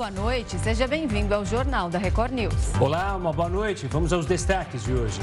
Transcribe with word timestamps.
boa 0.00 0.10
noite. 0.10 0.58
Seja 0.58 0.88
bem-vindo 0.88 1.34
ao 1.34 1.44
Jornal 1.44 1.90
da 1.90 1.98
Record 1.98 2.32
News. 2.32 2.72
Olá, 2.80 3.14
uma 3.14 3.34
boa 3.34 3.50
noite. 3.50 3.86
Vamos 3.86 4.14
aos 4.14 4.24
destaques 4.24 4.82
de 4.82 4.94
hoje. 4.94 5.20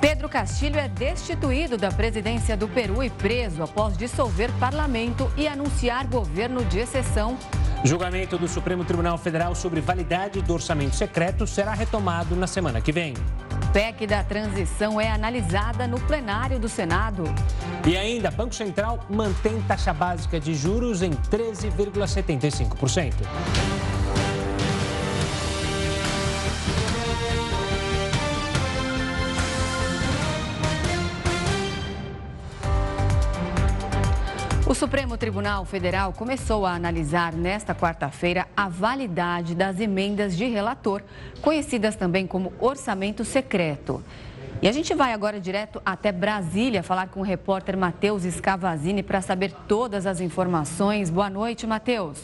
Pedro 0.00 0.30
Castilho 0.30 0.78
é 0.78 0.88
destituído 0.88 1.76
da 1.76 1.90
presidência 1.90 2.56
do 2.56 2.66
Peru 2.66 3.04
e 3.04 3.10
preso 3.10 3.62
após 3.62 3.98
dissolver 3.98 4.50
parlamento 4.58 5.30
e 5.36 5.46
anunciar 5.46 6.06
governo 6.06 6.64
de 6.64 6.78
exceção. 6.78 7.36
Julgamento 7.84 8.38
do 8.38 8.48
Supremo 8.48 8.82
Tribunal 8.82 9.18
Federal 9.18 9.54
sobre 9.54 9.82
validade 9.82 10.40
do 10.40 10.54
orçamento 10.54 10.96
secreto 10.96 11.46
será 11.46 11.74
retomado 11.74 12.34
na 12.34 12.46
semana 12.46 12.80
que 12.80 12.92
vem. 12.92 13.12
PEC 13.74 14.06
da 14.06 14.24
transição 14.24 14.98
é 14.98 15.10
analisada 15.10 15.86
no 15.86 16.00
plenário 16.00 16.58
do 16.58 16.68
Senado. 16.68 17.24
E 17.86 17.94
ainda, 17.94 18.30
Banco 18.30 18.54
Central 18.54 19.04
mantém 19.10 19.60
taxa 19.68 19.92
básica 19.92 20.40
de 20.40 20.54
juros 20.54 21.02
em 21.02 21.10
13,75%. 21.10 23.12
O 34.74 34.76
Supremo 34.76 35.16
Tribunal 35.16 35.64
Federal 35.64 36.12
começou 36.12 36.66
a 36.66 36.72
analisar 36.72 37.32
nesta 37.32 37.72
quarta-feira 37.72 38.48
a 38.56 38.68
validade 38.68 39.54
das 39.54 39.78
emendas 39.78 40.36
de 40.36 40.46
relator, 40.46 41.00
conhecidas 41.40 41.94
também 41.94 42.26
como 42.26 42.52
orçamento 42.58 43.24
secreto. 43.24 44.02
E 44.60 44.66
a 44.66 44.72
gente 44.72 44.92
vai 44.92 45.12
agora 45.12 45.40
direto 45.40 45.80
até 45.86 46.10
Brasília 46.10 46.82
falar 46.82 47.06
com 47.06 47.20
o 47.20 47.22
repórter 47.22 47.78
Matheus 47.78 48.24
Scavazini 48.24 49.00
para 49.00 49.22
saber 49.22 49.52
todas 49.68 50.06
as 50.06 50.20
informações. 50.20 51.08
Boa 51.08 51.30
noite, 51.30 51.68
Matheus. 51.68 52.18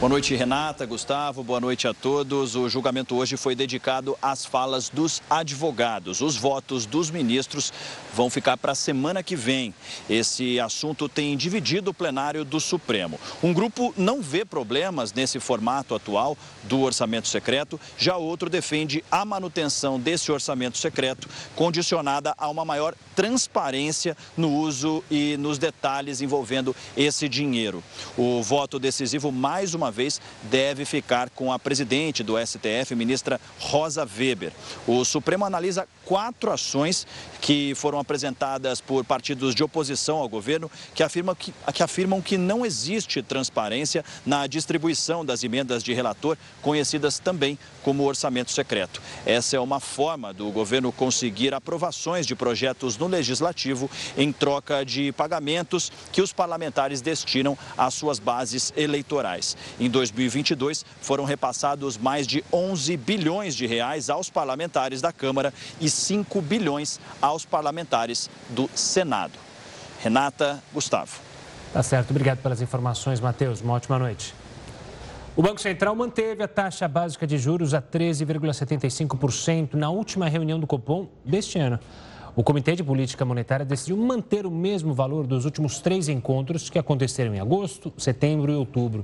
Boa 0.00 0.08
noite, 0.08 0.34
Renata, 0.34 0.86
Gustavo, 0.86 1.44
boa 1.44 1.60
noite 1.60 1.86
a 1.86 1.92
todos. 1.92 2.56
O 2.56 2.70
julgamento 2.70 3.14
hoje 3.16 3.36
foi 3.36 3.54
dedicado 3.54 4.16
às 4.22 4.46
falas 4.46 4.88
dos 4.88 5.20
advogados. 5.28 6.22
Os 6.22 6.38
votos 6.38 6.86
dos 6.86 7.10
ministros 7.10 7.70
vão 8.14 8.30
ficar 8.30 8.56
para 8.56 8.72
a 8.72 8.74
semana 8.74 9.22
que 9.22 9.36
vem. 9.36 9.74
Esse 10.08 10.58
assunto 10.58 11.08
tem 11.08 11.36
dividido 11.36 11.90
o 11.90 11.94
plenário 11.94 12.44
do 12.44 12.60
Supremo. 12.60 13.18
Um 13.42 13.52
grupo 13.52 13.94
não 13.96 14.20
vê 14.20 14.44
problemas 14.44 15.12
nesse 15.12 15.38
formato 15.38 15.94
atual 15.94 16.36
do 16.64 16.80
orçamento 16.80 17.28
secreto, 17.28 17.80
já 17.96 18.16
outro 18.16 18.50
defende 18.50 19.04
a 19.10 19.24
manutenção 19.24 19.98
desse 19.98 20.30
orçamento 20.32 20.78
secreto, 20.78 21.28
condicionada 21.54 22.34
a 22.36 22.48
uma 22.48 22.64
maior 22.64 22.94
transparência 23.14 24.16
no 24.36 24.50
uso 24.52 25.04
e 25.10 25.36
nos 25.36 25.58
detalhes 25.58 26.20
envolvendo 26.20 26.74
esse 26.96 27.28
dinheiro. 27.28 27.82
O 28.16 28.42
voto 28.42 28.78
decisivo, 28.78 29.30
mais 29.30 29.74
uma 29.74 29.90
vez, 29.90 30.20
deve 30.44 30.84
ficar 30.84 31.30
com 31.30 31.52
a 31.52 31.58
presidente 31.58 32.22
do 32.22 32.34
STF, 32.38 32.94
ministra 32.94 33.40
Rosa 33.58 34.08
Weber. 34.18 34.52
O 34.86 35.04
Supremo 35.04 35.44
analisa 35.44 35.86
quatro 36.04 36.50
ações 36.50 37.06
que 37.40 37.74
foram 37.74 37.99
apresentadas 38.00 38.80
por 38.80 39.04
partidos 39.04 39.54
de 39.54 39.62
oposição 39.62 40.18
ao 40.18 40.28
governo 40.28 40.70
que 40.94 41.02
afirmam 41.02 41.34
que, 41.34 41.52
que 41.72 41.82
afirmam 41.82 42.20
que 42.20 42.36
não 42.36 42.64
existe 42.64 43.22
transparência 43.22 44.04
na 44.24 44.46
distribuição 44.46 45.24
das 45.24 45.44
emendas 45.44 45.82
de 45.82 45.92
relator, 45.92 46.36
conhecidas 46.62 47.18
também 47.18 47.58
como 47.82 48.04
orçamento 48.04 48.50
secreto. 48.50 49.00
Essa 49.24 49.56
é 49.56 49.60
uma 49.60 49.80
forma 49.80 50.32
do 50.32 50.50
governo 50.50 50.92
conseguir 50.92 51.54
aprovações 51.54 52.26
de 52.26 52.34
projetos 52.34 52.96
no 52.96 53.06
legislativo 53.06 53.90
em 54.16 54.32
troca 54.32 54.84
de 54.84 55.12
pagamentos 55.12 55.90
que 56.12 56.22
os 56.22 56.32
parlamentares 56.32 57.00
destinam 57.00 57.56
às 57.76 57.94
suas 57.94 58.18
bases 58.18 58.72
eleitorais. 58.76 59.56
Em 59.78 59.88
2022, 59.88 60.84
foram 61.00 61.24
repassados 61.24 61.96
mais 61.96 62.26
de 62.26 62.44
11 62.52 62.96
bilhões 62.96 63.54
de 63.54 63.66
reais 63.66 64.10
aos 64.10 64.30
parlamentares 64.30 65.00
da 65.00 65.12
Câmara 65.12 65.52
e 65.80 65.88
5 65.88 66.40
bilhões 66.40 67.00
aos 67.20 67.44
parlamentares 67.44 68.30
do 68.48 68.68
Senado. 68.74 69.38
Renata, 70.02 70.62
Gustavo. 70.72 71.20
Tá 71.72 71.82
certo. 71.82 72.10
Obrigado 72.10 72.38
pelas 72.38 72.60
informações, 72.60 73.20
Matheus. 73.20 73.60
Uma 73.60 73.74
ótima 73.74 73.98
noite. 73.98 74.34
O 75.40 75.42
Banco 75.42 75.58
Central 75.58 75.96
manteve 75.96 76.42
a 76.42 76.46
taxa 76.46 76.86
básica 76.86 77.26
de 77.26 77.38
juros 77.38 77.72
a 77.72 77.80
13,75% 77.80 79.72
na 79.72 79.88
última 79.88 80.28
reunião 80.28 80.60
do 80.60 80.66
Copom 80.66 81.08
deste 81.24 81.58
ano. 81.58 81.80
O 82.36 82.44
Comitê 82.44 82.76
de 82.76 82.84
Política 82.84 83.24
Monetária 83.24 83.64
decidiu 83.64 83.96
manter 83.96 84.44
o 84.44 84.50
mesmo 84.50 84.92
valor 84.92 85.26
dos 85.26 85.46
últimos 85.46 85.78
três 85.78 86.10
encontros 86.10 86.68
que 86.68 86.78
aconteceram 86.78 87.34
em 87.34 87.40
agosto, 87.40 87.90
setembro 87.96 88.52
e 88.52 88.54
outubro. 88.54 89.02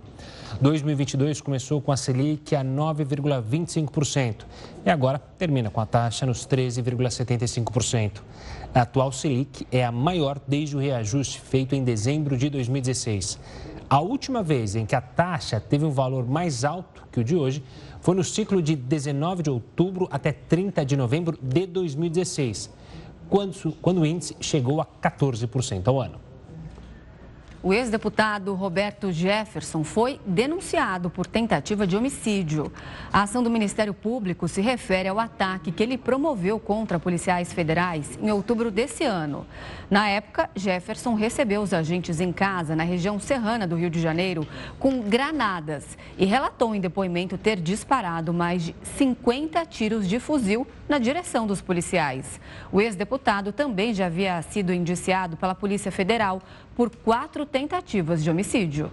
2022 0.60 1.40
começou 1.40 1.80
com 1.80 1.90
a 1.90 1.96
Selic 1.96 2.54
a 2.54 2.62
9,25% 2.62 4.44
e 4.84 4.90
agora 4.90 5.18
termina 5.38 5.70
com 5.70 5.80
a 5.80 5.86
taxa 5.86 6.26
nos 6.26 6.46
13,75%. 6.46 8.20
A 8.74 8.82
atual 8.82 9.10
Selic 9.10 9.66
é 9.72 9.82
a 9.82 9.90
maior 9.90 10.38
desde 10.46 10.76
o 10.76 10.78
reajuste 10.78 11.40
feito 11.40 11.74
em 11.74 11.82
dezembro 11.82 12.36
de 12.36 12.50
2016. 12.50 13.38
A 13.88 14.00
última 14.00 14.42
vez 14.42 14.74
em 14.74 14.84
que 14.84 14.96
a 14.96 15.00
taxa 15.00 15.60
teve 15.60 15.84
um 15.84 15.92
valor 15.92 16.26
mais 16.26 16.64
alto 16.64 17.06
que 17.12 17.20
o 17.20 17.24
de 17.24 17.36
hoje 17.36 17.62
foi 18.00 18.16
no 18.16 18.24
ciclo 18.24 18.60
de 18.60 18.74
19 18.74 19.44
de 19.44 19.50
outubro 19.50 20.08
até 20.10 20.32
30 20.32 20.84
de 20.84 20.96
novembro 20.96 21.38
de 21.40 21.66
2016, 21.66 22.68
quando, 23.30 23.72
quando 23.80 24.00
o 24.00 24.06
índice 24.06 24.36
chegou 24.40 24.80
a 24.80 24.86
14% 24.86 25.86
ao 25.86 26.00
ano. 26.00 26.25
O 27.66 27.74
ex-deputado 27.74 28.54
Roberto 28.54 29.10
Jefferson 29.10 29.82
foi 29.82 30.20
denunciado 30.24 31.10
por 31.10 31.26
tentativa 31.26 31.84
de 31.84 31.96
homicídio. 31.96 32.72
A 33.12 33.22
ação 33.22 33.42
do 33.42 33.50
Ministério 33.50 33.92
Público 33.92 34.46
se 34.46 34.60
refere 34.60 35.08
ao 35.08 35.18
ataque 35.18 35.72
que 35.72 35.82
ele 35.82 35.98
promoveu 35.98 36.60
contra 36.60 37.00
policiais 37.00 37.52
federais 37.52 38.16
em 38.22 38.30
outubro 38.30 38.70
desse 38.70 39.02
ano. 39.02 39.44
Na 39.90 40.08
época, 40.08 40.48
Jefferson 40.54 41.14
recebeu 41.14 41.60
os 41.60 41.74
agentes 41.74 42.20
em 42.20 42.32
casa, 42.32 42.76
na 42.76 42.84
região 42.84 43.18
serrana 43.18 43.66
do 43.66 43.74
Rio 43.74 43.90
de 43.90 44.00
Janeiro, 44.00 44.46
com 44.78 45.00
granadas 45.00 45.98
e 46.16 46.24
relatou 46.24 46.72
em 46.72 46.80
depoimento 46.80 47.36
ter 47.36 47.60
disparado 47.60 48.32
mais 48.32 48.62
de 48.62 48.76
50 48.96 49.66
tiros 49.66 50.08
de 50.08 50.20
fuzil 50.20 50.64
na 50.88 50.98
direção 50.98 51.48
dos 51.48 51.60
policiais. 51.60 52.40
O 52.70 52.80
ex-deputado 52.80 53.50
também 53.50 53.92
já 53.92 54.06
havia 54.06 54.40
sido 54.42 54.72
indiciado 54.72 55.36
pela 55.36 55.52
Polícia 55.52 55.90
Federal 55.90 56.40
por 56.76 56.90
quatro 56.94 57.46
tentativas 57.46 58.22
de 58.22 58.30
homicídio. 58.30 58.92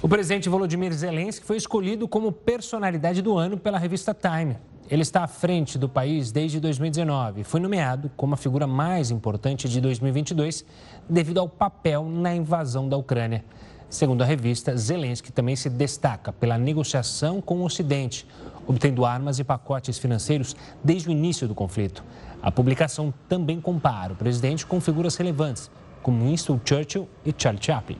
O 0.00 0.08
presidente 0.08 0.48
Volodymyr 0.48 0.92
Zelensky 0.92 1.44
foi 1.44 1.56
escolhido 1.56 2.06
como 2.06 2.30
personalidade 2.30 3.20
do 3.20 3.36
ano 3.36 3.58
pela 3.58 3.76
revista 3.76 4.14
Time. 4.14 4.56
Ele 4.88 5.02
está 5.02 5.24
à 5.24 5.26
frente 5.26 5.76
do 5.76 5.88
país 5.88 6.30
desde 6.30 6.60
2019 6.60 7.40
e 7.40 7.44
foi 7.44 7.58
nomeado 7.58 8.08
como 8.16 8.34
a 8.34 8.36
figura 8.36 8.68
mais 8.68 9.10
importante 9.10 9.68
de 9.68 9.80
2022 9.80 10.64
devido 11.10 11.40
ao 11.40 11.48
papel 11.48 12.04
na 12.04 12.32
invasão 12.32 12.88
da 12.88 12.96
Ucrânia. 12.96 13.44
Segundo 13.90 14.22
a 14.22 14.24
revista, 14.24 14.76
Zelensky 14.76 15.32
também 15.32 15.56
se 15.56 15.68
destaca 15.68 16.32
pela 16.32 16.56
negociação 16.56 17.40
com 17.40 17.56
o 17.56 17.64
Ocidente, 17.64 18.24
obtendo 18.68 19.06
armas 19.06 19.38
e 19.38 19.44
pacotes 19.44 19.98
financeiros 19.98 20.54
desde 20.84 21.08
o 21.08 21.10
início 21.10 21.48
do 21.48 21.54
conflito. 21.54 22.04
A 22.40 22.52
publicação 22.52 23.12
também 23.28 23.60
compara 23.60 24.12
o 24.12 24.16
presidente 24.16 24.66
com 24.66 24.80
figuras 24.80 25.16
relevantes, 25.16 25.70
como 26.02 26.24
Winston 26.26 26.60
Churchill 26.64 27.08
e 27.24 27.34
Charlie 27.36 27.64
Chaplin. 27.64 27.98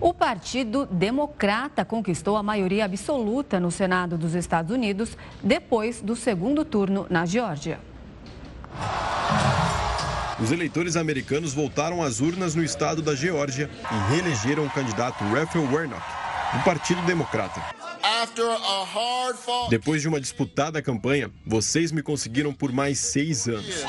O 0.00 0.14
Partido 0.14 0.86
Democrata 0.86 1.84
conquistou 1.84 2.36
a 2.36 2.42
maioria 2.42 2.84
absoluta 2.84 3.58
no 3.58 3.70
Senado 3.70 4.16
dos 4.16 4.34
Estados 4.34 4.70
Unidos 4.70 5.16
depois 5.42 6.00
do 6.00 6.14
segundo 6.14 6.64
turno 6.64 7.06
na 7.10 7.26
Geórgia. 7.26 7.80
Os 10.38 10.52
eleitores 10.52 10.96
americanos 10.96 11.54
voltaram 11.54 12.02
às 12.02 12.20
urnas 12.20 12.54
no 12.54 12.62
estado 12.62 13.00
da 13.00 13.14
Geórgia 13.14 13.70
e 13.90 14.12
reelegeram 14.12 14.66
o 14.66 14.70
candidato 14.70 15.24
Raphael 15.24 15.64
Warnock, 15.72 16.02
do 16.52 16.62
Partido 16.62 17.00
Democrata. 17.02 17.75
Depois 19.68 20.00
de 20.00 20.08
uma 20.08 20.20
disputada 20.20 20.80
campanha, 20.80 21.30
vocês 21.44 21.90
me 21.90 22.02
conseguiram 22.02 22.52
por 22.52 22.70
mais 22.72 22.98
seis 22.98 23.48
anos. 23.48 23.84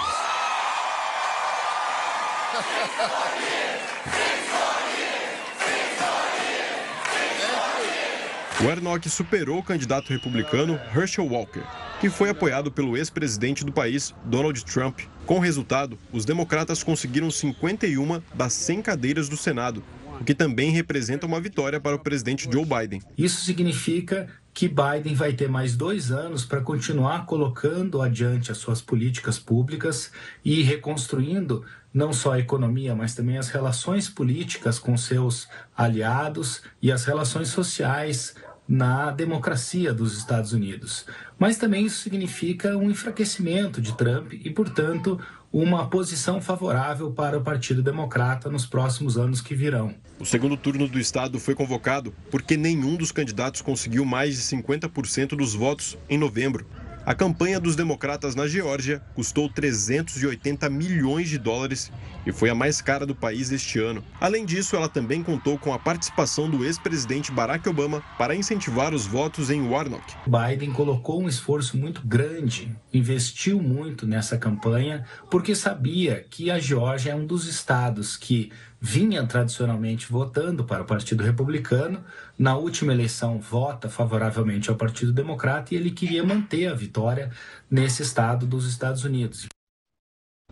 Warnock 8.59 9.07
superou 9.07 9.59
o 9.59 9.63
candidato 9.63 10.09
republicano 10.09 10.79
Herschel 10.95 11.27
Walker, 11.27 11.61
que 12.01 12.09
foi 12.09 12.31
apoiado 12.31 12.71
pelo 12.71 12.97
ex-presidente 12.97 13.63
do 13.63 13.71
país, 13.71 14.15
Donald 14.25 14.65
Trump. 14.65 15.01
Com 15.27 15.35
o 15.35 15.39
resultado, 15.39 15.99
os 16.11 16.25
democratas 16.25 16.81
conseguiram 16.81 17.29
51 17.29 18.19
das 18.33 18.53
100 18.53 18.81
cadeiras 18.81 19.29
do 19.29 19.37
Senado, 19.37 19.83
o 20.19 20.23
que 20.23 20.33
também 20.33 20.71
representa 20.71 21.25
uma 21.25 21.39
vitória 21.39 21.79
para 21.79 21.95
o 21.95 21.99
presidente 21.99 22.49
Joe 22.51 22.65
Biden. 22.65 23.01
Isso 23.17 23.43
significa 23.43 24.27
que 24.53 24.67
Biden 24.67 25.13
vai 25.13 25.33
ter 25.33 25.47
mais 25.47 25.75
dois 25.75 26.11
anos 26.11 26.43
para 26.43 26.61
continuar 26.61 27.25
colocando 27.27 28.01
adiante 28.01 28.51
as 28.51 28.57
suas 28.57 28.81
políticas 28.81 29.37
públicas 29.37 30.11
e 30.43 30.63
reconstruindo 30.63 31.63
não 31.93 32.11
só 32.11 32.33
a 32.33 32.39
economia, 32.39 32.95
mas 32.95 33.13
também 33.13 33.37
as 33.37 33.49
relações 33.49 34.09
políticas 34.09 34.79
com 34.79 34.97
seus 34.97 35.47
aliados 35.75 36.63
e 36.81 36.91
as 36.91 37.05
relações 37.05 37.49
sociais 37.49 38.35
na 38.67 39.11
democracia 39.11 39.93
dos 39.93 40.17
Estados 40.17 40.51
Unidos. 40.51 41.05
Mas 41.39 41.57
também 41.57 41.85
isso 41.85 42.01
significa 42.01 42.75
um 42.75 42.89
enfraquecimento 42.89 43.79
de 43.79 43.95
Trump 43.95 44.33
e, 44.33 44.49
portanto, 44.49 45.19
uma 45.61 45.87
posição 45.87 46.39
favorável 46.39 47.09
para 47.09 47.35
o 47.35 47.41
Partido 47.41 47.81
Democrata 47.81 48.47
nos 48.47 48.63
próximos 48.63 49.17
anos 49.17 49.41
que 49.41 49.55
virão. 49.55 49.95
O 50.19 50.25
segundo 50.25 50.55
turno 50.55 50.87
do 50.87 50.99
estado 50.99 51.39
foi 51.39 51.55
convocado 51.55 52.13
porque 52.29 52.55
nenhum 52.55 52.95
dos 52.95 53.11
candidatos 53.11 53.61
conseguiu 53.61 54.05
mais 54.05 54.35
de 54.35 54.43
50% 54.43 55.29
dos 55.29 55.55
votos 55.55 55.97
em 56.07 56.15
novembro. 56.15 56.67
A 57.07 57.15
campanha 57.15 57.57
dos 57.57 57.77
democratas 57.77 58.35
na 58.35 58.49
Geórgia 58.49 59.01
custou 59.15 59.47
380 59.47 60.69
milhões 60.69 61.29
de 61.29 61.37
dólares 61.37 61.89
e 62.25 62.33
foi 62.33 62.49
a 62.49 62.53
mais 62.53 62.81
cara 62.81 63.05
do 63.05 63.15
país 63.15 63.49
este 63.49 63.79
ano. 63.79 64.03
Além 64.19 64.45
disso, 64.45 64.75
ela 64.75 64.89
também 64.89 65.23
contou 65.23 65.57
com 65.57 65.73
a 65.73 65.79
participação 65.79 66.49
do 66.49 66.65
ex-presidente 66.65 67.31
Barack 67.31 67.69
Obama 67.69 68.03
para 68.17 68.35
incentivar 68.35 68.93
os 68.93 69.05
votos 69.05 69.49
em 69.49 69.61
Warnock. 69.61 70.03
Biden 70.27 70.73
colocou 70.73 71.23
um 71.23 71.29
esforço 71.29 71.77
muito 71.77 72.05
grande, 72.05 72.75
investiu 72.93 73.61
muito 73.61 74.05
nessa 74.05 74.37
campanha, 74.37 75.05
porque 75.31 75.55
sabia 75.55 76.25
que 76.29 76.51
a 76.51 76.59
Geórgia 76.59 77.11
é 77.11 77.15
um 77.15 77.25
dos 77.25 77.47
estados 77.47 78.17
que 78.17 78.51
vinha 78.79 79.25
tradicionalmente 79.25 80.11
votando 80.11 80.63
para 80.63 80.83
o 80.83 80.85
Partido 80.85 81.23
Republicano, 81.23 82.03
na 82.37 82.55
última 82.55 82.93
eleição 82.93 83.39
vota 83.39 83.89
favoravelmente 83.89 84.69
ao 84.69 84.75
Partido 84.75 85.11
Democrata 85.11 85.73
e 85.73 85.77
ele 85.77 85.91
queria 85.91 86.23
manter 86.23 86.67
a 86.67 86.73
vitória 86.73 87.31
nesse 87.69 88.03
estado 88.03 88.45
dos 88.45 88.67
Estados 88.67 89.03
Unidos. 89.03 89.47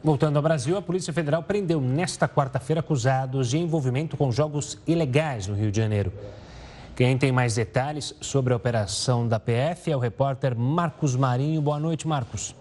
Voltando 0.04 0.38
ao 0.38 0.44
Brasil, 0.44 0.78
a 0.78 0.82
Polícia 0.82 1.12
Federal 1.12 1.42
prendeu 1.42 1.82
nesta 1.82 2.28
quarta-feira 2.28 2.80
acusados 2.80 3.50
de 3.50 3.58
envolvimento 3.58 4.16
com 4.16 4.32
jogos 4.32 4.78
ilegais 4.86 5.48
no 5.48 5.56
Rio 5.56 5.72
de 5.72 5.78
Janeiro. 5.78 6.12
Quem 6.96 7.18
tem 7.18 7.32
mais 7.32 7.56
detalhes 7.56 8.16
sobre 8.22 8.54
a 8.54 8.56
operação 8.56 9.28
da 9.28 9.40
PF 9.40 9.92
é 9.92 9.96
o 9.96 10.00
repórter 10.00 10.56
Marcos 10.56 11.16
Marinho. 11.16 11.62
Boa 11.62 11.80
noite, 11.80 12.08
Marcos. 12.08 12.56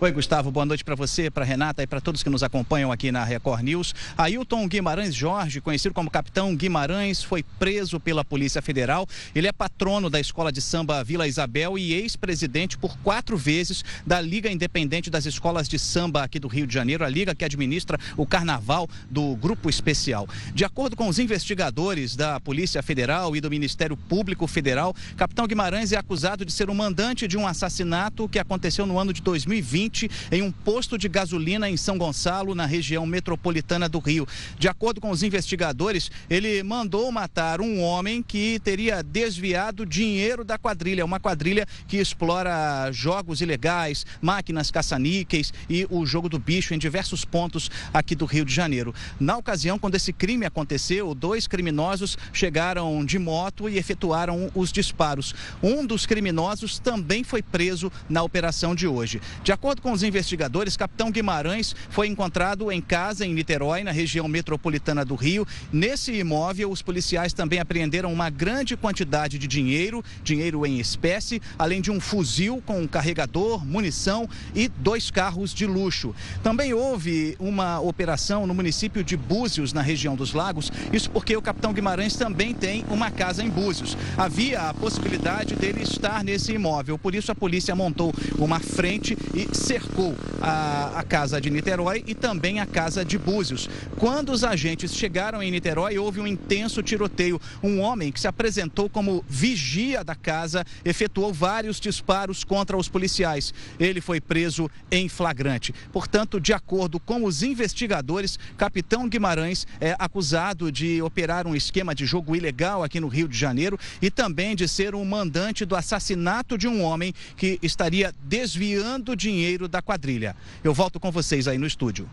Oi, 0.00 0.10
Gustavo, 0.10 0.50
boa 0.50 0.66
noite 0.66 0.84
para 0.84 0.96
você, 0.96 1.30
para 1.30 1.44
Renata 1.44 1.80
e 1.80 1.86
para 1.86 2.00
todos 2.00 2.20
que 2.20 2.28
nos 2.28 2.42
acompanham 2.42 2.90
aqui 2.90 3.12
na 3.12 3.22
Record 3.22 3.62
News. 3.62 3.94
Ailton 4.18 4.66
Guimarães 4.66 5.14
Jorge, 5.14 5.60
conhecido 5.60 5.94
como 5.94 6.10
Capitão 6.10 6.54
Guimarães, 6.54 7.22
foi 7.22 7.44
preso 7.60 8.00
pela 8.00 8.24
Polícia 8.24 8.60
Federal. 8.60 9.06
Ele 9.32 9.46
é 9.46 9.52
patrono 9.52 10.10
da 10.10 10.18
Escola 10.18 10.50
de 10.50 10.60
Samba 10.60 11.04
Vila 11.04 11.28
Isabel 11.28 11.78
e 11.78 11.94
ex-presidente 11.94 12.76
por 12.76 12.98
quatro 12.98 13.36
vezes 13.36 13.84
da 14.04 14.20
Liga 14.20 14.50
Independente 14.50 15.08
das 15.08 15.26
Escolas 15.26 15.68
de 15.68 15.78
Samba 15.78 16.24
aqui 16.24 16.40
do 16.40 16.48
Rio 16.48 16.66
de 16.66 16.74
Janeiro, 16.74 17.04
a 17.04 17.08
liga 17.08 17.32
que 17.32 17.44
administra 17.44 17.96
o 18.16 18.26
carnaval 18.26 18.90
do 19.08 19.36
Grupo 19.36 19.70
Especial. 19.70 20.28
De 20.52 20.64
acordo 20.64 20.96
com 20.96 21.06
os 21.06 21.20
investigadores 21.20 22.16
da 22.16 22.40
Polícia 22.40 22.82
Federal 22.82 23.36
e 23.36 23.40
do 23.40 23.48
Ministério 23.48 23.96
Público 23.96 24.48
Federal, 24.48 24.92
Capitão 25.16 25.46
Guimarães 25.46 25.92
é 25.92 25.96
acusado 25.96 26.44
de 26.44 26.52
ser 26.52 26.68
o 26.68 26.74
mandante 26.74 27.28
de 27.28 27.38
um 27.38 27.46
assassinato 27.46 28.28
que 28.28 28.40
aconteceu 28.40 28.86
no 28.86 28.98
ano 28.98 29.12
de 29.12 29.22
2020 29.22 29.83
em 30.30 30.42
um 30.42 30.50
posto 30.50 30.96
de 30.96 31.08
gasolina 31.08 31.68
em 31.68 31.76
São 31.76 31.98
Gonçalo, 31.98 32.54
na 32.54 32.66
região 32.66 33.06
metropolitana 33.06 33.88
do 33.88 33.98
Rio. 33.98 34.26
De 34.58 34.68
acordo 34.68 35.00
com 35.00 35.10
os 35.10 35.22
investigadores, 35.22 36.10
ele 36.28 36.62
mandou 36.62 37.10
matar 37.10 37.60
um 37.60 37.80
homem 37.80 38.22
que 38.22 38.60
teria 38.60 39.02
desviado 39.02 39.86
dinheiro 39.86 40.44
da 40.44 40.58
quadrilha, 40.58 41.04
uma 41.04 41.20
quadrilha 41.20 41.66
que 41.86 41.96
explora 41.96 42.90
jogos 42.92 43.40
ilegais, 43.40 44.04
máquinas 44.20 44.70
caça-níqueis 44.70 45.52
e 45.68 45.86
o 45.90 46.04
jogo 46.06 46.28
do 46.28 46.38
bicho 46.38 46.74
em 46.74 46.78
diversos 46.78 47.24
pontos 47.24 47.70
aqui 47.92 48.14
do 48.14 48.24
Rio 48.24 48.44
de 48.44 48.52
Janeiro. 48.52 48.94
Na 49.18 49.36
ocasião, 49.36 49.78
quando 49.78 49.94
esse 49.94 50.12
crime 50.12 50.46
aconteceu, 50.46 51.14
dois 51.14 51.46
criminosos 51.46 52.16
chegaram 52.32 53.04
de 53.04 53.18
moto 53.18 53.68
e 53.68 53.78
efetuaram 53.78 54.50
os 54.54 54.72
disparos. 54.72 55.34
Um 55.62 55.84
dos 55.86 56.06
criminosos 56.06 56.78
também 56.78 57.22
foi 57.24 57.42
preso 57.42 57.90
na 58.08 58.22
operação 58.22 58.74
de 58.74 58.86
hoje. 58.86 59.20
De 59.42 59.52
acordo 59.52 59.73
com 59.80 59.92
os 59.92 60.02
investigadores, 60.02 60.76
Capitão 60.76 61.10
Guimarães 61.10 61.74
foi 61.90 62.08
encontrado 62.08 62.70
em 62.70 62.80
casa 62.80 63.24
em 63.24 63.34
Niterói, 63.34 63.82
na 63.82 63.90
região 63.90 64.28
metropolitana 64.28 65.04
do 65.04 65.14
Rio. 65.14 65.46
Nesse 65.72 66.12
imóvel, 66.12 66.70
os 66.70 66.82
policiais 66.82 67.32
também 67.32 67.58
apreenderam 67.58 68.12
uma 68.12 68.30
grande 68.30 68.76
quantidade 68.76 69.38
de 69.38 69.46
dinheiro, 69.46 70.04
dinheiro 70.22 70.64
em 70.66 70.78
espécie, 70.78 71.40
além 71.58 71.80
de 71.80 71.90
um 71.90 72.00
fuzil 72.00 72.62
com 72.64 72.80
um 72.80 72.86
carregador, 72.86 73.64
munição 73.64 74.28
e 74.54 74.68
dois 74.68 75.10
carros 75.10 75.52
de 75.52 75.66
luxo. 75.66 76.14
Também 76.42 76.72
houve 76.72 77.36
uma 77.38 77.80
operação 77.80 78.46
no 78.46 78.54
município 78.54 79.04
de 79.04 79.16
Búzios, 79.16 79.72
na 79.72 79.82
região 79.82 80.16
dos 80.16 80.32
Lagos, 80.32 80.70
isso 80.92 81.10
porque 81.10 81.36
o 81.36 81.42
Capitão 81.42 81.72
Guimarães 81.72 82.16
também 82.16 82.54
tem 82.54 82.84
uma 82.88 83.10
casa 83.10 83.42
em 83.42 83.48
Búzios. 83.48 83.96
Havia 84.16 84.68
a 84.68 84.74
possibilidade 84.74 85.54
dele 85.54 85.82
estar 85.82 86.22
nesse 86.24 86.52
imóvel, 86.52 86.98
por 86.98 87.14
isso 87.14 87.32
a 87.32 87.34
polícia 87.34 87.74
montou 87.74 88.12
uma 88.38 88.60
frente 88.60 89.16
e 89.34 89.54
cercou 89.64 90.14
a, 90.42 90.98
a 90.98 91.02
casa 91.02 91.40
de 91.40 91.48
Niterói 91.48 92.04
e 92.06 92.14
também 92.14 92.60
a 92.60 92.66
casa 92.66 93.02
de 93.02 93.16
Búzios. 93.16 93.68
Quando 93.96 94.30
os 94.30 94.44
agentes 94.44 94.94
chegaram 94.94 95.42
em 95.42 95.50
Niterói, 95.50 95.96
houve 95.96 96.20
um 96.20 96.26
intenso 96.26 96.82
tiroteio. 96.82 97.40
Um 97.62 97.80
homem 97.80 98.12
que 98.12 98.20
se 98.20 98.28
apresentou 98.28 98.90
como 98.90 99.24
vigia 99.26 100.04
da 100.04 100.14
casa 100.14 100.66
efetuou 100.84 101.32
vários 101.32 101.80
disparos 101.80 102.44
contra 102.44 102.76
os 102.76 102.90
policiais. 102.90 103.54
Ele 103.80 104.02
foi 104.02 104.20
preso 104.20 104.70
em 104.90 105.08
flagrante. 105.08 105.74
Portanto, 105.90 106.38
de 106.38 106.52
acordo 106.52 107.00
com 107.00 107.24
os 107.24 107.42
investigadores, 107.42 108.38
Capitão 108.58 109.08
Guimarães 109.08 109.66
é 109.80 109.96
acusado 109.98 110.70
de 110.70 111.00
operar 111.00 111.46
um 111.46 111.54
esquema 111.54 111.94
de 111.94 112.04
jogo 112.04 112.36
ilegal 112.36 112.82
aqui 112.82 113.00
no 113.00 113.08
Rio 113.08 113.26
de 113.26 113.38
Janeiro 113.38 113.78
e 114.02 114.10
também 114.10 114.54
de 114.54 114.68
ser 114.68 114.94
um 114.94 115.04
mandante 115.06 115.64
do 115.64 115.74
assassinato 115.74 116.58
de 116.58 116.68
um 116.68 116.82
homem 116.82 117.14
que 117.34 117.58
estaria 117.62 118.12
desviando 118.28 119.16
dinheiro 119.16 119.53
da 119.58 119.80
quadrilha. 119.80 120.36
Eu 120.62 120.74
volto 120.74 121.00
com 121.00 121.10
vocês 121.10 121.48
aí 121.48 121.58
no 121.58 121.66
estúdio. 121.66 122.08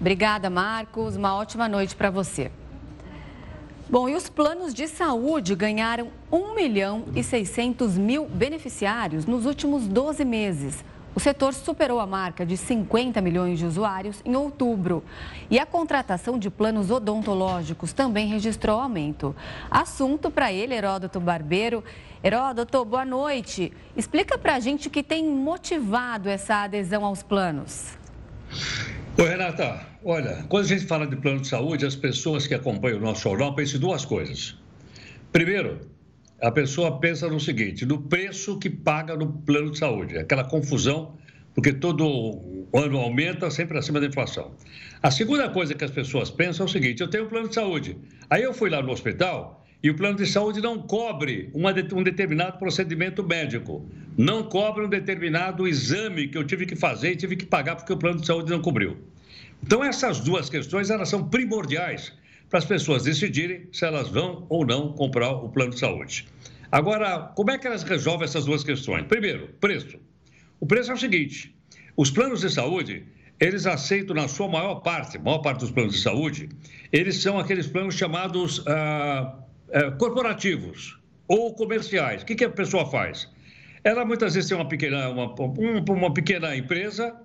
Obrigada, 0.00 0.50
Marcos. 0.50 1.16
Uma 1.16 1.34
ótima 1.36 1.68
noite 1.68 1.94
para 1.94 2.10
você. 2.10 2.50
Bom, 3.88 4.08
e 4.08 4.14
os 4.14 4.28
planos 4.28 4.72
de 4.72 4.88
saúde 4.88 5.54
ganharam 5.54 6.10
1 6.30 6.54
milhão 6.54 7.04
e 7.14 7.22
600 7.22 7.98
mil 7.98 8.26
beneficiários 8.26 9.26
nos 9.26 9.44
últimos 9.44 9.86
12 9.86 10.24
meses. 10.24 10.84
O 11.14 11.20
setor 11.20 11.52
superou 11.52 12.00
a 12.00 12.06
marca 12.06 12.44
de 12.46 12.56
50 12.56 13.20
milhões 13.20 13.58
de 13.58 13.66
usuários 13.66 14.22
em 14.24 14.34
outubro. 14.34 15.04
E 15.50 15.58
a 15.58 15.66
contratação 15.66 16.38
de 16.38 16.48
planos 16.48 16.90
odontológicos 16.90 17.92
também 17.92 18.28
registrou 18.28 18.80
aumento. 18.80 19.36
Assunto 19.70 20.30
para 20.30 20.52
ele, 20.52 20.74
Heródoto 20.74 21.20
Barbeiro. 21.20 21.84
Heródoto, 22.24 22.82
boa 22.84 23.04
noite. 23.04 23.72
Explica 23.94 24.38
para 24.38 24.54
a 24.54 24.60
gente 24.60 24.88
o 24.88 24.90
que 24.90 25.02
tem 25.02 25.26
motivado 25.26 26.30
essa 26.30 26.62
adesão 26.62 27.04
aos 27.04 27.22
planos. 27.22 27.98
Oi, 29.18 29.28
Renata. 29.28 29.86
Olha, 30.02 30.44
quando 30.48 30.64
a 30.64 30.68
gente 30.68 30.86
fala 30.86 31.06
de 31.06 31.16
plano 31.16 31.40
de 31.40 31.48
saúde, 31.48 31.84
as 31.84 31.94
pessoas 31.94 32.46
que 32.46 32.54
acompanham 32.54 32.98
o 32.98 33.02
nosso 33.02 33.20
jornal 33.20 33.54
pensam 33.54 33.76
em 33.76 33.80
duas 33.80 34.04
coisas. 34.04 34.56
Primeiro, 35.30 35.80
a 36.42 36.50
pessoa 36.50 36.98
pensa 36.98 37.28
no 37.28 37.38
seguinte: 37.38 37.86
no 37.86 38.02
preço 38.02 38.58
que 38.58 38.68
paga 38.68 39.16
no 39.16 39.32
plano 39.32 39.70
de 39.70 39.78
saúde, 39.78 40.18
aquela 40.18 40.44
confusão, 40.44 41.16
porque 41.54 41.72
todo 41.72 42.66
ano 42.74 42.98
aumenta 42.98 43.50
sempre 43.50 43.78
acima 43.78 44.00
da 44.00 44.06
inflação. 44.06 44.52
A 45.02 45.10
segunda 45.10 45.48
coisa 45.48 45.74
que 45.74 45.84
as 45.84 45.90
pessoas 45.90 46.30
pensam 46.30 46.66
é 46.66 46.68
o 46.68 46.72
seguinte: 46.72 47.00
eu 47.00 47.08
tenho 47.08 47.24
um 47.24 47.28
plano 47.28 47.48
de 47.48 47.54
saúde. 47.54 47.96
Aí 48.28 48.42
eu 48.42 48.52
fui 48.52 48.68
lá 48.68 48.82
no 48.82 48.90
hospital 48.90 49.64
e 49.82 49.88
o 49.88 49.94
plano 49.94 50.16
de 50.16 50.26
saúde 50.26 50.60
não 50.60 50.80
cobre 50.80 51.48
uma, 51.54 51.70
um 51.92 52.02
determinado 52.02 52.58
procedimento 52.58 53.22
médico, 53.22 53.88
não 54.18 54.42
cobre 54.42 54.84
um 54.84 54.88
determinado 54.88 55.66
exame 55.66 56.28
que 56.28 56.36
eu 56.36 56.44
tive 56.44 56.66
que 56.66 56.74
fazer 56.76 57.12
e 57.12 57.16
tive 57.16 57.36
que 57.36 57.46
pagar 57.46 57.76
porque 57.76 57.92
o 57.92 57.96
plano 57.96 58.20
de 58.20 58.26
saúde 58.26 58.50
não 58.50 58.60
cobriu. 58.60 58.96
Então 59.62 59.82
essas 59.84 60.18
duas 60.18 60.50
questões 60.50 60.90
elas 60.90 61.08
são 61.08 61.28
primordiais 61.28 62.12
para 62.52 62.58
as 62.58 62.66
pessoas 62.66 63.04
decidirem 63.04 63.66
se 63.72 63.86
elas 63.86 64.10
vão 64.10 64.44
ou 64.50 64.66
não 64.66 64.92
comprar 64.92 65.30
o 65.30 65.48
plano 65.48 65.70
de 65.70 65.78
saúde. 65.78 66.28
Agora, 66.70 67.32
como 67.34 67.50
é 67.50 67.56
que 67.56 67.66
elas 67.66 67.82
resolvem 67.82 68.26
essas 68.26 68.44
duas 68.44 68.62
questões? 68.62 69.06
Primeiro, 69.06 69.48
preço. 69.58 69.98
O 70.60 70.66
preço 70.66 70.90
é 70.90 70.94
o 70.94 70.98
seguinte: 70.98 71.56
os 71.96 72.10
planos 72.10 72.42
de 72.42 72.50
saúde, 72.50 73.06
eles 73.40 73.64
aceitam 73.64 74.14
na 74.14 74.28
sua 74.28 74.48
maior 74.48 74.76
parte, 74.80 75.18
maior 75.18 75.38
parte 75.38 75.60
dos 75.60 75.70
planos 75.70 75.94
de 75.94 76.02
saúde, 76.02 76.50
eles 76.92 77.22
são 77.22 77.38
aqueles 77.38 77.66
planos 77.66 77.94
chamados 77.94 78.62
ah, 78.66 79.38
ah, 79.72 79.90
corporativos 79.92 80.98
ou 81.26 81.54
comerciais. 81.54 82.22
O 82.22 82.26
que, 82.26 82.34
que 82.34 82.44
a 82.44 82.50
pessoa 82.50 82.84
faz? 82.84 83.30
Ela 83.82 84.04
muitas 84.04 84.34
vezes 84.34 84.50
tem 84.50 84.58
uma 84.58 84.68
pequena, 84.68 85.08
uma, 85.08 85.34
uma 85.34 86.12
pequena 86.12 86.54
empresa 86.54 87.16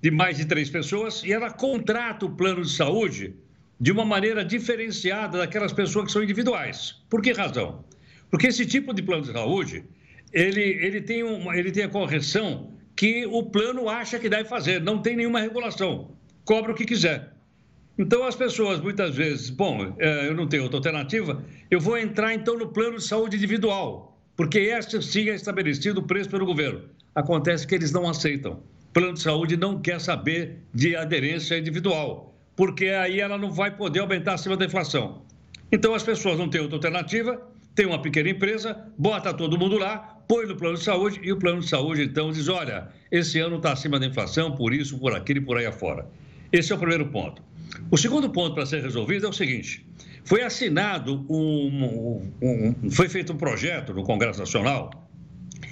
de 0.00 0.12
mais 0.12 0.36
de 0.36 0.44
três 0.44 0.70
pessoas 0.70 1.24
e 1.24 1.32
ela 1.32 1.50
contrata 1.50 2.24
o 2.24 2.30
plano 2.30 2.62
de 2.62 2.70
saúde 2.70 3.34
de 3.78 3.92
uma 3.92 4.04
maneira 4.04 4.44
diferenciada 4.44 5.38
daquelas 5.38 5.72
pessoas 5.72 6.06
que 6.06 6.12
são 6.12 6.22
individuais. 6.22 6.96
Por 7.10 7.20
que 7.20 7.32
razão? 7.32 7.84
Porque 8.30 8.46
esse 8.46 8.64
tipo 8.66 8.92
de 8.94 9.02
plano 9.02 9.22
de 9.22 9.32
saúde, 9.32 9.84
ele, 10.32 10.62
ele, 10.62 11.00
tem, 11.00 11.22
uma, 11.22 11.56
ele 11.56 11.70
tem 11.70 11.84
a 11.84 11.88
correção 11.88 12.72
que 12.94 13.26
o 13.26 13.42
plano 13.44 13.88
acha 13.88 14.18
que 14.18 14.28
deve 14.28 14.48
fazer, 14.48 14.80
não 14.80 15.00
tem 15.00 15.16
nenhuma 15.16 15.40
regulação, 15.40 16.12
cobra 16.44 16.72
o 16.72 16.74
que 16.74 16.86
quiser. 16.86 17.34
Então, 17.98 18.24
as 18.24 18.34
pessoas 18.34 18.80
muitas 18.80 19.14
vezes, 19.14 19.48
bom, 19.48 19.94
é, 19.98 20.28
eu 20.28 20.34
não 20.34 20.46
tenho 20.46 20.64
outra 20.64 20.78
alternativa, 20.78 21.42
eu 21.70 21.80
vou 21.80 21.96
entrar 21.96 22.34
então 22.34 22.56
no 22.56 22.68
plano 22.68 22.96
de 22.96 23.04
saúde 23.04 23.36
individual, 23.36 24.18
porque 24.36 24.58
este 24.58 25.02
sim 25.02 25.28
é 25.30 25.34
estabelecido 25.34 26.00
o 26.00 26.02
preço 26.02 26.28
pelo 26.28 26.44
governo. 26.44 26.82
Acontece 27.14 27.66
que 27.66 27.74
eles 27.74 27.92
não 27.92 28.08
aceitam. 28.08 28.62
O 28.90 28.92
plano 28.92 29.14
de 29.14 29.20
saúde 29.20 29.56
não 29.56 29.80
quer 29.80 29.98
saber 29.98 30.58
de 30.74 30.94
aderência 30.94 31.58
individual, 31.58 32.35
porque 32.56 32.86
aí 32.86 33.20
ela 33.20 33.36
não 33.36 33.52
vai 33.52 33.70
poder 33.70 34.00
aumentar 34.00 34.34
acima 34.34 34.56
da 34.56 34.64
inflação. 34.64 35.22
Então, 35.70 35.94
as 35.94 36.02
pessoas 36.02 36.38
não 36.38 36.48
têm 36.48 36.60
outra 36.60 36.76
alternativa, 36.76 37.40
tem 37.74 37.86
uma 37.86 38.00
pequena 38.00 38.30
empresa, 38.30 38.84
bota 38.96 39.34
todo 39.34 39.58
mundo 39.58 39.76
lá, 39.76 39.98
põe 40.26 40.46
no 40.46 40.56
plano 40.56 40.78
de 40.78 40.82
saúde 40.82 41.20
e 41.22 41.30
o 41.30 41.36
plano 41.36 41.60
de 41.60 41.68
saúde 41.68 42.02
então 42.02 42.32
diz: 42.32 42.48
olha, 42.48 42.88
esse 43.12 43.38
ano 43.38 43.56
está 43.56 43.72
acima 43.72 44.00
da 44.00 44.06
inflação, 44.06 44.52
por 44.52 44.72
isso, 44.72 44.98
por 44.98 45.14
aquilo 45.14 45.40
e 45.40 45.42
por 45.42 45.58
aí 45.58 45.66
afora. 45.66 46.06
Esse 46.50 46.72
é 46.72 46.74
o 46.74 46.78
primeiro 46.78 47.06
ponto. 47.06 47.42
O 47.90 47.98
segundo 47.98 48.30
ponto 48.30 48.54
para 48.54 48.64
ser 48.64 48.82
resolvido 48.82 49.26
é 49.26 49.28
o 49.28 49.32
seguinte: 49.32 49.84
foi 50.24 50.42
assinado 50.42 51.26
um, 51.28 52.32
um, 52.40 52.74
um, 52.82 52.90
foi 52.90 53.08
feito 53.08 53.32
um 53.32 53.36
projeto 53.36 53.92
no 53.92 54.02
Congresso 54.02 54.38
Nacional 54.38 54.90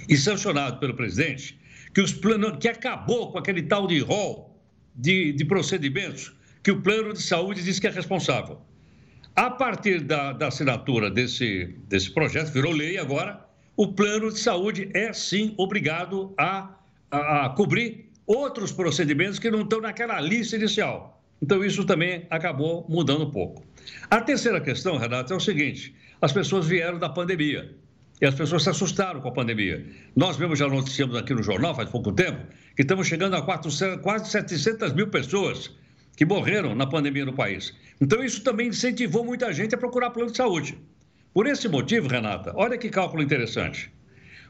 e 0.07 0.15
sancionado 0.15 0.79
pelo 0.79 0.93
presidente 0.93 1.57
que 1.93 2.01
os 2.01 2.13
que 2.59 2.67
acabou 2.67 3.31
com 3.31 3.37
aquele 3.37 3.63
tal 3.63 3.87
de 3.87 3.99
rol 3.99 4.59
de, 4.93 5.31
de 5.31 5.45
procedimentos 5.45 6.35
que 6.65 6.71
o 6.71 6.81
plano 6.81 7.13
de 7.13 7.21
saúde 7.21 7.61
diz 7.61 7.79
que 7.79 7.85
é 7.85 7.91
responsável. 7.91 8.59
A 9.35 9.51
partir 9.51 10.01
da, 10.01 10.33
da 10.33 10.47
assinatura 10.47 11.11
desse, 11.11 11.75
desse 11.87 12.09
projeto, 12.09 12.51
virou 12.51 12.71
lei 12.71 12.97
agora, 12.97 13.45
o 13.77 13.93
plano 13.93 14.31
de 14.33 14.39
saúde 14.39 14.89
é 14.95 15.13
sim 15.13 15.53
obrigado 15.59 16.33
a, 16.35 16.73
a, 17.11 17.45
a 17.45 17.49
cobrir 17.49 18.09
outros 18.25 18.71
procedimentos 18.71 19.37
que 19.37 19.51
não 19.51 19.61
estão 19.61 19.79
naquela 19.79 20.19
lista 20.19 20.55
inicial. 20.55 21.23
Então, 21.39 21.63
isso 21.63 21.85
também 21.85 22.25
acabou 22.31 22.83
mudando 22.89 23.25
um 23.25 23.29
pouco. 23.29 23.63
A 24.09 24.19
terceira 24.19 24.59
questão, 24.59 24.97
Renato, 24.97 25.33
é 25.33 25.35
o 25.35 25.39
seguinte: 25.39 25.93
as 26.19 26.33
pessoas 26.33 26.65
vieram 26.65 26.97
da 26.97 27.09
pandemia 27.09 27.75
e 28.19 28.25
as 28.25 28.33
pessoas 28.33 28.63
se 28.63 28.71
assustaram 28.71 29.21
com 29.21 29.27
a 29.27 29.33
pandemia. 29.33 29.85
Nós 30.15 30.35
mesmo 30.35 30.55
já 30.55 30.67
noticiamos 30.67 31.15
aqui 31.15 31.35
no 31.35 31.43
jornal, 31.43 31.75
faz 31.75 31.91
pouco 31.91 32.11
tempo, 32.11 32.43
que 32.75 32.81
estamos 32.81 33.05
chegando 33.05 33.35
a 33.35 33.43
400, 33.43 34.01
quase 34.01 34.31
700 34.31 34.93
mil 34.93 35.09
pessoas 35.09 35.69
que 36.15 36.25
morreram 36.25 36.73
na 36.73 36.87
pandemia 36.87 37.25
no 37.25 37.33
país. 37.33 37.73
Então, 37.99 38.23
isso 38.23 38.41
também 38.41 38.69
incentivou 38.69 39.23
muita 39.23 39.51
gente 39.53 39.75
a 39.75 39.77
procurar 39.77 40.11
plano 40.11 40.31
de 40.31 40.37
saúde. 40.37 40.77
Por 41.33 41.47
esse 41.47 41.67
motivo, 41.67 42.07
Renata, 42.07 42.53
olha 42.55 42.77
que 42.77 42.89
cálculo 42.89 43.21
interessante. 43.21 43.91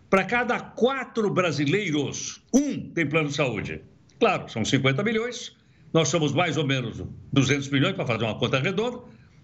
Para 0.09 0.23
cada 0.23 0.59
quatro 0.59 1.29
brasileiros, 1.29 2.41
um 2.53 2.89
tem 2.91 3.07
plano 3.07 3.29
de 3.29 3.35
saúde. 3.35 3.81
Claro, 4.19 4.47
são 4.49 4.63
50 4.63 5.03
milhões, 5.03 5.55
nós 5.91 6.09
somos 6.09 6.31
mais 6.31 6.57
ou 6.57 6.65
menos 6.65 7.03
200 7.33 7.69
milhões, 7.69 7.95
para 7.95 8.05
fazer 8.05 8.23
uma 8.23 8.37
conta 8.37 8.59
redonda. 8.59 8.99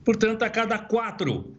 Portanto, 0.06 0.44
a 0.44 0.50
cada 0.50 0.78
quatro 0.78 1.58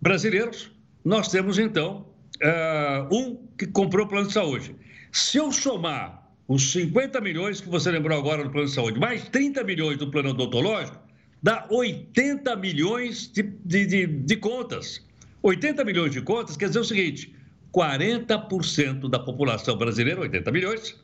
brasileiros, 0.00 0.72
nós 1.04 1.28
temos 1.28 1.58
então 1.58 2.06
uh, 2.42 3.14
um 3.14 3.46
que 3.56 3.66
comprou 3.66 4.06
plano 4.06 4.26
de 4.26 4.32
saúde. 4.32 4.74
Se 5.12 5.38
eu 5.38 5.52
somar 5.52 6.21
os 6.48 6.72
50 6.72 7.20
milhões 7.20 7.60
que 7.60 7.68
você 7.68 7.90
lembrou 7.90 8.18
agora 8.18 8.44
do 8.44 8.50
plano 8.50 8.66
de 8.66 8.74
saúde, 8.74 8.98
mais 8.98 9.28
30 9.28 9.62
milhões 9.64 9.98
do 9.98 10.10
plano 10.10 10.30
odontológico, 10.30 10.98
dá 11.42 11.66
80 11.70 12.54
milhões 12.56 13.30
de, 13.32 13.42
de, 13.42 13.86
de, 13.86 14.06
de 14.06 14.36
contas. 14.36 15.04
80 15.42 15.84
milhões 15.84 16.12
de 16.12 16.20
contas 16.20 16.56
quer 16.56 16.68
dizer 16.68 16.80
o 16.80 16.84
seguinte: 16.84 17.34
40% 17.72 19.08
da 19.08 19.18
população 19.18 19.76
brasileira, 19.76 20.20
80 20.20 20.50
milhões, 20.52 21.00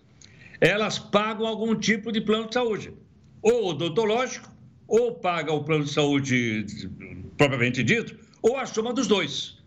elas 0.60 0.98
pagam 0.98 1.46
algum 1.46 1.74
tipo 1.74 2.12
de 2.12 2.20
plano 2.20 2.48
de 2.48 2.54
saúde, 2.54 2.92
ou 3.42 3.70
odontológico, 3.70 4.50
ou 4.86 5.14
paga 5.14 5.52
o 5.52 5.62
plano 5.64 5.84
de 5.84 5.90
saúde 5.90 6.66
propriamente 7.36 7.82
dito, 7.82 8.16
ou 8.42 8.56
a 8.56 8.66
soma 8.66 8.92
dos 8.92 9.06
dois. 9.06 9.58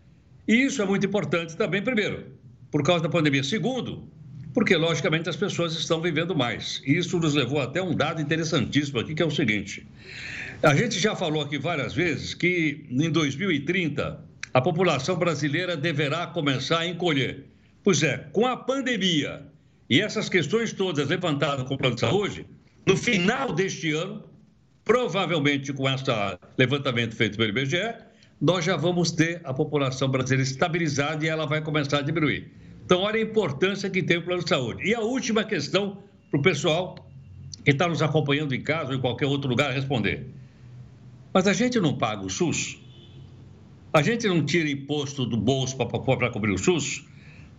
E 0.46 0.54
isso 0.54 0.82
é 0.82 0.84
muito 0.84 1.06
importante 1.06 1.56
também, 1.56 1.82
primeiro, 1.82 2.26
por 2.70 2.82
causa 2.82 3.02
da 3.02 3.08
pandemia. 3.08 3.44
Segundo, 3.44 4.08
porque, 4.54 4.76
logicamente, 4.76 5.28
as 5.28 5.36
pessoas 5.36 5.74
estão 5.74 6.00
vivendo 6.00 6.34
mais. 6.34 6.82
E 6.86 6.96
isso 6.96 7.18
nos 7.18 7.34
levou 7.34 7.60
até 7.60 7.82
um 7.82 7.94
dado 7.94 8.20
interessantíssimo 8.20 8.98
aqui, 8.98 9.14
que 9.14 9.22
é 9.22 9.26
o 9.26 9.30
seguinte: 9.30 9.86
a 10.62 10.74
gente 10.74 10.98
já 10.98 11.16
falou 11.16 11.42
aqui 11.42 11.58
várias 11.58 11.94
vezes 11.94 12.34
que 12.34 12.86
em 12.90 13.10
2030 13.10 14.20
a 14.54 14.60
população 14.60 15.16
brasileira 15.16 15.76
deverá 15.76 16.26
começar 16.26 16.80
a 16.80 16.86
encolher. 16.86 17.44
Pois 17.82 18.02
é, 18.02 18.18
com 18.32 18.46
a 18.46 18.56
pandemia 18.56 19.42
e 19.88 20.00
essas 20.00 20.28
questões 20.28 20.72
todas 20.72 21.08
levantadas 21.08 21.66
com 21.66 21.74
o 21.74 21.78
plano 21.78 21.94
de 21.94 22.00
saúde, 22.00 22.46
no 22.86 22.96
final 22.96 23.52
deste 23.52 23.92
ano, 23.92 24.22
provavelmente 24.84 25.72
com 25.72 25.88
esse 25.88 26.04
levantamento 26.58 27.16
feito 27.16 27.36
pelo 27.36 27.48
IBGE, 27.48 27.94
nós 28.40 28.64
já 28.64 28.76
vamos 28.76 29.10
ter 29.10 29.40
a 29.44 29.54
população 29.54 30.08
brasileira 30.08 30.42
estabilizada 30.42 31.24
e 31.24 31.28
ela 31.28 31.46
vai 31.46 31.60
começar 31.60 31.98
a 31.98 32.02
diminuir. 32.02 32.50
Então, 32.84 33.00
olha 33.00 33.18
a 33.18 33.22
importância 33.22 33.88
que 33.88 34.02
tem 34.02 34.18
o 34.18 34.22
plano 34.22 34.42
de 34.42 34.48
saúde. 34.48 34.86
E 34.86 34.94
a 34.94 35.00
última 35.00 35.44
questão 35.44 36.02
para 36.30 36.40
o 36.40 36.42
pessoal 36.42 36.96
que 37.64 37.70
está 37.70 37.88
nos 37.88 38.02
acompanhando 38.02 38.54
em 38.54 38.62
casa 38.62 38.90
ou 38.90 38.96
em 38.96 39.00
qualquer 39.00 39.26
outro 39.26 39.48
lugar 39.48 39.72
responder. 39.72 40.26
Mas 41.32 41.46
a 41.46 41.52
gente 41.52 41.80
não 41.80 41.96
paga 41.96 42.24
o 42.24 42.30
SUS? 42.30 42.78
A 43.92 44.02
gente 44.02 44.26
não 44.26 44.44
tira 44.44 44.68
imposto 44.68 45.24
do 45.24 45.36
bolso 45.36 45.76
para 45.76 46.30
cobrir 46.30 46.52
o 46.52 46.58
SUS? 46.58 47.04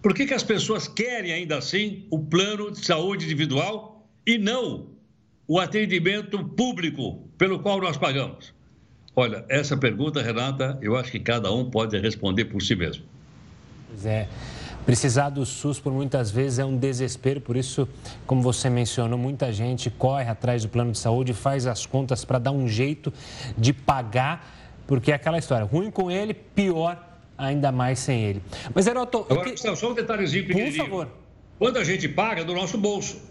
Por 0.01 0.13
que, 0.13 0.25
que 0.25 0.33
as 0.33 0.43
pessoas 0.43 0.87
querem 0.87 1.31
ainda 1.31 1.57
assim 1.57 2.05
o 2.09 2.19
plano 2.19 2.71
de 2.71 2.85
saúde 2.85 3.25
individual 3.25 4.05
e 4.25 4.37
não 4.37 4.87
o 5.47 5.59
atendimento 5.59 6.43
público 6.43 7.27
pelo 7.37 7.59
qual 7.59 7.79
nós 7.79 7.97
pagamos? 7.97 8.53
Olha, 9.15 9.45
essa 9.47 9.77
pergunta, 9.77 10.21
Renata, 10.21 10.77
eu 10.81 10.95
acho 10.95 11.11
que 11.11 11.19
cada 11.19 11.51
um 11.51 11.69
pode 11.69 11.97
responder 11.99 12.45
por 12.45 12.61
si 12.61 12.75
mesmo. 12.75 13.05
Pois 13.87 14.05
é. 14.05 14.27
Precisar 14.85 15.29
do 15.29 15.45
SUS 15.45 15.79
por 15.79 15.93
muitas 15.93 16.29
vezes 16.29 16.59
é 16.59 16.65
um 16.65 16.75
desespero, 16.75 17.39
por 17.39 17.55
isso, 17.55 17.87
como 18.27 18.41
você 18.41 18.69
mencionou, 18.69 19.17
muita 19.17 19.51
gente 19.51 19.89
corre 19.89 20.29
atrás 20.29 20.63
do 20.63 20.69
plano 20.69 20.91
de 20.91 20.97
saúde, 20.97 21.33
faz 21.33 21.65
as 21.65 21.85
contas 21.85 22.25
para 22.25 22.37
dar 22.37 22.51
um 22.51 22.67
jeito 22.67 23.13
de 23.57 23.71
pagar, 23.71 24.83
porque 24.85 25.11
é 25.11 25.15
aquela 25.15 25.37
história, 25.37 25.65
ruim 25.65 25.89
com 25.89 26.11
ele, 26.11 26.33
pior 26.33 27.01
ainda 27.37 27.71
mais 27.71 27.99
sem 27.99 28.23
ele. 28.23 28.41
Mas, 28.73 28.85
Heroto... 28.85 29.25
Agora, 29.29 29.51
que... 29.51 29.57
só 29.57 29.91
um 29.91 29.93
detalhezinho 29.93 30.47
pequenininho. 30.47 30.83
Por 30.83 30.89
favor. 30.89 31.07
Quando 31.57 31.77
a 31.77 31.83
gente 31.83 32.07
paga 32.09 32.43
do 32.43 32.53
nosso 32.53 32.77
bolso. 32.77 33.21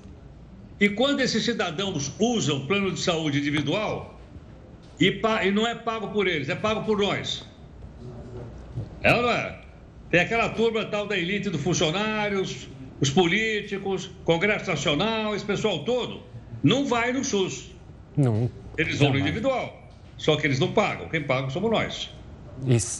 E 0.81 0.89
quando 0.89 1.21
esses 1.21 1.45
cidadãos 1.45 2.11
usam 2.19 2.59
o 2.59 2.67
plano 2.67 2.91
de 2.91 3.01
saúde 3.01 3.39
individual, 3.39 4.19
e, 4.99 5.21
e 5.45 5.51
não 5.51 5.67
é 5.67 5.75
pago 5.75 6.09
por 6.09 6.27
eles, 6.27 6.49
é 6.49 6.55
pago 6.55 6.85
por 6.85 6.99
nós. 6.99 7.45
É 9.03 9.15
ou 9.15 9.23
não 9.23 9.31
é? 9.31 9.62
Tem 10.13 10.21
aquela 10.21 10.51
turma 10.51 10.85
tal 10.85 11.07
da 11.07 11.17
elite 11.17 11.49
dos 11.49 11.63
funcionários, 11.63 12.69
os 13.01 13.09
políticos, 13.09 14.11
Congresso 14.27 14.69
Nacional, 14.69 15.35
esse 15.35 15.43
pessoal 15.43 15.87
todo, 15.87 16.21
não 16.63 16.85
vai 16.85 17.15
no 17.15 17.25
SUS. 17.25 17.71
Não. 18.15 18.51
Eles 18.77 18.99
vão 18.99 19.11
no 19.11 19.19
individual. 19.19 19.89
Só 20.19 20.37
que 20.37 20.47
eles 20.47 20.59
não 20.59 20.71
pagam. 20.71 21.09
Quem 21.09 21.23
paga 21.23 21.49
somos 21.49 21.71
nós. 21.71 22.11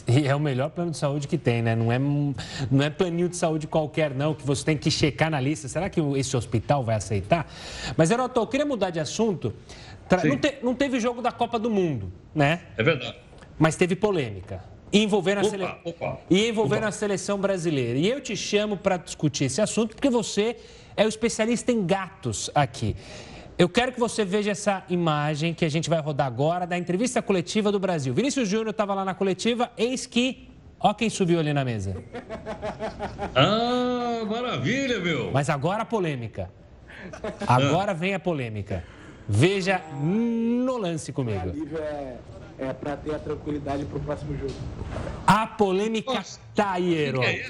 E 0.07 0.27
é 0.27 0.35
o 0.35 0.39
melhor 0.39 0.71
plano 0.71 0.89
de 0.89 0.97
saúde 0.97 1.27
que 1.27 1.37
tem, 1.37 1.61
né? 1.61 1.75
Não 1.75 1.91
é, 1.91 1.99
não 1.99 2.83
é 2.83 2.89
planinho 2.89 3.29
de 3.29 3.37
saúde 3.37 3.67
qualquer, 3.67 4.09
não, 4.15 4.33
que 4.33 4.43
você 4.43 4.65
tem 4.65 4.75
que 4.75 4.89
checar 4.89 5.29
na 5.29 5.39
lista. 5.39 5.67
Será 5.67 5.91
que 5.91 6.01
esse 6.17 6.35
hospital 6.35 6.83
vai 6.83 6.95
aceitar? 6.95 7.47
Mas, 7.95 8.09
Heroto, 8.09 8.39
eu 8.39 8.47
queria 8.47 8.65
mudar 8.65 8.89
de 8.89 8.99
assunto. 8.99 9.53
Não, 10.23 10.35
te, 10.35 10.55
não 10.63 10.73
teve 10.73 10.99
jogo 10.99 11.21
da 11.21 11.31
Copa 11.31 11.59
do 11.59 11.69
Mundo, 11.69 12.11
né? 12.33 12.61
É 12.75 12.81
verdade. 12.81 13.15
Mas 13.59 13.75
teve 13.75 13.95
polêmica 13.95 14.72
envolvendo, 14.93 15.39
a, 15.39 15.43
sele... 15.43 15.65
opa, 15.83 16.19
e 16.29 16.47
envolvendo 16.47 16.83
a 16.83 16.91
seleção 16.91 17.39
brasileira. 17.39 17.97
E 17.97 18.07
eu 18.07 18.21
te 18.21 18.35
chamo 18.37 18.77
para 18.77 18.97
discutir 18.97 19.45
esse 19.45 19.59
assunto 19.59 19.95
porque 19.95 20.09
você 20.09 20.55
é 20.95 21.03
o 21.03 21.09
especialista 21.09 21.71
em 21.71 21.85
gatos 21.85 22.51
aqui. 22.53 22.95
Eu 23.57 23.67
quero 23.67 23.91
que 23.91 23.99
você 23.99 24.23
veja 24.23 24.51
essa 24.51 24.83
imagem 24.89 25.53
que 25.53 25.65
a 25.65 25.69
gente 25.69 25.89
vai 25.89 25.99
rodar 25.99 26.27
agora 26.27 26.65
da 26.65 26.77
entrevista 26.77 27.21
coletiva 27.21 27.71
do 27.71 27.79
Brasil. 27.79 28.13
Vinícius 28.13 28.47
Júnior 28.47 28.69
estava 28.69 28.93
lá 28.93 29.03
na 29.03 29.13
coletiva, 29.13 29.71
eis 29.77 30.05
que. 30.05 30.49
Ó 30.79 30.93
quem 30.93 31.09
subiu 31.09 31.39
ali 31.39 31.53
na 31.53 31.63
mesa. 31.63 31.95
Ah, 33.33 34.25
maravilha, 34.29 34.99
meu! 34.99 35.31
Mas 35.31 35.49
agora 35.49 35.83
a 35.83 35.85
polêmica. 35.85 36.51
Agora 37.47 37.93
vem 37.93 38.13
a 38.13 38.19
polêmica. 38.19 38.83
Veja 39.29 39.81
no 40.01 40.77
lance 40.77 41.13
comigo 41.13 41.53
é, 42.57 42.71
para 42.73 42.95
ter 42.97 43.15
a 43.15 43.19
tranquilidade 43.19 43.85
para 43.85 43.97
o 43.97 44.01
próximo 44.01 44.37
jogo. 44.37 44.53
A 45.25 45.47
polêmica 45.47 46.19
está 46.19 46.73
aí, 46.73 46.93
Herói. 46.93 47.25
É 47.25 47.43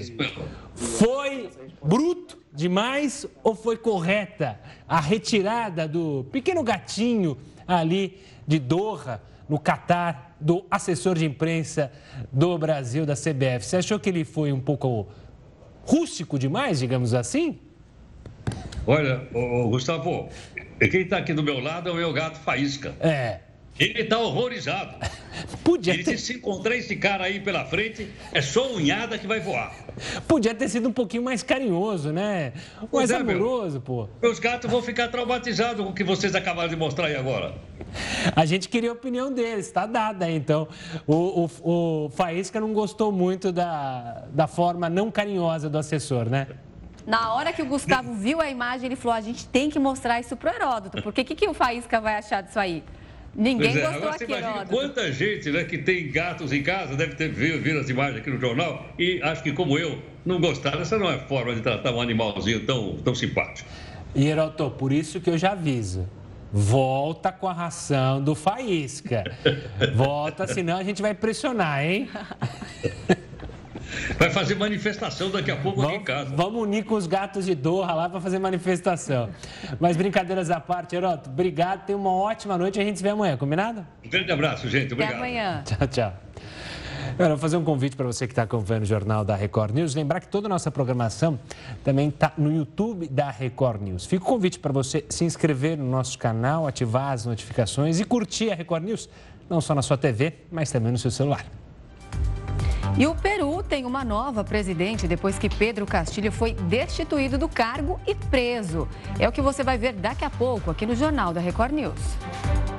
foi 0.76 1.50
bruto 1.84 2.38
demais 2.54 3.26
ou 3.44 3.56
foi 3.56 3.78
correta 3.78 4.60
a 4.88 5.00
retirada 5.00 5.88
do 5.88 6.26
pequeno 6.32 6.64
gatinho 6.64 7.38
ali 7.68 8.20
de 8.48 8.60
Doha, 8.60 9.22
no 9.48 9.60
Catar, 9.60 10.36
do 10.40 10.66
assessor 10.70 11.16
de 11.16 11.26
imprensa 11.26 11.92
do 12.32 12.58
Brasil, 12.58 13.06
da 13.06 13.14
CBF? 13.14 13.66
Você 13.66 13.78
achou 13.78 14.00
que 14.00 14.10
ele 14.10 14.26
foi 14.26 14.52
um 14.52 14.60
pouco 14.60 15.08
rústico 15.86 16.40
demais, 16.40 16.80
digamos 16.80 17.14
assim? 17.14 17.60
Olha, 18.86 19.28
ô, 19.34 19.70
Gustavo, 19.70 20.30
quem 20.80 21.02
está 21.02 21.18
aqui 21.18 21.34
do 21.34 21.44
meu 21.44 21.60
lado 21.60 21.90
é 21.90 21.92
o 21.92 21.96
meu 21.96 22.12
gato 22.12 22.38
Faísca. 22.40 22.94
É. 23.00 23.40
Ele 23.80 24.02
está 24.02 24.20
horrorizado. 24.20 24.96
Podia 25.64 25.94
Ele 25.94 26.04
ter, 26.04 26.12
disse, 26.12 26.28
se 26.28 26.34
encontrar 26.34 26.76
esse 26.76 26.96
cara 26.96 27.26
aí 27.26 27.40
pela 27.40 27.66
frente, 27.66 28.08
é 28.32 28.42
só 28.42 28.72
unhada 28.72 29.18
que 29.18 29.26
vai 29.26 29.40
voar. 29.40 29.74
podia 30.28 30.54
ter 30.54 30.70
sido 30.70 30.90
um 30.90 30.94
pouquinho 30.94 31.24
mais 31.24 31.42
carinhoso, 31.42 32.12
né? 32.12 32.54
Mais 32.92 33.10
é, 33.10 33.24
meu. 33.24 33.36
amoroso, 33.36 33.82
pô. 33.82 34.08
Meus 34.22 34.40
gatos 34.40 34.70
vão 34.70 34.82
ficar 34.82 35.08
traumatizados 35.08 35.84
com 35.84 35.92
o 35.92 35.94
que 35.94 36.04
vocês 36.04 36.36
acabaram 36.36 36.70
de 36.70 36.76
mostrar 36.76 37.08
aí 37.08 37.16
agora. 37.16 37.56
A 38.36 38.46
gente 38.46 38.70
queria 38.70 38.92
a 38.92 38.94
opinião 38.94 39.32
deles, 39.32 39.72
tá 39.72 39.86
dada 39.86 40.26
aí. 40.26 40.36
Então, 40.36 40.68
o, 41.08 41.50
o, 41.64 42.06
o 42.06 42.10
Faísca 42.10 42.60
não 42.60 42.74
gostou 42.74 43.12
muito 43.12 43.52
da, 43.52 44.26
da 44.32 44.48
forma 44.48 44.90
não 44.90 45.10
carinhosa 45.10 45.70
do 45.70 45.78
assessor, 45.78 46.30
né? 46.30 46.48
Na 47.06 47.34
hora 47.34 47.52
que 47.52 47.62
o 47.62 47.66
Gustavo 47.66 48.14
viu 48.14 48.40
a 48.40 48.50
imagem, 48.50 48.86
ele 48.86 48.96
falou: 48.96 49.18
a 49.18 49.22
gente 49.22 49.48
tem 49.48 49.70
que 49.70 49.80
mostrar 49.80 50.20
isso 50.20 50.36
pro 50.38 50.50
Heródoto. 50.50 51.02
Porque 51.02 51.22
o 51.22 51.26
que, 51.26 51.36
que 51.36 51.48
o 51.48 51.54
Faísca 51.54 52.00
vai 52.00 52.16
achar 52.16 52.42
disso 52.42 52.60
aí? 52.60 52.84
Ninguém 53.36 53.72
Pois 53.72 53.76
é, 53.76 53.82
gostou 53.82 53.98
agora 53.98 54.18
você 54.18 54.24
aqui, 54.24 54.34
imagina 54.34 54.66
quanta 54.66 55.12
gente 55.12 55.50
né, 55.50 55.64
que 55.64 55.78
tem 55.80 56.12
gatos 56.12 56.54
em 56.54 56.62
casa, 56.62 56.96
deve 56.96 57.16
ter 57.16 57.30
visto, 57.30 57.62
visto 57.62 57.80
as 57.80 57.90
imagens 57.90 58.20
aqui 58.20 58.30
no 58.30 58.40
jornal, 58.40 58.86
e 58.98 59.20
acho 59.24 59.42
que 59.42 59.52
como 59.52 59.78
eu, 59.78 60.00
não 60.26 60.40
gostaram. 60.40 60.82
Essa 60.82 60.98
não 60.98 61.10
é 61.10 61.18
forma 61.18 61.54
de 61.56 61.62
tratar 61.62 61.92
um 61.92 62.02
animalzinho 62.02 62.66
tão, 62.66 62.98
tão 62.98 63.16
simpático. 63.16 63.68
E, 64.16 64.28
Heroto, 64.28 64.70
por 64.72 64.92
isso 64.92 65.20
que 65.20 65.30
eu 65.30 65.38
já 65.38 65.52
aviso. 65.52 66.08
Volta 66.52 67.32
com 67.32 67.48
a 67.48 67.54
ração 67.54 68.24
do 68.24 68.36
Faísca. 68.36 69.24
Volta, 69.96 70.46
senão 70.46 70.78
a 70.78 70.84
gente 70.84 71.02
vai 71.02 71.16
pressionar, 71.16 71.84
hein? 71.84 72.08
Vai 74.18 74.30
fazer 74.30 74.56
manifestação 74.56 75.30
daqui 75.30 75.52
a 75.52 75.56
pouco 75.56 75.82
aqui 75.82 75.90
em 75.90 75.94
Vamos, 75.94 76.08
casa. 76.08 76.36
vamos 76.36 76.62
unir 76.62 76.84
com 76.86 76.96
os 76.96 77.08
gatos 77.08 77.46
de 77.46 77.56
Doha 77.56 77.94
lá 77.94 78.10
para 78.10 78.20
fazer 78.22 78.40
manifestação. 78.40 79.30
Mas 79.80 79.96
brincadeiras 79.98 80.50
à 80.52 80.60
parte, 80.60 80.96
Heroto, 80.96 81.30
obrigado. 81.30 81.86
Tenha 81.86 81.98
uma 81.98 82.12
ótima 82.14 82.58
noite 82.58 82.78
e 82.78 82.82
a 82.82 82.86
gente 82.86 82.98
se 82.98 83.04
vê 83.04 83.10
amanhã, 83.10 83.38
combinado? 83.38 83.86
Um 84.06 84.10
grande 84.10 84.32
abraço, 84.32 84.68
gente. 84.70 84.86
Até 84.86 84.94
Obrigado. 84.94 85.16
amanhã. 85.16 85.64
Tchau, 85.66 85.88
tchau. 85.88 86.14
Eu 87.20 87.28
vou 87.28 87.38
fazer 87.38 87.58
um 87.58 87.64
convite 87.64 87.96
para 87.96 88.06
você 88.08 88.26
que 88.26 88.32
está 88.32 88.44
acompanhando 88.44 88.84
o 88.84 88.88
Jornal 88.88 89.24
da 89.24 89.36
Record 89.36 89.76
News. 89.76 89.94
Lembrar 89.94 90.20
que 90.20 90.28
toda 90.28 90.48
a 90.48 90.50
nossa 90.50 90.72
programação 90.72 91.40
também 91.84 92.10
está 92.10 92.32
no 92.38 92.52
YouTube 92.52 93.08
da 93.08 93.30
Record 93.30 93.82
News. 93.82 94.06
Fica 94.06 94.24
o 94.24 94.28
convite 94.28 94.58
para 94.58 94.72
você 94.74 95.06
se 95.10 95.24
inscrever 95.24 95.78
no 95.78 95.86
nosso 95.86 96.18
canal, 96.18 96.66
ativar 96.66 97.12
as 97.12 97.26
notificações 97.26 98.00
e 98.00 98.04
curtir 98.04 98.52
a 98.52 98.56
Record 98.56 98.84
News, 98.84 99.10
não 99.50 99.62
só 99.62 99.76
na 99.76 99.82
sua 99.84 99.98
TV, 99.98 100.34
mas 100.52 100.72
também 100.72 100.92
no 100.92 100.98
seu 100.98 101.12
celular. 101.12 101.46
E 102.98 103.08
o 103.08 103.16
Peru 103.16 103.64
tem 103.64 103.86
uma 103.86 104.04
nova 104.04 104.44
presidente 104.44 105.08
depois 105.08 105.40
que 105.40 105.50
Pedro 105.50 105.86
Castilho 105.86 106.32
foi 106.32 106.54
destituído 106.54 107.38
do 107.38 107.50
cargo 107.50 108.00
e 108.06 108.14
preso. 108.14 108.88
É 109.20 109.28
o 109.28 109.32
que 109.32 109.42
você 109.42 109.64
vai 109.64 109.78
ver 109.78 109.94
daqui 109.94 110.24
a 110.24 110.30
pouco 110.30 110.70
aqui 110.70 110.86
no 110.86 110.96
Jornal 110.96 111.34
da 111.34 111.42
Record 111.42 111.74
News. 111.74 112.73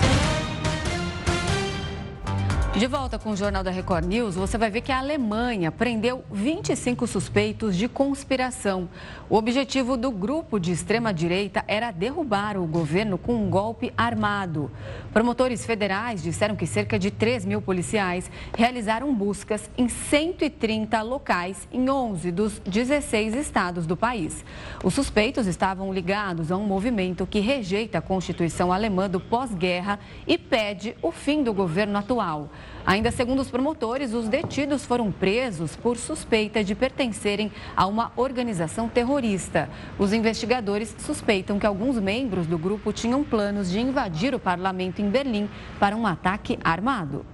De 2.76 2.88
volta 2.88 3.20
com 3.20 3.30
o 3.30 3.36
Jornal 3.36 3.62
da 3.62 3.70
Record 3.70 4.04
News, 4.04 4.34
você 4.34 4.58
vai 4.58 4.68
ver 4.68 4.80
que 4.80 4.90
a 4.90 4.98
Alemanha 4.98 5.70
prendeu 5.70 6.24
25 6.32 7.06
suspeitos 7.06 7.76
de 7.76 7.86
conspiração. 7.86 8.88
O 9.30 9.36
objetivo 9.36 9.96
do 9.96 10.10
grupo 10.10 10.58
de 10.58 10.72
extrema-direita 10.72 11.64
era 11.68 11.92
derrubar 11.92 12.56
o 12.56 12.66
governo 12.66 13.16
com 13.16 13.32
um 13.36 13.48
golpe 13.48 13.92
armado. 13.96 14.72
Promotores 15.12 15.64
federais 15.64 16.20
disseram 16.20 16.56
que 16.56 16.66
cerca 16.66 16.98
de 16.98 17.12
3 17.12 17.44
mil 17.44 17.62
policiais 17.62 18.28
realizaram 18.58 19.14
buscas 19.14 19.70
em 19.78 19.88
130 19.88 21.00
locais 21.02 21.68
em 21.72 21.88
11 21.88 22.32
dos 22.32 22.58
16 22.58 23.36
estados 23.36 23.86
do 23.86 23.96
país. 23.96 24.44
Os 24.82 24.94
suspeitos 24.94 25.46
estavam 25.46 25.94
ligados 25.94 26.50
a 26.50 26.56
um 26.56 26.66
movimento 26.66 27.24
que 27.24 27.38
rejeita 27.38 27.98
a 27.98 28.02
Constituição 28.02 28.72
alemã 28.72 29.08
do 29.08 29.20
pós-guerra 29.20 30.00
e 30.26 30.36
pede 30.36 30.96
o 31.00 31.12
fim 31.12 31.44
do 31.44 31.54
governo 31.54 31.96
atual. 31.96 32.50
Ainda 32.86 33.10
segundo 33.10 33.40
os 33.40 33.50
promotores, 33.50 34.12
os 34.12 34.28
detidos 34.28 34.84
foram 34.84 35.10
presos 35.10 35.74
por 35.74 35.96
suspeita 35.96 36.62
de 36.62 36.74
pertencerem 36.74 37.50
a 37.74 37.86
uma 37.86 38.12
organização 38.14 38.88
terrorista. 38.88 39.70
Os 39.98 40.12
investigadores 40.12 40.94
suspeitam 40.98 41.58
que 41.58 41.64
alguns 41.64 41.98
membros 41.98 42.46
do 42.46 42.58
grupo 42.58 42.92
tinham 42.92 43.24
planos 43.24 43.70
de 43.70 43.80
invadir 43.80 44.34
o 44.34 44.38
parlamento 44.38 45.00
em 45.00 45.08
Berlim 45.08 45.48
para 45.80 45.96
um 45.96 46.06
ataque 46.06 46.58
armado. 46.62 47.24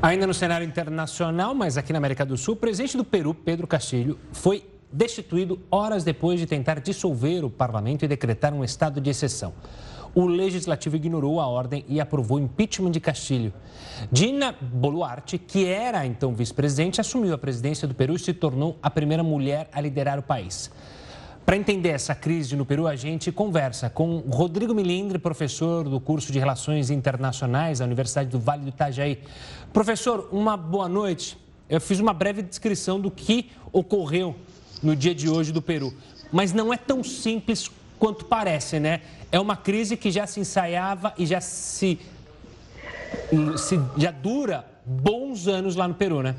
Ainda 0.00 0.26
no 0.26 0.32
cenário 0.32 0.66
internacional, 0.66 1.54
mas 1.54 1.76
aqui 1.76 1.92
na 1.92 1.98
América 1.98 2.24
do 2.24 2.36
Sul, 2.36 2.54
o 2.54 2.56
presidente 2.56 2.96
do 2.96 3.04
Peru, 3.04 3.34
Pedro 3.34 3.66
Castilho, 3.66 4.18
foi 4.32 4.64
destituído 4.92 5.60
horas 5.70 6.04
depois 6.04 6.40
de 6.40 6.46
tentar 6.46 6.80
dissolver 6.80 7.44
o 7.44 7.50
parlamento 7.50 8.04
e 8.04 8.08
decretar 8.08 8.54
um 8.54 8.64
estado 8.64 9.00
de 9.00 9.10
exceção. 9.10 9.52
O 10.14 10.26
legislativo 10.26 10.96
ignorou 10.96 11.40
a 11.40 11.46
ordem 11.46 11.84
e 11.88 12.00
aprovou 12.00 12.38
o 12.38 12.40
impeachment 12.40 12.90
de 12.90 13.00
Castilho. 13.00 13.52
Dina 14.10 14.54
Boluarte, 14.60 15.38
que 15.38 15.66
era 15.66 16.04
então 16.04 16.34
vice-presidente, 16.34 17.00
assumiu 17.00 17.32
a 17.32 17.38
presidência 17.38 17.86
do 17.86 17.94
Peru 17.94 18.14
e 18.14 18.18
se 18.18 18.32
tornou 18.32 18.76
a 18.82 18.90
primeira 18.90 19.22
mulher 19.22 19.68
a 19.72 19.80
liderar 19.80 20.18
o 20.18 20.22
país. 20.22 20.70
Para 21.46 21.56
entender 21.56 21.88
essa 21.90 22.14
crise 22.14 22.54
no 22.54 22.66
Peru, 22.66 22.86
a 22.86 22.94
gente 22.94 23.32
conversa 23.32 23.88
com 23.88 24.18
Rodrigo 24.18 24.74
Milindre, 24.74 25.18
professor 25.18 25.88
do 25.88 25.98
curso 25.98 26.30
de 26.30 26.38
Relações 26.38 26.90
Internacionais 26.90 27.78
da 27.78 27.84
Universidade 27.84 28.28
do 28.28 28.38
Vale 28.38 28.62
do 28.62 28.68
Itajaí. 28.68 29.18
Professor, 29.72 30.28
uma 30.30 30.56
boa 30.56 30.88
noite. 30.88 31.38
Eu 31.68 31.80
fiz 31.80 31.98
uma 31.98 32.12
breve 32.12 32.42
descrição 32.42 33.00
do 33.00 33.10
que 33.10 33.50
ocorreu 33.72 34.36
no 34.82 34.94
dia 34.94 35.14
de 35.14 35.28
hoje 35.28 35.52
do 35.52 35.62
Peru, 35.62 35.92
mas 36.32 36.52
não 36.52 36.72
é 36.72 36.76
tão 36.76 37.02
simples 37.02 37.70
quanto 38.00 38.24
parece, 38.24 38.80
né? 38.80 39.02
É 39.30 39.38
uma 39.38 39.56
crise 39.56 39.96
que 39.96 40.10
já 40.10 40.26
se 40.26 40.40
ensaiava 40.40 41.12
e 41.18 41.26
já 41.26 41.40
se, 41.40 42.00
se 43.58 43.80
já 43.96 44.10
dura 44.10 44.64
bons 44.84 45.46
anos 45.46 45.76
lá 45.76 45.86
no 45.86 45.94
Peru, 45.94 46.22
né? 46.22 46.34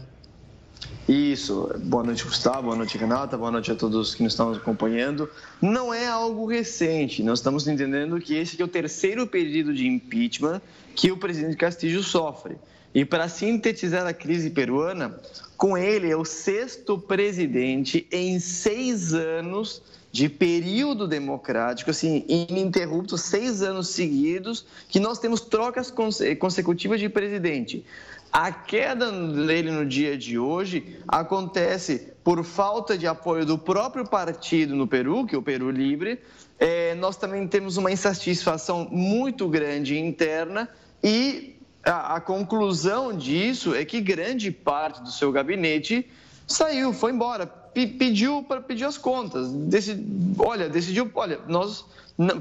Isso. 1.08 1.70
Boa 1.84 2.04
noite, 2.04 2.24
Gustavo. 2.24 2.64
Boa 2.64 2.76
noite, 2.76 2.98
Renata. 2.98 3.38
Boa 3.38 3.52
noite 3.52 3.72
a 3.72 3.76
todos 3.76 4.16
que 4.16 4.24
nos 4.24 4.34
estão 4.34 4.52
acompanhando. 4.52 5.30
Não 5.62 5.94
é 5.94 6.08
algo 6.08 6.48
recente. 6.48 7.22
Nós 7.22 7.40
estamos 7.40 7.68
entendendo 7.68 8.20
que 8.20 8.34
esse 8.34 8.60
é 8.60 8.66
o 8.66 8.68
terceiro 8.68 9.28
pedido 9.28 9.74
de 9.74 9.88
impeachment 9.88 10.62
que 10.96 11.12
o 11.12 11.18
presidente 11.18 11.56
Castillo 11.56 12.02
sofre. 12.02 12.56
E 12.94 13.06
para 13.06 13.30
sintetizar 13.30 14.06
a 14.08 14.14
crise 14.14 14.50
peruana, 14.50 15.16
com 15.56 15.78
ele 15.78 16.10
é 16.10 16.18
o 16.18 16.26
sexto 16.26 16.98
presidente 16.98 18.08
em 18.12 18.40
seis 18.40 19.14
anos 19.14 19.82
de 20.12 20.28
período 20.28 21.08
democrático, 21.08 21.90
assim, 21.90 22.26
ininterrupto, 22.28 23.18
seis 23.18 23.62
anos 23.62 23.90
seguidos, 23.90 24.66
que 24.90 25.00
nós 25.00 25.20
temos 25.20 25.42
trocas 25.42 25.92
consecutivas 26.38 27.00
de 27.00 27.08
presidente. 27.08 27.86
A 28.32 28.52
queda 28.52 29.12
dele 29.12 29.72
no 29.72 29.86
dia 29.86 30.18
de 30.18 30.40
hoje 30.40 30.98
acontece 31.08 32.14
por 32.24 32.44
falta 32.44 32.98
de 32.98 33.06
apoio 33.06 33.46
do 33.46 33.58
próprio 33.58 34.08
partido 34.08 34.76
no 34.76 34.88
Peru, 34.88 35.26
que 35.26 35.36
é 35.36 35.38
o 35.38 35.42
Peru 35.42 35.70
Livre. 35.70 36.20
É, 36.58 36.96
nós 36.96 37.18
também 37.18 37.46
temos 37.48 37.76
uma 37.78 37.92
insatisfação 37.92 38.88
muito 38.90 39.48
grande 39.50 39.98
interna 39.98 40.70
e 41.04 41.58
a, 41.84 42.16
a, 42.16 42.22
conclusão 42.22 43.12
disso 43.18 43.74
é 43.74 43.84
que 43.84 44.00
grande 44.00 44.52
parte 44.52 45.02
do 45.02 45.12
seu 45.12 45.32
gabinete 45.32 46.08
saiu, 46.48 46.94
foi 46.94 47.12
embora, 47.12 47.52
pediu 47.74 48.44
para 48.44 48.62
pedir 48.62 48.86
as 48.86 48.98
contas. 48.98 49.52
Decid, 49.52 50.00
olha, 50.38 50.70
decidiu, 50.70 51.10
olha, 51.16 51.40
nós 51.48 51.86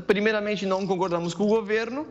primeiramente 0.06 0.66
não 0.66 0.86
concordamos 0.86 1.34
com 1.34 1.44
o 1.44 1.48
governo. 1.48 2.06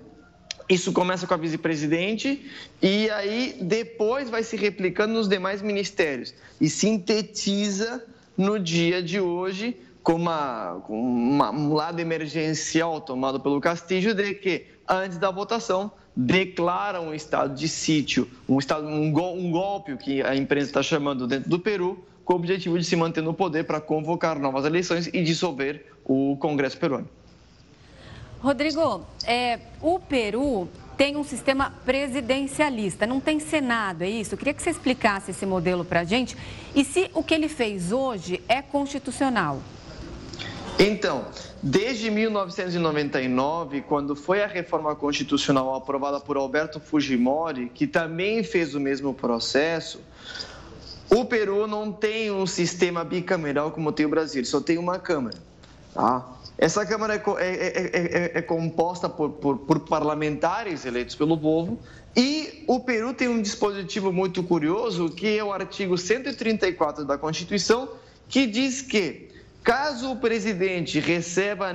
Isso 0.67 0.93
começa 0.93 1.25
com 1.25 1.33
a 1.33 1.37
vice-presidente 1.37 2.45
e 2.79 3.09
aí 3.09 3.57
depois 3.59 4.29
vai 4.29 4.43
se 4.43 4.55
replicando 4.55 5.13
nos 5.13 5.27
demais 5.27 5.63
ministérios 5.63 6.33
e 6.61 6.69
sintetiza 6.69 8.03
no 8.37 8.59
dia 8.59 9.01
de 9.01 9.19
hoje 9.19 9.75
com, 10.03 10.13
uma, 10.13 10.79
com 10.85 11.01
uma, 11.01 11.49
um 11.51 11.73
lado 11.73 11.99
emergencial 11.99 13.01
tomado 13.01 13.39
pelo 13.39 13.59
Castillo 13.59 14.13
de 14.13 14.35
que 14.35 14.67
antes 14.87 15.17
da 15.17 15.31
votação 15.31 15.91
declara 16.15 17.01
um 17.01 17.13
estado 17.13 17.55
de 17.55 17.67
sítio, 17.67 18.29
um, 18.47 18.59
estado, 18.59 18.85
um, 18.87 19.11
gol, 19.11 19.37
um 19.37 19.51
golpe, 19.51 19.95
que 19.97 20.21
a 20.21 20.35
imprensa 20.35 20.67
está 20.67 20.83
chamando 20.83 21.25
dentro 21.25 21.49
do 21.49 21.59
Peru, 21.59 22.03
com 22.29 22.33
o 22.33 22.35
objetivo 22.35 22.77
de 22.77 22.85
se 22.85 22.95
manter 22.95 23.23
no 23.23 23.33
poder 23.33 23.63
para 23.63 23.81
convocar 23.81 24.37
novas 24.37 24.63
eleições 24.63 25.07
e 25.07 25.23
dissolver 25.23 25.83
o 26.05 26.37
Congresso 26.39 26.77
peruano. 26.77 27.09
Rodrigo, 28.39 29.03
é, 29.25 29.57
o 29.81 29.99
Peru 29.99 30.69
tem 30.95 31.17
um 31.17 31.23
sistema 31.23 31.73
presidencialista, 31.83 33.07
não 33.07 33.19
tem 33.19 33.39
Senado, 33.39 34.03
é 34.03 34.09
isso? 34.09 34.35
Eu 34.35 34.37
queria 34.37 34.53
que 34.53 34.61
você 34.61 34.69
explicasse 34.69 35.31
esse 35.31 35.43
modelo 35.43 35.83
para 35.83 36.01
a 36.01 36.03
gente 36.03 36.37
e 36.75 36.85
se 36.85 37.09
o 37.15 37.23
que 37.23 37.33
ele 37.33 37.49
fez 37.49 37.91
hoje 37.91 38.43
é 38.47 38.61
constitucional. 38.61 39.59
Então, 40.77 41.25
desde 41.63 42.11
1999, 42.11 43.81
quando 43.81 44.15
foi 44.15 44.43
a 44.43 44.47
reforma 44.47 44.95
constitucional 44.95 45.73
aprovada 45.73 46.19
por 46.19 46.37
Alberto 46.37 46.79
Fujimori, 46.79 47.71
que 47.73 47.87
também 47.87 48.43
fez 48.43 48.75
o 48.75 48.79
mesmo 48.79 49.15
processo, 49.15 49.99
o 51.09 51.25
Peru 51.25 51.67
não 51.67 51.91
tem 51.91 52.31
um 52.31 52.45
sistema 52.45 53.03
bicameral 53.03 53.71
como 53.71 53.91
tem 53.91 54.05
o 54.05 54.09
Brasil, 54.09 54.43
só 54.45 54.61
tem 54.61 54.77
uma 54.77 54.99
Câmara. 54.99 55.37
Tá? 55.93 56.25
Essa 56.57 56.85
Câmara 56.85 57.15
é, 57.15 57.21
é, 57.39 58.31
é, 58.35 58.37
é 58.39 58.41
composta 58.41 59.09
por, 59.09 59.31
por, 59.31 59.57
por 59.57 59.79
parlamentares 59.81 60.85
eleitos 60.85 61.15
pelo 61.15 61.37
povo 61.37 61.79
e 62.15 62.63
o 62.67 62.79
Peru 62.79 63.13
tem 63.13 63.27
um 63.27 63.41
dispositivo 63.41 64.11
muito 64.11 64.43
curioso, 64.43 65.09
que 65.09 65.37
é 65.37 65.43
o 65.43 65.53
artigo 65.53 65.97
134 65.97 67.05
da 67.05 67.17
Constituição, 67.17 67.89
que 68.27 68.45
diz 68.45 68.81
que, 68.81 69.29
caso 69.63 70.11
o 70.11 70.15
presidente 70.15 70.99
receba 70.99 71.67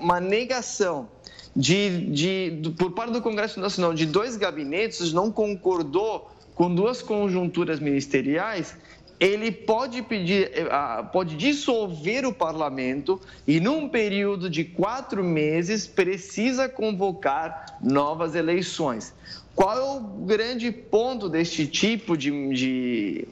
uma 0.00 0.20
negação 0.20 1.08
de, 1.54 2.06
de, 2.10 2.72
por 2.78 2.92
parte 2.92 3.12
do 3.12 3.20
Congresso 3.20 3.60
Nacional 3.60 3.94
de 3.94 4.06
dois 4.06 4.36
gabinetes, 4.36 5.12
não 5.12 5.30
concordou 5.30 6.30
com 6.54 6.72
duas 6.72 7.02
conjunturas 7.02 7.80
ministeriais, 7.80 8.76
ele 9.18 9.50
pode 9.50 10.02
pedir, 10.02 10.50
eh, 10.54 11.02
pode 11.12 11.36
dissolver 11.36 12.26
o 12.26 12.32
parlamento 12.32 13.20
e, 13.46 13.60
num 13.60 13.88
período 13.88 14.50
de 14.50 14.64
quatro 14.64 15.22
meses, 15.22 15.86
precisa 15.86 16.68
convocar 16.68 17.78
novas 17.80 18.34
eleições. 18.34 19.14
Qual 19.54 19.78
é 19.78 19.82
o 19.82 20.00
grande 20.00 20.70
ponto 20.72 21.28
deste 21.28 21.66
tipo 21.66 22.16
de, 22.16 22.30
de, 22.50 23.28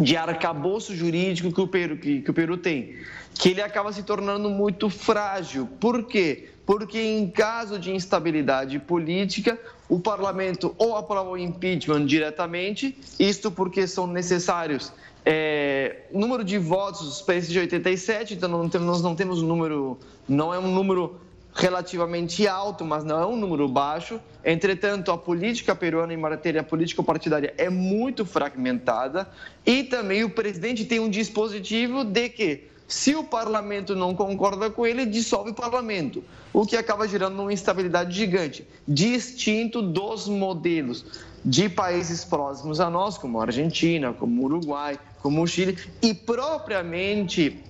de 0.00 0.16
arcabouço 0.16 0.94
jurídico 0.96 1.52
que 1.52 1.60
o, 1.60 1.68
Peru, 1.68 1.98
que, 1.98 2.22
que 2.22 2.30
o 2.30 2.34
Peru 2.34 2.56
tem? 2.56 2.96
Que 3.34 3.50
ele 3.50 3.60
acaba 3.60 3.92
se 3.92 4.02
tornando 4.02 4.48
muito 4.48 4.88
frágil. 4.88 5.68
Por 5.78 6.06
quê? 6.06 6.48
Porque, 6.64 6.98
em 6.98 7.30
caso 7.30 7.78
de 7.78 7.92
instabilidade 7.92 8.78
política, 8.78 9.58
o 9.88 9.98
parlamento 9.98 10.74
ou 10.78 10.96
aprova 10.96 11.30
o 11.30 11.38
impeachment 11.38 12.06
diretamente, 12.06 12.96
isto 13.18 13.50
porque 13.50 13.86
são 13.86 14.06
necessários 14.06 14.92
é, 15.24 16.02
número 16.12 16.44
de 16.44 16.58
votos 16.58 17.22
para 17.22 17.36
esse 17.36 17.50
de 17.50 17.58
87, 17.58 18.34
então 18.34 18.48
não 18.48 18.68
temos, 18.68 18.86
nós 18.86 19.02
não 19.02 19.14
temos 19.14 19.42
um 19.42 19.46
número, 19.46 19.98
não 20.28 20.52
é 20.52 20.58
um 20.58 20.70
número 20.70 21.18
relativamente 21.54 22.46
alto, 22.46 22.84
mas 22.84 23.04
não 23.04 23.18
é 23.18 23.26
um 23.26 23.36
número 23.36 23.66
baixo. 23.66 24.20
Entretanto, 24.44 25.10
a 25.10 25.16
política 25.16 25.74
peruana 25.74 26.12
em 26.12 26.16
matéria 26.16 26.62
política 26.62 27.02
partidária 27.02 27.54
é 27.56 27.70
muito 27.70 28.26
fragmentada 28.26 29.26
e 29.64 29.84
também 29.84 30.24
o 30.24 30.30
presidente 30.30 30.84
tem 30.84 31.00
um 31.00 31.08
dispositivo 31.08 32.04
de 32.04 32.28
que 32.28 32.64
se 32.86 33.14
o 33.14 33.24
parlamento 33.24 33.94
não 33.94 34.14
concorda 34.14 34.70
com 34.70 34.86
ele, 34.86 35.06
dissolve 35.06 35.50
o 35.50 35.54
parlamento, 35.54 36.22
o 36.52 36.66
que 36.66 36.76
acaba 36.76 37.08
gerando 37.08 37.40
uma 37.40 37.52
instabilidade 37.52 38.14
gigante, 38.14 38.66
distinto 38.86 39.80
dos 39.80 40.28
modelos 40.28 41.04
de 41.44 41.68
países 41.68 42.24
próximos 42.24 42.80
a 42.80 42.90
nós, 42.90 43.18
como 43.18 43.40
a 43.40 43.44
Argentina, 43.44 44.12
como 44.12 44.42
o 44.42 44.44
Uruguai, 44.44 44.98
como 45.22 45.42
o 45.42 45.46
Chile, 45.46 45.78
e 46.02 46.12
propriamente 46.14 47.62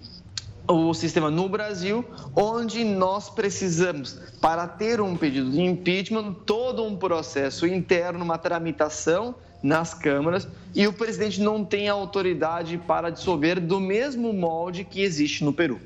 o 0.66 0.94
sistema 0.94 1.30
no 1.30 1.48
Brasil, 1.48 2.04
onde 2.34 2.84
nós 2.84 3.28
precisamos, 3.28 4.18
para 4.40 4.66
ter 4.66 5.00
um 5.00 5.16
pedido 5.16 5.50
de 5.50 5.60
impeachment, 5.60 6.34
todo 6.46 6.84
um 6.84 6.96
processo 6.96 7.66
interno, 7.66 8.24
uma 8.24 8.38
tramitação 8.38 9.34
nas 9.64 9.94
câmaras 9.94 10.46
e 10.74 10.86
o 10.86 10.92
presidente 10.92 11.40
não 11.40 11.64
tem 11.64 11.88
autoridade 11.88 12.76
para 12.76 13.08
dissolver 13.08 13.58
do 13.58 13.80
mesmo 13.80 14.30
molde 14.30 14.84
que 14.84 15.00
existe 15.00 15.42
no 15.42 15.54
Peru. 15.54 15.80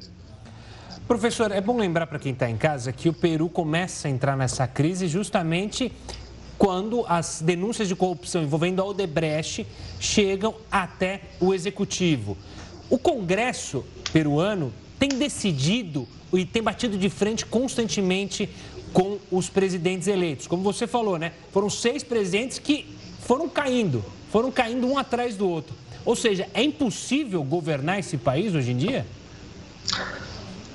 Professor, 1.07 1.53
é 1.53 1.61
bom 1.61 1.79
lembrar 1.79 2.09
para 2.09 2.19
quem 2.19 2.33
está 2.33 2.51
em 2.51 2.57
casa 2.57 2.93
que 2.93 3.09
o 3.09 3.13
Peru 3.13 3.49
começa 3.49 4.09
a 4.09 4.11
entrar 4.11 4.37
nessa 4.37 4.67
crise 4.67 5.07
justamente 5.07 5.93
quando 6.59 7.05
as 7.07 7.41
denúncias 7.41 7.87
de 7.87 7.95
corrupção 7.95 8.43
envolvendo 8.43 8.83
a 8.83 8.85
Odebrecht 8.85 9.65
chegam 10.01 10.57
até 10.69 11.21
o 11.39 11.55
executivo. 11.55 12.37
O 12.91 12.99
Congresso 12.99 13.85
peruano 14.13 14.73
tem 14.99 15.11
decidido 15.11 16.09
e 16.33 16.45
tem 16.45 16.63
batido 16.63 16.99
de 16.99 17.09
frente 17.09 17.47
constantemente 17.47 18.51
com 18.93 19.19
os 19.31 19.49
presidentes 19.49 20.09
eleitos. 20.09 20.49
Como 20.49 20.65
você 20.65 20.87
falou, 20.87 21.17
né? 21.17 21.33
Foram 21.53 21.71
seis 21.71 22.03
presidentes 22.03 22.59
que 22.59 22.98
foram 23.21 23.49
caindo, 23.49 24.05
foram 24.31 24.51
caindo 24.51 24.87
um 24.87 24.99
atrás 24.99 25.37
do 25.37 25.49
outro. 25.49 25.75
Ou 26.05 26.17
seja, 26.17 26.49
é 26.55 26.63
impossível 26.63 27.43
governar 27.43 27.99
esse 27.99 28.17
país 28.17 28.55
hoje 28.55 28.73
em 28.73 28.77
dia? 28.77 29.07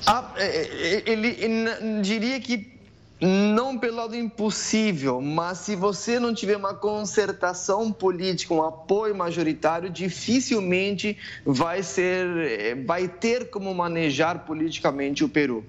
Ah, 0.06 0.32
é, 0.36 0.46
é, 0.46 1.04
ele, 1.06 1.30
ele 1.40 2.02
diria 2.02 2.40
que 2.40 2.73
não 3.26 3.78
pelo 3.78 3.96
lado 3.98 4.18
impossível, 4.18 5.22
mas 5.22 5.60
se 5.60 5.78
você 5.78 6.20
não 6.20 6.34
tiver 6.34 6.58
uma 6.58 6.74
concertação 6.74 7.90
política, 7.90 8.54
um 8.54 8.62
apoio 8.62 9.16
majoritário, 9.16 9.90
dificilmente 9.90 11.18
vai 11.46 11.84
ser, 11.84 12.26
eh, 12.38 12.76
vai 12.86 13.08
ter 13.08 13.50
como 13.50 13.74
manejar 13.74 14.40
politicamente 14.40 15.24
o 15.24 15.30
Peru. 15.30 15.64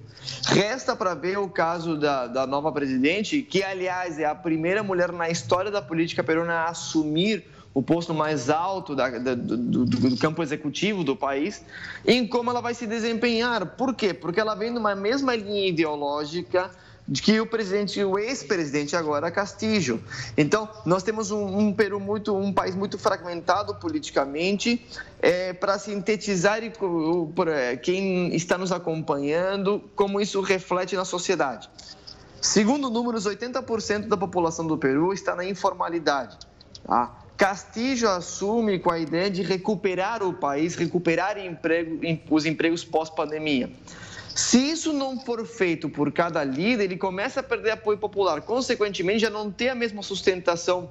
Resta 0.47 0.97
para 0.97 1.13
ver 1.13 1.37
o 1.37 1.47
caso 1.47 1.97
da, 1.97 2.27
da 2.27 2.45
nova 2.45 2.73
presidente, 2.73 3.41
que 3.41 3.63
aliás 3.63 4.19
é 4.19 4.25
a 4.25 4.35
primeira 4.35 4.83
mulher 4.83 5.13
na 5.13 5.29
história 5.29 5.71
da 5.71 5.81
política 5.81 6.21
peruana 6.21 6.53
a 6.53 6.69
assumir 6.71 7.45
o 7.73 7.81
posto 7.81 8.13
mais 8.13 8.49
alto 8.49 8.93
da, 8.93 9.09
da, 9.09 9.33
do, 9.33 9.85
do, 9.85 10.17
campo 10.17 10.43
executivo 10.43 11.05
do 11.05 11.15
país, 11.15 11.63
em 12.05 12.27
como 12.27 12.49
ela 12.49 12.61
vai 12.61 12.73
se 12.73 12.85
desempenhar. 12.85 13.65
Por 13.77 13.93
quê? 13.93 14.13
Porque 14.13 14.41
ela 14.41 14.55
vem 14.55 14.73
de 14.73 14.79
uma 14.79 14.95
mesma 14.95 15.35
linha 15.35 15.67
ideológica 15.67 16.71
de 17.07 17.21
que 17.21 17.39
o 17.39 17.45
presidente, 17.45 18.03
o 18.03 18.17
ex-presidente 18.17 18.95
agora 18.95 19.29
Castillo. 19.29 20.01
Então, 20.35 20.67
nós 20.85 21.03
temos 21.03 21.29
um, 21.29 21.59
um, 21.59 21.73
Peru 21.73 21.99
muito, 21.99 22.35
um 22.35 22.51
país 22.51 22.75
muito 22.75 22.97
fragmentado 22.97 23.75
politicamente. 23.75 24.83
É, 25.21 25.53
para 25.53 25.79
sintetizar 25.79 26.63
e 26.63 26.71
é, 27.47 27.77
quem 27.77 28.35
está 28.35 28.59
nos 28.59 28.71
acompanhando, 28.71 29.81
como 29.95 30.21
isso 30.21 30.39
reflete 30.41 30.95
na 30.95 31.03
sociedade. 31.03 31.67
Segundo 32.39 32.91
números, 32.91 33.25
80% 33.25 34.07
da 34.07 34.15
população 34.15 34.67
do 34.67 34.77
Peru 34.77 35.11
está 35.13 35.35
na 35.35 35.43
informalidade. 35.43 36.37
Tá? 36.85 37.11
Castillo 37.35 38.07
assume 38.09 38.77
com 38.77 38.91
a 38.91 38.99
ideia 38.99 39.29
de 39.29 39.41
recuperar 39.41 40.21
o 40.21 40.31
país, 40.31 40.75
recuperar 40.75 41.37
emprego, 41.37 41.99
os 42.29 42.45
empregos 42.45 42.85
pós-pandemia. 42.85 43.71
Se 44.35 44.59
isso 44.59 44.91
não 44.91 45.17
for 45.17 45.45
feito 45.47 45.87
por 45.89 46.11
cada 46.11 46.43
líder, 46.43 46.83
ele 46.83 46.97
começa 46.97 47.39
a 47.39 47.43
perder 47.43 47.71
apoio 47.71 47.97
popular. 47.97 48.41
Consequentemente, 48.41 49.19
já 49.19 49.29
não 49.29 49.49
tem 49.49 49.69
a 49.69 49.75
mesma 49.75 50.03
sustentação 50.03 50.89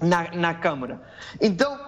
na, 0.00 0.34
na 0.34 0.54
Câmara. 0.54 0.98
Então, 1.38 1.78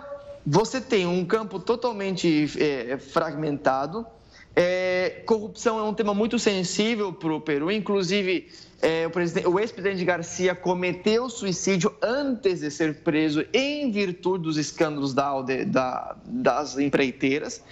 você 0.46 0.78
tem 0.78 1.06
um 1.06 1.24
campo 1.24 1.58
totalmente 1.58 2.50
é, 2.62 2.98
fragmentado. 2.98 4.06
É, 4.54 5.22
corrupção 5.24 5.78
é 5.78 5.82
um 5.82 5.94
tema 5.94 6.12
muito 6.12 6.38
sensível 6.38 7.14
para 7.14 7.32
o 7.32 7.40
Peru. 7.40 7.72
Inclusive, 7.72 8.50
é, 8.82 9.06
o, 9.06 9.50
o 9.52 9.58
ex-presidente 9.58 10.04
Garcia 10.04 10.54
cometeu 10.54 11.30
suicídio 11.30 11.94
antes 12.02 12.60
de 12.60 12.70
ser 12.70 12.96
preso 12.96 13.42
em 13.54 13.90
virtude 13.90 14.44
dos 14.44 14.58
escândalos 14.58 15.14
da, 15.14 15.40
da, 15.66 16.14
das 16.26 16.76
empreiteiras. 16.76 17.62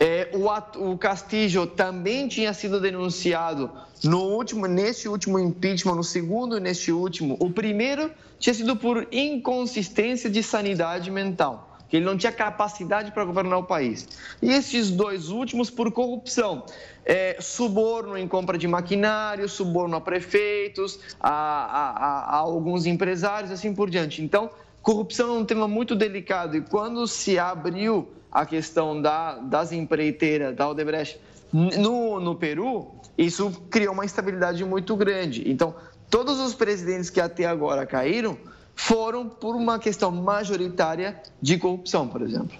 É, 0.00 0.30
o, 0.32 0.92
o 0.92 0.96
Castillo 0.96 1.66
também 1.66 2.26
tinha 2.26 2.54
sido 2.54 2.80
denunciado 2.80 3.70
no 4.02 4.22
último, 4.22 4.64
neste 4.64 5.06
último 5.06 5.38
impeachment, 5.38 5.94
no 5.94 6.02
segundo 6.02 6.56
e 6.56 6.60
neste 6.60 6.90
último. 6.90 7.36
O 7.38 7.50
primeiro 7.50 8.10
tinha 8.38 8.54
sido 8.54 8.74
por 8.74 9.06
inconsistência 9.12 10.30
de 10.30 10.42
sanidade 10.42 11.10
mental, 11.10 11.78
que 11.86 11.98
ele 11.98 12.06
não 12.06 12.16
tinha 12.16 12.32
capacidade 12.32 13.12
para 13.12 13.26
governar 13.26 13.58
o 13.58 13.64
país. 13.64 14.08
E 14.40 14.50
esses 14.50 14.90
dois 14.90 15.28
últimos 15.28 15.68
por 15.68 15.92
corrupção. 15.92 16.64
É, 17.04 17.36
suborno 17.38 18.16
em 18.16 18.26
compra 18.26 18.56
de 18.56 18.66
maquinário, 18.66 19.46
suborno 19.50 19.96
a 19.96 20.00
prefeitos, 20.00 20.98
a, 21.20 21.30
a, 21.30 21.90
a, 21.90 22.20
a 22.20 22.36
alguns 22.36 22.86
empresários, 22.86 23.50
assim 23.50 23.74
por 23.74 23.90
diante. 23.90 24.22
Então, 24.22 24.48
corrupção 24.80 25.36
é 25.36 25.38
um 25.40 25.44
tema 25.44 25.68
muito 25.68 25.94
delicado 25.94 26.56
e 26.56 26.62
quando 26.62 27.06
se 27.06 27.38
abriu 27.38 28.08
a 28.30 28.46
questão 28.46 29.00
da, 29.00 29.36
das 29.36 29.72
empreiteiras 29.72 30.54
da 30.54 30.68
Odebrecht 30.68 31.20
no, 31.52 32.20
no 32.20 32.34
Peru, 32.36 32.92
isso 33.18 33.50
criou 33.70 33.92
uma 33.92 34.04
instabilidade 34.04 34.64
muito 34.64 34.94
grande. 34.96 35.50
Então, 35.50 35.74
todos 36.08 36.38
os 36.38 36.54
presidentes 36.54 37.10
que 37.10 37.20
até 37.20 37.44
agora 37.44 37.84
caíram 37.84 38.36
foram 38.74 39.28
por 39.28 39.54
uma 39.56 39.78
questão 39.78 40.10
majoritária 40.10 41.20
de 41.42 41.58
corrupção, 41.58 42.08
por 42.08 42.22
exemplo. 42.22 42.56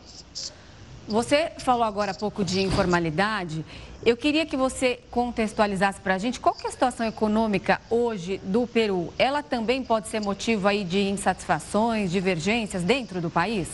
Você 1.09 1.51
falou 1.59 1.83
agora 1.83 2.13
há 2.13 2.15
pouco 2.15 2.45
de 2.45 2.61
informalidade. 2.61 3.65
Eu 4.05 4.17
queria 4.17 4.47
que 4.47 4.57
você 4.57 5.01
contextualizasse 5.11 6.01
para 6.01 6.15
a 6.15 6.19
gente 6.19 6.39
qual 6.39 6.55
é 6.63 6.69
a 6.69 6.71
situação 6.71 7.07
econômica 7.07 7.81
hoje 7.91 8.41
do 8.45 8.67
Peru. 8.67 9.13
Ela 9.19 9.43
também 9.43 9.83
pode 9.83 10.09
ser 10.09 10.21
motivo 10.21 10.69
aí 10.69 10.85
de 10.85 11.01
insatisfações, 11.01 12.11
divergências 12.11 12.83
dentro 12.83 13.21
do 13.21 13.29
país? 13.29 13.69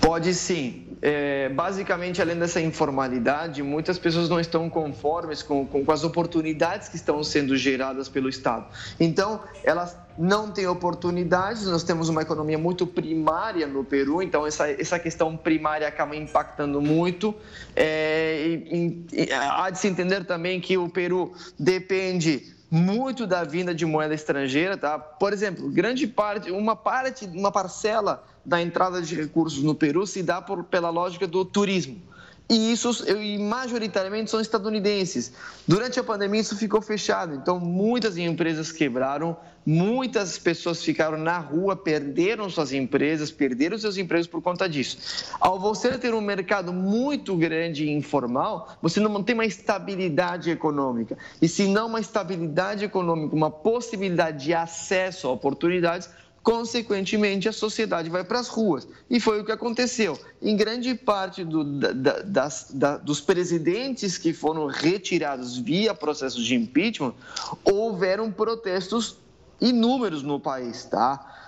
Pode 0.00 0.32
sim. 0.32 0.87
É, 1.00 1.48
basicamente, 1.48 2.20
além 2.20 2.38
dessa 2.38 2.60
informalidade, 2.60 3.62
muitas 3.62 3.98
pessoas 3.98 4.28
não 4.28 4.40
estão 4.40 4.68
conformes 4.68 5.42
com, 5.42 5.66
com, 5.66 5.84
com, 5.84 5.92
as 5.92 6.04
oportunidades 6.04 6.88
que 6.88 6.96
estão 6.96 7.22
sendo 7.22 7.56
geradas 7.56 8.08
pelo 8.08 8.28
Estado. 8.28 8.66
Então, 8.98 9.40
elas 9.62 9.96
não 10.18 10.50
têm 10.50 10.66
oportunidades, 10.66 11.64
nós 11.66 11.84
temos 11.84 12.08
uma 12.08 12.22
economia 12.22 12.58
muito 12.58 12.86
primária 12.86 13.66
no 13.66 13.84
Peru, 13.84 14.20
então 14.20 14.44
essa, 14.44 14.68
essa 14.68 14.98
questão 14.98 15.36
primária 15.36 15.86
acaba 15.86 16.16
impactando 16.16 16.80
muito. 16.80 17.34
É, 17.76 18.60
e, 18.70 19.06
e, 19.12 19.32
há 19.32 19.70
de 19.70 19.78
se 19.78 19.86
entender 19.86 20.24
também 20.24 20.60
que 20.60 20.76
o 20.76 20.88
Peru 20.88 21.32
depende 21.58 22.57
muito 22.70 23.26
da 23.26 23.44
vinda 23.44 23.74
de 23.74 23.86
moeda 23.86 24.14
estrangeira, 24.14 24.76
tá? 24.76 24.98
Por 24.98 25.32
exemplo, 25.32 25.68
grande 25.70 26.06
parte, 26.06 26.50
uma 26.50 26.76
parte, 26.76 27.24
uma 27.26 27.50
parcela 27.50 28.24
da 28.44 28.60
entrada 28.60 29.00
de 29.00 29.14
recursos 29.14 29.62
no 29.62 29.74
Peru 29.74 30.06
se 30.06 30.22
dá 30.22 30.40
por, 30.40 30.64
pela 30.64 30.90
lógica 30.90 31.26
do 31.26 31.44
turismo. 31.44 32.00
E 32.50 32.72
isso, 32.72 33.04
e 33.06 33.36
majoritariamente, 33.36 34.30
são 34.30 34.40
estadunidenses. 34.40 35.32
Durante 35.66 36.00
a 36.00 36.04
pandemia, 36.04 36.40
isso 36.40 36.56
ficou 36.56 36.80
fechado. 36.80 37.34
Então, 37.34 37.60
muitas 37.60 38.16
empresas 38.16 38.72
quebraram, 38.72 39.36
muitas 39.66 40.38
pessoas 40.38 40.82
ficaram 40.82 41.18
na 41.18 41.36
rua, 41.36 41.76
perderam 41.76 42.48
suas 42.48 42.72
empresas, 42.72 43.30
perderam 43.30 43.76
seus 43.76 43.98
empregos 43.98 44.26
por 44.26 44.40
conta 44.40 44.66
disso. 44.66 44.96
Ao 45.38 45.60
você 45.60 45.98
ter 45.98 46.14
um 46.14 46.22
mercado 46.22 46.72
muito 46.72 47.36
grande 47.36 47.84
e 47.84 47.90
informal, 47.90 48.78
você 48.80 48.98
não 48.98 49.22
tem 49.22 49.34
uma 49.34 49.44
estabilidade 49.44 50.50
econômica. 50.50 51.18
E 51.42 51.48
se 51.48 51.68
não 51.68 51.86
uma 51.86 52.00
estabilidade 52.00 52.82
econômica, 52.82 53.36
uma 53.36 53.50
possibilidade 53.50 54.46
de 54.46 54.54
acesso 54.54 55.28
a 55.28 55.32
oportunidades, 55.32 56.08
consequentemente 56.42 57.48
a 57.48 57.52
sociedade 57.52 58.08
vai 58.08 58.24
para 58.24 58.38
as 58.38 58.48
ruas. 58.48 58.86
E 59.10 59.20
foi 59.20 59.40
o 59.40 59.44
que 59.44 59.52
aconteceu. 59.52 60.18
Em 60.40 60.56
grande 60.56 60.94
parte 60.94 61.44
do, 61.44 61.64
da, 61.64 62.22
das, 62.22 62.70
da, 62.72 62.96
dos 62.96 63.20
presidentes 63.20 64.16
que 64.16 64.32
foram 64.32 64.66
retirados 64.66 65.58
via 65.58 65.94
processo 65.94 66.42
de 66.42 66.54
impeachment, 66.54 67.14
houveram 67.64 68.30
protestos 68.30 69.16
inúmeros 69.60 70.22
no 70.22 70.38
país, 70.38 70.84
tá? 70.84 71.38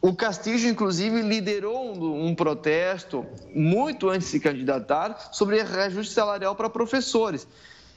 O 0.00 0.14
Castillo, 0.14 0.68
inclusive, 0.68 1.22
liderou 1.22 1.92
um, 1.92 2.28
um, 2.28 2.34
protesto 2.34 3.26
muito 3.52 4.08
antes 4.08 4.28
de 4.28 4.32
se 4.32 4.40
candidatar 4.40 5.30
sobre 5.32 5.60
reajuste 5.62 6.14
salarial 6.14 6.54
para 6.54 6.70
professores. 6.70 7.48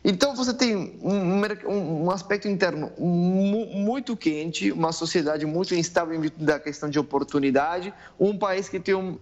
Então, 0.04 0.36
você 0.36 0.54
tem 0.54 0.76
um, 1.02 2.06
um 2.06 2.12
aspecto 2.12 2.48
interno 2.48 2.92
muito 2.98 4.18
quente, 4.18 4.72
uma 4.72 4.92
sociedade 4.92 5.46
muito 5.46 5.76
instável 5.76 6.24
em 6.24 6.32
da 6.44 6.60
questão 6.60 6.90
de 6.90 6.98
oportunidade, 6.98 7.94
um 8.20 8.36
país 8.36 8.68
que 8.68 8.80
tem 8.80 8.96
um, 8.96 9.20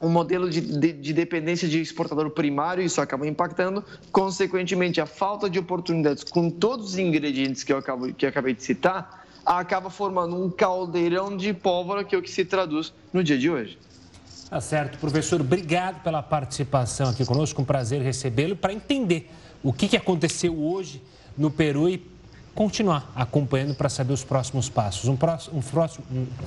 um 0.00 0.08
modelo 0.08 0.48
de, 0.48 0.60
de, 0.60 0.92
de, 0.92 1.12
dependência 1.12 1.68
de 1.68 1.80
exportador 1.80 2.30
primário, 2.30 2.84
isso 2.84 3.00
acaba 3.00 3.26
impactando. 3.26 3.84
Consequentemente, 4.12 5.00
a 5.00 5.06
falta 5.06 5.50
de 5.50 5.58
oportunidades 5.58 6.22
com 6.22 6.48
todos 6.48 6.90
os 6.90 6.98
ingredientes 6.98 7.64
que 7.64 7.72
eu, 7.72 7.78
acabo, 7.78 8.12
que 8.14 8.24
eu 8.24 8.28
acabei 8.28 8.54
de 8.54 8.62
citar, 8.62 9.26
acaba 9.44 9.90
formando 9.90 10.36
um 10.36 10.48
caldeirão 10.48 11.36
de 11.36 11.52
pólvora, 11.52 12.04
que 12.04 12.14
é 12.14 12.18
o 12.18 12.22
que 12.22 12.30
se 12.30 12.44
traduz 12.44 12.92
no 13.12 13.24
dia 13.24 13.36
de 13.36 13.50
hoje. 13.50 13.76
Tá 14.52 14.60
certo. 14.60 14.98
Professor, 14.98 15.40
obrigado 15.40 16.02
pela 16.02 16.22
participação 16.22 17.08
aqui 17.08 17.24
conosco. 17.24 17.62
Um 17.62 17.64
prazer 17.64 18.02
recebê-lo 18.02 18.54
para 18.54 18.70
entender 18.70 19.30
o 19.62 19.72
que, 19.72 19.88
que 19.88 19.96
aconteceu 19.96 20.62
hoje 20.62 21.02
no 21.38 21.50
Peru 21.50 21.88
e 21.88 22.06
continuar 22.54 23.10
acompanhando 23.16 23.74
para 23.74 23.88
saber 23.88 24.12
os 24.12 24.22
próximos 24.22 24.68
passos. 24.68 25.08
Um, 25.08 25.16
próximo, 25.16 25.58
um, 25.58 25.62
próximo, 25.62 26.04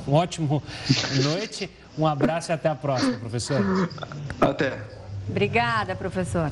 um 0.08 0.13
ótimo 0.13 0.62
noite, 1.24 1.68
um 1.98 2.06
abraço 2.06 2.52
e 2.52 2.54
até 2.54 2.70
a 2.70 2.76
próxima, 2.76 3.18
professor. 3.18 3.60
Até. 4.39 4.80
Obrigada, 5.28 5.96
professor. 5.96 6.52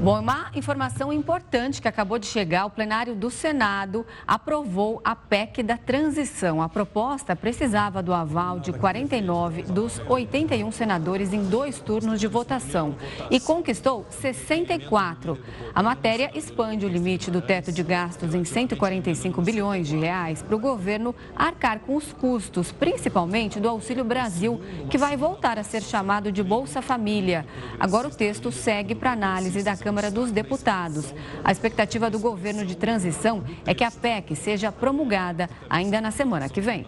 Bom, 0.00 0.18
uma 0.18 0.50
informação 0.54 1.12
importante 1.12 1.80
que 1.80 1.86
acabou 1.86 2.18
de 2.18 2.26
chegar: 2.26 2.66
o 2.66 2.70
plenário 2.70 3.14
do 3.14 3.30
Senado 3.30 4.04
aprovou 4.26 5.00
a 5.04 5.14
PEC 5.14 5.62
da 5.62 5.76
transição. 5.76 6.60
A 6.60 6.68
proposta 6.68 7.36
precisava 7.36 8.02
do 8.02 8.12
aval 8.12 8.58
de 8.58 8.72
49 8.72 9.62
dos 9.64 10.00
81 10.08 10.72
senadores 10.72 11.32
em 11.32 11.44
dois 11.44 11.78
turnos 11.78 12.18
de 12.18 12.26
votação 12.26 12.96
e 13.30 13.38
conquistou 13.38 14.04
64. 14.10 15.38
A 15.72 15.82
matéria 15.82 16.30
expande 16.34 16.84
o 16.84 16.88
limite 16.88 17.30
do 17.30 17.40
teto 17.40 17.70
de 17.70 17.82
gastos 17.84 18.34
em 18.34 18.44
145 18.44 19.40
bilhões 19.40 19.86
de 19.86 19.96
reais 19.96 20.42
para 20.42 20.56
o 20.56 20.58
governo 20.58 21.14
arcar 21.36 21.78
com 21.78 21.94
os 21.94 22.12
custos, 22.12 22.72
principalmente 22.72 23.60
do 23.60 23.68
Auxílio 23.68 24.04
Brasil, 24.04 24.60
que 24.90 24.98
vai 24.98 25.16
voltar 25.16 25.58
a 25.58 25.62
ser 25.62 25.82
chamado 25.82 26.32
de 26.32 26.42
Bolsa 26.42 26.82
Família. 26.82 27.46
Agora 27.78 28.08
o 28.08 28.14
texto 28.14 28.50
segue 28.50 28.96
para 28.96 29.12
análise 29.12 29.62
da 29.62 29.76
Câmara 29.82 30.10
dos 30.10 30.30
Deputados. 30.30 31.12
A 31.42 31.50
expectativa 31.50 32.08
do 32.08 32.18
governo 32.18 32.64
de 32.64 32.76
transição 32.76 33.42
é 33.66 33.74
que 33.74 33.82
a 33.82 33.90
PEC 33.90 34.36
seja 34.36 34.70
promulgada 34.70 35.50
ainda 35.68 36.00
na 36.00 36.12
semana 36.12 36.48
que 36.48 36.60
vem. 36.60 36.86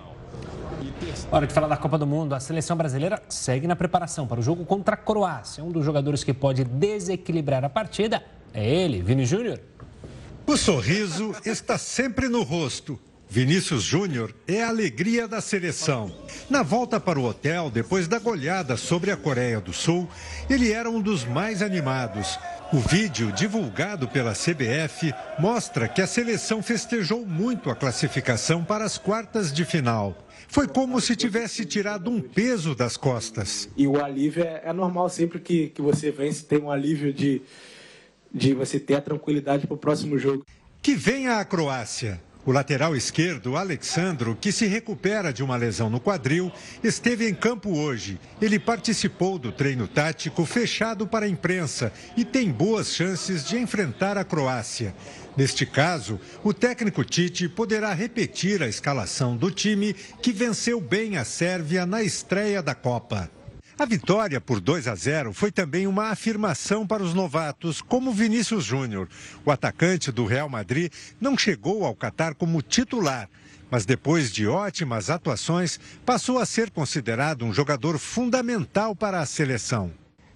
Hora 1.31 1.47
de 1.47 1.53
falar 1.53 1.67
da 1.67 1.77
Copa 1.77 1.99
do 1.99 2.07
Mundo. 2.07 2.35
A 2.35 2.41
seleção 2.41 2.77
brasileira 2.77 3.21
segue 3.29 3.67
na 3.67 3.75
preparação 3.75 4.29
para 4.29 4.39
o 4.39 4.43
jogo 4.43 4.65
contra 4.65 4.95
a 4.95 4.97
Croácia. 4.97 5.65
Um 5.65 5.71
dos 5.71 5.85
jogadores 5.85 6.23
que 6.23 6.33
pode 6.33 6.63
desequilibrar 6.63 7.65
a 7.65 7.69
partida 7.69 8.23
é 8.53 8.65
ele, 8.65 9.03
Vini 9.03 9.27
Júnior. 9.27 9.61
O 10.47 10.57
sorriso 10.57 11.35
está 11.45 11.77
sempre 11.77 12.29
no 12.29 12.43
rosto. 12.43 12.99
Vinícius 13.29 13.83
Júnior 13.83 14.35
é 14.47 14.63
a 14.63 14.69
alegria 14.69 15.27
da 15.27 15.41
seleção. 15.41 16.15
Na 16.49 16.63
volta 16.63 17.01
para 17.01 17.19
o 17.19 17.25
hotel, 17.25 17.71
depois 17.71 18.07
da 18.07 18.19
goleada 18.19 18.77
sobre 18.77 19.11
a 19.11 19.17
Coreia 19.17 19.61
do 19.61 19.73
Sul, 19.73 20.09
ele 20.49 20.73
era 20.73 20.89
um 20.89 21.01
dos 21.01 21.25
mais 21.25 21.63
animados. 21.63 22.39
O 22.73 22.79
vídeo 22.79 23.33
divulgado 23.33 24.09
pela 24.09 24.33
CBF 24.33 25.13
mostra 25.39 25.89
que 25.89 26.03
a 26.03 26.07
seleção 26.07 26.63
festejou 26.63 27.25
muito 27.25 27.71
a 27.71 27.75
classificação 27.77 28.65
para 28.65 28.85
as 28.85 28.99
quartas 28.99 29.53
de 29.53 29.65
final. 29.65 30.17
Foi 30.49 30.69
como 30.69 31.01
se 31.01 31.17
tivesse 31.17 31.65
tirado 31.65 32.11
um 32.11 32.21
peso 32.21 32.75
das 32.75 32.97
costas. 32.97 33.69
E 33.77 33.87
o 33.87 34.03
alívio 34.03 34.45
é, 34.45 34.63
é 34.65 34.73
normal, 34.73 35.09
sempre 35.09 35.41
que, 35.41 35.69
que 35.69 35.83
você 35.83 36.11
vence, 36.11 36.45
tem 36.45 36.61
um 36.61 36.71
alívio 36.71 37.13
de, 37.13 37.43
de 38.33 38.55
você 38.55 38.79
ter 38.79 38.95
a 38.95 39.01
tranquilidade 39.01 39.67
para 39.67 39.75
o 39.75 39.79
próximo 39.79 40.19
jogo. 40.19 40.45
Que 40.83 40.95
venha 40.95 41.39
a 41.39 41.45
Croácia. 41.45 42.21
O 42.47 42.53
lateral 42.53 42.95
esquerdo, 42.95 43.57
Alexandro, 43.57 44.37
que 44.39 44.53
se 44.53 44.67
recupera 44.67 45.33
de 45.33 45.43
uma 45.43 45.57
lesão 45.57 45.89
no 45.89 45.99
quadril, 45.99 46.53
esteve 46.83 47.27
em 47.27 47.35
campo 47.35 47.71
hoje. 47.71 48.21
Ele 48.41 48.59
participou 48.59 49.39
do 49.39 49.51
treino 49.51 49.89
tático 49.89 50.45
fechado 50.45 51.07
para 51.07 51.25
a 51.25 51.29
imprensa 51.29 51.91
e 52.15 52.25
tem 52.25 52.51
boas 52.51 52.95
chances 52.95 53.45
de 53.45 53.57
enfrentar 53.57 54.19
a 54.19 54.25
Croácia. 54.25 54.95
Neste 55.35 55.65
caso, 55.65 56.21
o 56.43 56.53
técnico 56.53 57.03
Tite 57.03 57.49
poderá 57.49 57.95
repetir 57.95 58.63
a 58.63 58.69
escalação 58.69 59.37
do 59.37 59.51
time 59.51 59.95
que 60.23 60.31
venceu 60.31 60.81
bem 60.83 61.17
a 61.17 61.25
Sérvia 61.25 61.87
na 61.87 62.03
estreia 62.03 62.63
da 62.63 62.75
Copa. 62.75 63.31
A 63.77 63.85
vitória 63.85 64.41
por 64.41 64.61
2 64.61 64.87
a 64.87 64.95
0 64.95 65.33
foi 65.33 65.51
também 65.51 65.89
uma 65.89 66.11
afirmação 66.11 66.87
para 66.87 67.03
os 67.03 67.13
novatos, 67.13 67.83
como 67.83 68.13
Vinícius 68.13 68.65
Júnior. 68.65 69.09
O 69.45 69.51
atacante 69.51 70.13
do 70.13 70.25
Real 70.25 70.49
Madrid 70.49 70.93
não 71.21 71.37
chegou 71.37 71.85
ao 71.85 71.93
Catar 71.93 72.37
como 72.37 72.63
titular, 72.63 73.29
mas 73.69 73.85
depois 73.85 74.33
de 74.33 74.47
ótimas 74.47 75.11
atuações, 75.11 75.81
passou 76.07 76.39
a 76.39 76.47
ser 76.47 76.71
considerado 76.71 77.45
um 77.45 77.53
jogador 77.53 77.99
fundamental 77.99 78.95
para 78.95 79.21
a 79.21 79.27
seleção. 79.27 79.91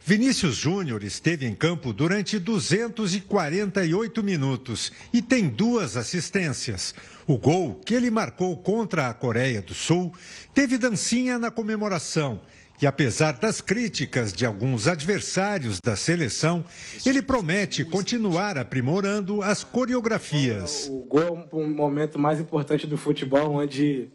Vinícius 0.04 0.56
Júnior 0.56 1.04
esteve 1.04 1.46
em 1.46 1.54
campo 1.54 1.92
durante 1.92 2.40
248 2.40 4.24
minutos 4.24 4.90
e 5.12 5.22
tem 5.22 5.48
duas 5.48 5.96
assistências. 5.96 6.92
O 7.24 7.38
gol 7.38 7.80
que 7.84 7.94
ele 7.94 8.10
marcou 8.10 8.56
contra 8.56 9.08
a 9.08 9.14
Coreia 9.14 9.62
do 9.62 9.74
Sul 9.74 10.12
teve 10.52 10.76
dancinha 10.76 11.38
na 11.38 11.52
comemoração 11.52 12.40
e 12.80 12.86
apesar 12.86 13.32
das 13.32 13.60
críticas 13.60 14.32
de 14.32 14.46
alguns 14.46 14.86
adversários 14.86 15.80
da 15.80 15.96
seleção, 15.96 16.64
ele 17.04 17.20
promete 17.20 17.84
continuar 17.84 18.56
aprimorando 18.56 19.42
as 19.42 19.64
coreografias. 19.64 20.88
O 20.88 21.00
gol 21.00 21.48
é 21.50 21.56
um 21.56 21.68
momento 21.68 22.18
mais 22.18 22.38
importante 22.38 22.86
do 22.86 22.96
futebol, 22.96 23.50
onde 23.54 24.08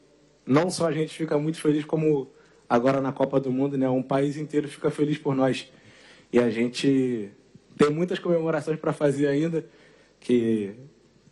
não 0.45 0.69
só 0.69 0.87
a 0.87 0.93
gente 0.93 1.13
fica 1.13 1.37
muito 1.37 1.59
feliz, 1.59 1.83
como 1.83 2.31
agora 2.69 3.01
na 3.01 3.11
Copa 3.11 3.39
do 3.39 3.51
Mundo, 3.51 3.77
né? 3.77 3.89
Um 3.89 4.01
país 4.01 4.37
inteiro 4.37 4.67
fica 4.69 4.89
feliz 4.89 5.17
por 5.17 5.35
nós. 5.35 5.69
E 6.31 6.39
a 6.39 6.49
gente 6.49 7.31
tem 7.77 7.89
muitas 7.89 8.17
comemorações 8.17 8.79
para 8.79 8.93
fazer 8.93 9.27
ainda, 9.27 9.65
que, 10.21 10.73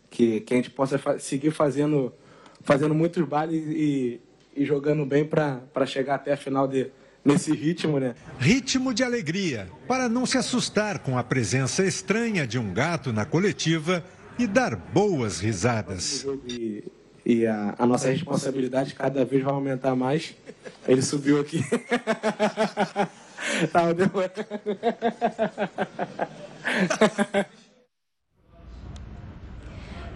que, 0.09 0.41
que 0.41 0.53
a 0.53 0.57
gente 0.57 0.69
possa 0.69 0.97
fa 0.97 1.17
seguir 1.17 1.51
fazendo, 1.51 2.13
fazendo 2.61 2.93
muitos 2.93 3.25
bailes 3.25 3.63
e, 3.67 4.19
e 4.55 4.65
jogando 4.65 5.05
bem 5.05 5.25
para 5.25 5.85
chegar 5.85 6.15
até 6.15 6.33
a 6.33 6.37
final 6.37 6.67
de, 6.67 6.91
nesse 7.23 7.53
ritmo, 7.53 7.99
né? 7.99 8.15
Ritmo 8.39 8.93
de 8.93 9.03
alegria, 9.03 9.69
para 9.87 10.09
não 10.09 10.25
se 10.25 10.37
assustar 10.37 10.99
com 10.99 11.17
a 11.17 11.23
presença 11.23 11.83
estranha 11.83 12.45
de 12.47 12.57
um 12.57 12.73
gato 12.73 13.13
na 13.13 13.25
coletiva 13.25 14.03
e 14.37 14.47
dar 14.47 14.75
boas 14.75 15.39
risadas. 15.39 16.25
E, 16.47 16.83
e 17.25 17.45
a, 17.45 17.75
a, 17.77 17.85
nossa 17.85 18.09
responsabilidade 18.09 18.95
cada 18.95 19.23
vez 19.23 19.43
vai 19.43 19.53
aumentar 19.53 19.95
mais. 19.95 20.33
Ele 20.87 21.01
subiu 21.01 21.39
aqui. 21.39 21.63
Tava 23.71 23.93
demorando. 23.93 24.33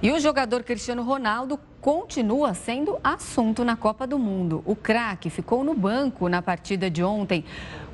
E 0.01 0.11
o 0.11 0.19
jogador 0.19 0.63
Cristiano 0.63 1.03
Ronaldo 1.03 1.59
continua 1.85 2.55
sendo 2.55 2.97
assunto 3.03 3.63
na 3.63 3.75
Copa 3.75 4.07
do 4.07 4.17
Mundo. 4.17 4.63
O 4.65 4.75
craque 4.75 5.29
ficou 5.29 5.63
no 5.63 5.75
banco 5.75 6.27
na 6.27 6.41
partida 6.41 6.89
de 6.89 7.03
ontem, 7.03 7.45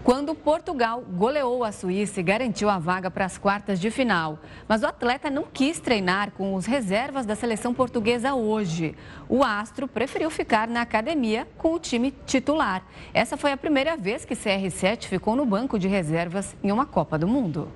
quando 0.02 0.34
Portugal 0.34 1.02
goleou 1.02 1.62
a 1.62 1.74
Suíça 1.74 2.22
e 2.22 2.24
garantiu 2.24 2.70
a 2.70 2.80
vaga 2.80 3.12
para 3.12 3.26
as 3.26 3.38
quartas 3.38 3.82
de 3.82 3.92
final. 3.92 4.40
Mas 4.66 4.82
o 4.82 4.86
atleta 4.86 5.30
não 5.30 5.44
quis 5.44 5.78
treinar 5.78 6.32
com 6.32 6.56
os 6.56 6.66
reservas 6.66 7.26
da 7.26 7.36
seleção 7.36 7.74
portuguesa 7.74 8.34
hoje. 8.34 8.96
O 9.28 9.44
astro 9.44 9.90
preferiu 9.90 10.30
ficar 10.30 10.70
na 10.70 10.84
academia 10.84 11.46
com 11.58 11.74
o 11.74 11.80
time 11.80 12.12
titular. 12.26 12.84
Essa 13.14 13.36
foi 13.36 13.52
a 13.52 13.58
primeira 13.58 13.98
vez 13.98 14.24
que 14.24 14.36
CR7 14.36 15.04
ficou 15.04 15.36
no 15.36 15.46
banco 15.46 15.78
de 15.78 15.90
reservas 15.90 16.56
em 16.64 16.72
uma 16.72 16.86
Copa 16.86 17.20
do 17.20 17.28
Mundo. 17.28 17.68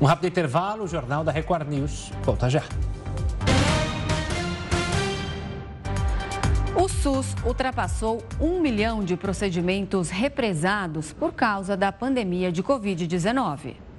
Um 0.00 0.06
rápido 0.06 0.28
intervalo, 0.28 0.84
o 0.84 0.86
Jornal 0.86 1.24
da 1.24 1.32
Record 1.32 1.68
News. 1.68 2.12
Volta 2.22 2.48
já. 2.48 2.62
O 6.76 6.88
SUS 6.88 7.34
ultrapassou 7.44 8.22
um 8.40 8.60
milhão 8.60 9.02
de 9.02 9.16
procedimentos 9.16 10.08
represados 10.08 11.12
por 11.12 11.32
causa 11.32 11.76
da 11.76 11.90
pandemia 11.90 12.52
de 12.52 12.62
Covid-19. 12.62 13.89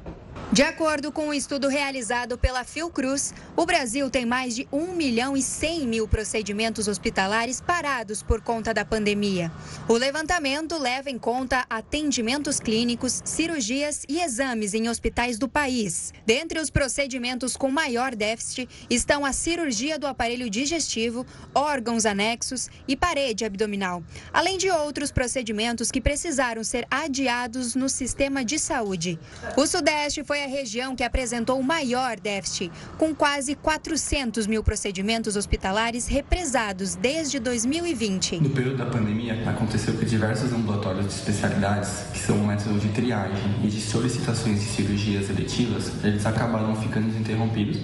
De 0.53 0.63
acordo 0.63 1.13
com 1.13 1.27
um 1.27 1.33
estudo 1.33 1.69
realizado 1.69 2.37
pela 2.37 2.65
Fiocruz, 2.65 3.33
o 3.55 3.65
Brasil 3.65 4.09
tem 4.09 4.25
mais 4.25 4.53
de 4.53 4.67
1 4.69 4.93
milhão 4.95 5.37
e 5.37 5.41
100 5.41 5.87
mil 5.87 6.09
procedimentos 6.09 6.89
hospitalares 6.89 7.61
parados 7.61 8.21
por 8.21 8.41
conta 8.41 8.73
da 8.73 8.83
pandemia. 8.83 9.49
O 9.87 9.93
levantamento 9.93 10.77
leva 10.77 11.09
em 11.09 11.17
conta 11.17 11.65
atendimentos 11.69 12.59
clínicos, 12.59 13.21
cirurgias 13.23 14.03
e 14.09 14.19
exames 14.19 14.73
em 14.73 14.89
hospitais 14.89 15.39
do 15.39 15.47
país. 15.47 16.13
Dentre 16.25 16.59
os 16.59 16.69
procedimentos 16.69 17.55
com 17.55 17.71
maior 17.71 18.13
déficit 18.13 18.67
estão 18.89 19.23
a 19.23 19.31
cirurgia 19.31 19.97
do 19.97 20.05
aparelho 20.05 20.49
digestivo, 20.49 21.25
órgãos 21.55 22.05
anexos 22.05 22.69
e 22.85 22.97
parede 22.97 23.45
abdominal, 23.45 24.03
além 24.33 24.57
de 24.57 24.69
outros 24.69 25.13
procedimentos 25.13 25.89
que 25.89 26.01
precisaram 26.01 26.61
ser 26.61 26.85
adiados 26.91 27.73
no 27.73 27.87
sistema 27.87 28.43
de 28.43 28.59
saúde. 28.59 29.17
O 29.55 29.65
Sudeste 29.65 30.25
foi 30.25 30.40
a 30.43 30.47
região 30.47 30.95
que 30.95 31.03
apresentou 31.03 31.59
o 31.59 31.63
maior 31.63 32.19
déficit, 32.19 32.71
com 32.97 33.13
quase 33.13 33.55
400 33.55 34.47
mil 34.47 34.63
procedimentos 34.63 35.35
hospitalares 35.35 36.07
represados 36.07 36.95
desde 36.95 37.39
2020. 37.39 38.39
No 38.39 38.49
período 38.49 38.77
da 38.77 38.85
pandemia, 38.85 39.49
aconteceu 39.49 39.95
que 39.95 40.05
diversos 40.05 40.51
ambulatórios 40.51 41.07
de 41.07 41.13
especialidades, 41.13 42.05
que 42.13 42.19
são 42.19 42.37
um 42.37 42.47
método 42.47 42.79
de 42.79 42.89
triagem 42.89 43.59
e 43.63 43.67
de 43.67 43.81
solicitações 43.81 44.59
de 44.59 44.65
cirurgias 44.65 45.29
eletivas, 45.29 45.91
eles 46.03 46.25
acabaram 46.25 46.75
ficando 46.75 47.17
interrompidos. 47.17 47.79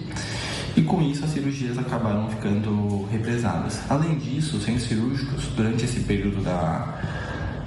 E 0.76 0.84
com 0.84 1.02
isso 1.02 1.26
as 1.26 1.32
cirurgias 1.32 1.76
acabaram 1.78 2.30
ficando 2.30 3.06
represadas. 3.12 3.80
Além 3.90 4.16
disso, 4.20 4.58
os 4.58 4.64
centros 4.64 4.88
cirúrgicos, 4.88 5.48
durante 5.56 5.86
esse 5.86 6.02
período 6.02 6.44
da 6.44 7.02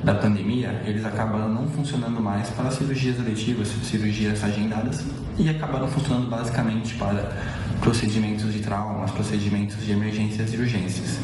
da 0.03 0.15
pandemia, 0.15 0.83
eles 0.87 1.05
acabaram 1.05 1.49
não 1.49 1.69
funcionando 1.69 2.21
mais 2.21 2.49
para 2.51 2.71
cirurgias 2.71 3.19
eletivas, 3.19 3.69
cirurgias 3.85 4.43
agendadas, 4.43 5.05
e 5.39 5.49
acabaram 5.49 5.89
funcionando 5.89 6.29
basicamente 6.29 6.95
para 6.95 7.31
procedimentos 7.81 8.53
de 8.53 8.61
traumas, 8.61 9.11
procedimentos 9.11 9.85
de 9.85 9.93
emergências 9.93 10.53
e 10.53 10.57
urgências. 10.57 11.19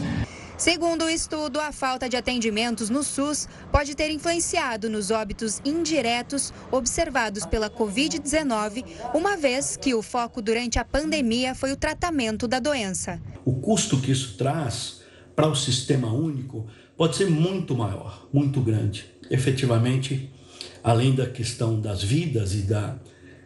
Segundo 0.59 1.05
o 1.05 1.11
estudo, 1.11 1.61
a 1.61 1.71
falta 1.71 2.09
de 2.09 2.17
atendimentos 2.17 2.89
no 2.89 3.03
SUS 3.03 3.47
pode 3.71 3.95
ter 3.95 4.11
influenciado 4.11 4.89
nos 4.89 5.11
óbitos 5.11 5.61
indiretos 5.67 6.53
observados 6.71 7.45
pela 7.45 7.69
Covid-19, 7.69 8.85
uma 9.13 9.37
vez 9.37 9.77
que 9.77 9.95
o 9.95 10.01
foco 10.01 10.41
durante 10.41 10.79
a 10.79 10.85
pandemia 10.85 11.55
foi 11.55 11.73
o 11.73 11.77
tratamento 11.77 12.49
da 12.49 12.59
doença. 12.59 13.21
O 13.45 13.61
custo 13.61 14.01
que 14.01 14.11
isso 14.11 14.39
traz 14.39 15.03
para 15.35 15.47
o 15.47 15.55
sistema 15.55 16.11
único 16.11 16.67
pode 16.97 17.17
ser 17.17 17.29
muito 17.31 17.75
maior, 17.75 18.27
muito 18.33 18.61
grande. 18.61 19.05
Efetivamente, 19.31 20.31
além 20.83 21.15
da 21.15 21.27
questão 21.27 21.81
das 21.81 22.03
vidas 22.03 22.55
e 22.55 22.63
da, 22.63 22.97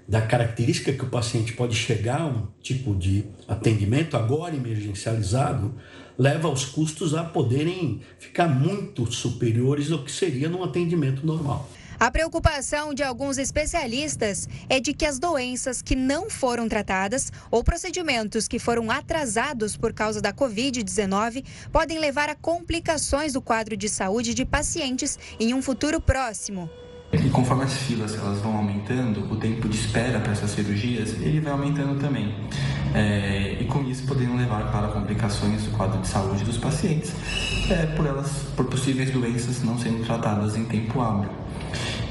da 0.06 0.20
característica 0.20 0.92
que 0.92 1.04
o 1.04 1.08
paciente 1.08 1.52
pode 1.52 1.74
chegar 1.74 2.20
a 2.20 2.26
um 2.26 2.46
tipo 2.62 2.94
de 2.94 3.24
atendimento 3.48 4.16
agora 4.16 4.54
emergencializado, 4.54 5.74
leva 6.18 6.48
os 6.48 6.64
custos 6.64 7.14
a 7.14 7.24
poderem 7.24 8.00
ficar 8.18 8.46
muito 8.46 9.10
superiores 9.10 9.90
ao 9.90 10.04
que 10.04 10.12
seria 10.12 10.48
num 10.48 10.62
atendimento 10.62 11.26
normal. 11.26 11.68
A 12.00 12.10
preocupação 12.10 12.94
de 12.94 13.02
alguns 13.02 13.36
especialistas 13.36 14.48
é 14.70 14.80
de 14.80 14.94
que 14.94 15.04
as 15.04 15.18
doenças 15.18 15.82
que 15.82 15.94
não 15.94 16.30
foram 16.30 16.66
tratadas 16.66 17.30
ou 17.50 17.62
procedimentos 17.62 18.48
que 18.48 18.58
foram 18.58 18.90
atrasados 18.90 19.76
por 19.76 19.92
causa 19.92 20.18
da 20.18 20.32
Covid-19 20.32 21.44
podem 21.70 21.98
levar 21.98 22.30
a 22.30 22.34
complicações 22.34 23.34
do 23.34 23.42
quadro 23.42 23.76
de 23.76 23.86
saúde 23.86 24.32
de 24.32 24.46
pacientes 24.46 25.18
em 25.38 25.52
um 25.52 25.60
futuro 25.60 26.00
próximo. 26.00 26.70
E 27.12 27.28
conforme 27.28 27.64
as 27.64 27.74
filas 27.74 28.14
elas 28.14 28.38
vão 28.38 28.56
aumentando, 28.56 29.30
o 29.30 29.36
tempo 29.36 29.68
de 29.68 29.76
espera 29.76 30.20
para 30.20 30.32
essas 30.32 30.52
cirurgias 30.52 31.10
ele 31.20 31.38
vai 31.38 31.52
aumentando 31.52 32.00
também. 32.00 32.34
É, 32.94 33.58
e 33.60 33.66
com 33.66 33.84
isso 33.84 34.06
podendo 34.06 34.36
levar 34.36 34.72
para 34.72 34.88
complicações 34.88 35.64
do 35.64 35.76
quadro 35.76 36.00
de 36.00 36.08
saúde 36.08 36.44
dos 36.44 36.56
pacientes, 36.56 37.12
é, 37.70 37.84
por 37.94 38.06
elas, 38.06 38.30
por 38.56 38.64
possíveis 38.64 39.10
doenças 39.10 39.62
não 39.62 39.78
sendo 39.78 40.02
tratadas 40.06 40.56
em 40.56 40.64
tempo 40.64 40.98
hábil. 41.02 41.28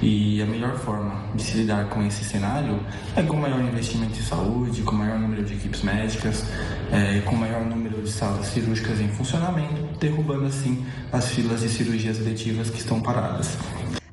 E 0.01 0.41
a 0.41 0.45
melhor 0.45 0.77
forma 0.77 1.25
de 1.35 1.43
se 1.43 1.57
lidar 1.57 1.89
com 1.89 2.01
esse 2.05 2.23
cenário 2.23 2.79
é 3.17 3.21
com 3.21 3.35
maior 3.35 3.59
investimento 3.59 4.17
em 4.17 4.23
saúde, 4.23 4.81
com 4.81 4.95
maior 4.95 5.19
número 5.19 5.43
de 5.43 5.55
equipes 5.55 5.81
médicas, 5.81 6.43
é, 6.91 7.19
com 7.21 7.35
maior 7.35 7.65
número 7.65 8.01
de 8.01 8.09
salas 8.09 8.47
cirúrgicas 8.47 9.01
em 9.01 9.09
funcionamento, 9.09 9.97
derrubando 9.99 10.45
assim 10.45 10.85
as 11.11 11.29
filas 11.29 11.61
de 11.61 11.69
cirurgias 11.69 12.17
eletivas 12.19 12.69
que 12.69 12.79
estão 12.79 13.01
paradas. 13.01 13.57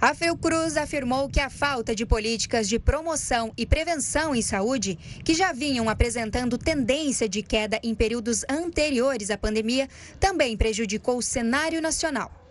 A 0.01 0.14
Fiocruz 0.14 0.77
afirmou 0.77 1.29
que 1.29 1.40
a 1.40 1.49
falta 1.49 1.94
de 1.94 2.05
políticas 2.05 2.68
de 2.68 2.79
promoção 2.79 3.53
e 3.57 3.64
prevenção 3.64 4.35
em 4.35 4.42
saúde, 4.42 4.99
que 5.25 5.35
já 5.35 5.53
vinham 5.53 5.88
apresentando 5.88 6.59
tendência 6.59 7.29
de 7.29 7.42
queda 7.42 7.81
em 7.83 7.94
períodos 7.94 8.44
anteriores 8.49 9.31
à 9.31 9.38
pandemia, 9.38 9.88
também 10.20 10.57
prejudicou 10.57 11.16
o 11.16 11.22
cenário 11.22 11.81
nacional. 11.81 12.45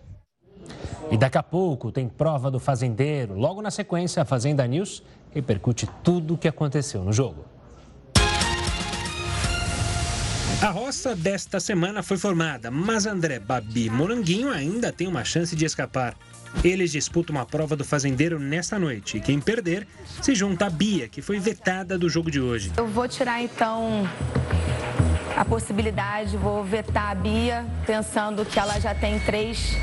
E 1.11 1.17
daqui 1.17 1.37
a 1.37 1.43
pouco 1.43 1.91
tem 1.91 2.07
prova 2.07 2.49
do 2.49 2.59
fazendeiro. 2.59 3.37
Logo 3.37 3.61
na 3.61 3.71
sequência, 3.71 4.21
a 4.21 4.25
Fazenda 4.25 4.65
News 4.65 5.03
repercute 5.31 5.87
tudo 6.03 6.33
o 6.33 6.37
que 6.37 6.47
aconteceu 6.47 7.03
no 7.03 7.13
jogo. 7.13 7.45
A 10.61 10.69
roça 10.69 11.15
desta 11.15 11.59
semana 11.59 12.01
foi 12.01 12.17
formada, 12.17 12.71
mas 12.71 13.05
André, 13.05 13.39
Babi 13.39 13.85
e 13.85 13.89
Moranguinho 13.89 14.49
ainda 14.49 14.91
tem 14.91 15.05
uma 15.05 15.23
chance 15.23 15.55
de 15.55 15.65
escapar. 15.65 16.15
Eles 16.63 16.91
disputam 16.91 17.35
uma 17.35 17.45
prova 17.45 17.75
do 17.75 17.83
fazendeiro 17.83 18.39
nesta 18.39 18.79
noite 18.79 19.17
e 19.17 19.19
quem 19.19 19.39
perder 19.39 19.85
se 20.21 20.33
junta 20.33 20.65
a 20.65 20.69
Bia, 20.69 21.07
que 21.09 21.21
foi 21.21 21.39
vetada 21.39 21.97
do 21.97 22.09
jogo 22.09 22.31
de 22.31 22.39
hoje. 22.39 22.71
Eu 22.77 22.87
vou 22.87 23.07
tirar 23.07 23.43
então 23.43 24.09
a 25.35 25.43
possibilidade, 25.43 26.37
vou 26.37 26.63
vetar 26.63 27.11
a 27.11 27.15
Bia, 27.15 27.65
pensando 27.85 28.45
que 28.45 28.57
ela 28.57 28.79
já 28.79 28.95
tem 28.95 29.19
três 29.19 29.75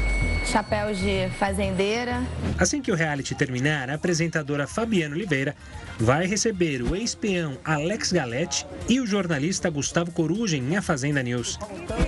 chapéus 0.47 0.99
de 0.99 1.29
fazendeira. 1.39 2.23
Assim 2.59 2.81
que 2.81 2.93
o 2.93 2.95
reality 2.95 3.35
terminar, 3.35 3.91
a 3.91 3.95
apresentadora 3.95 4.67
Fabiana 4.67 5.15
Oliveira 5.15 5.55
vai 5.99 6.27
receber 6.27 6.83
o 6.83 6.97
ex-peão 6.97 7.59
Alex 7.65 8.13
Galete 8.13 8.67
e 8.89 9.01
o 9.01 9.07
jornalista 9.07 9.71
Gustavo 9.71 10.11
Coruja 10.11 10.57
em 10.57 10.77
A 10.77 10.83
Fazenda 10.83 11.23
News. 11.23 11.59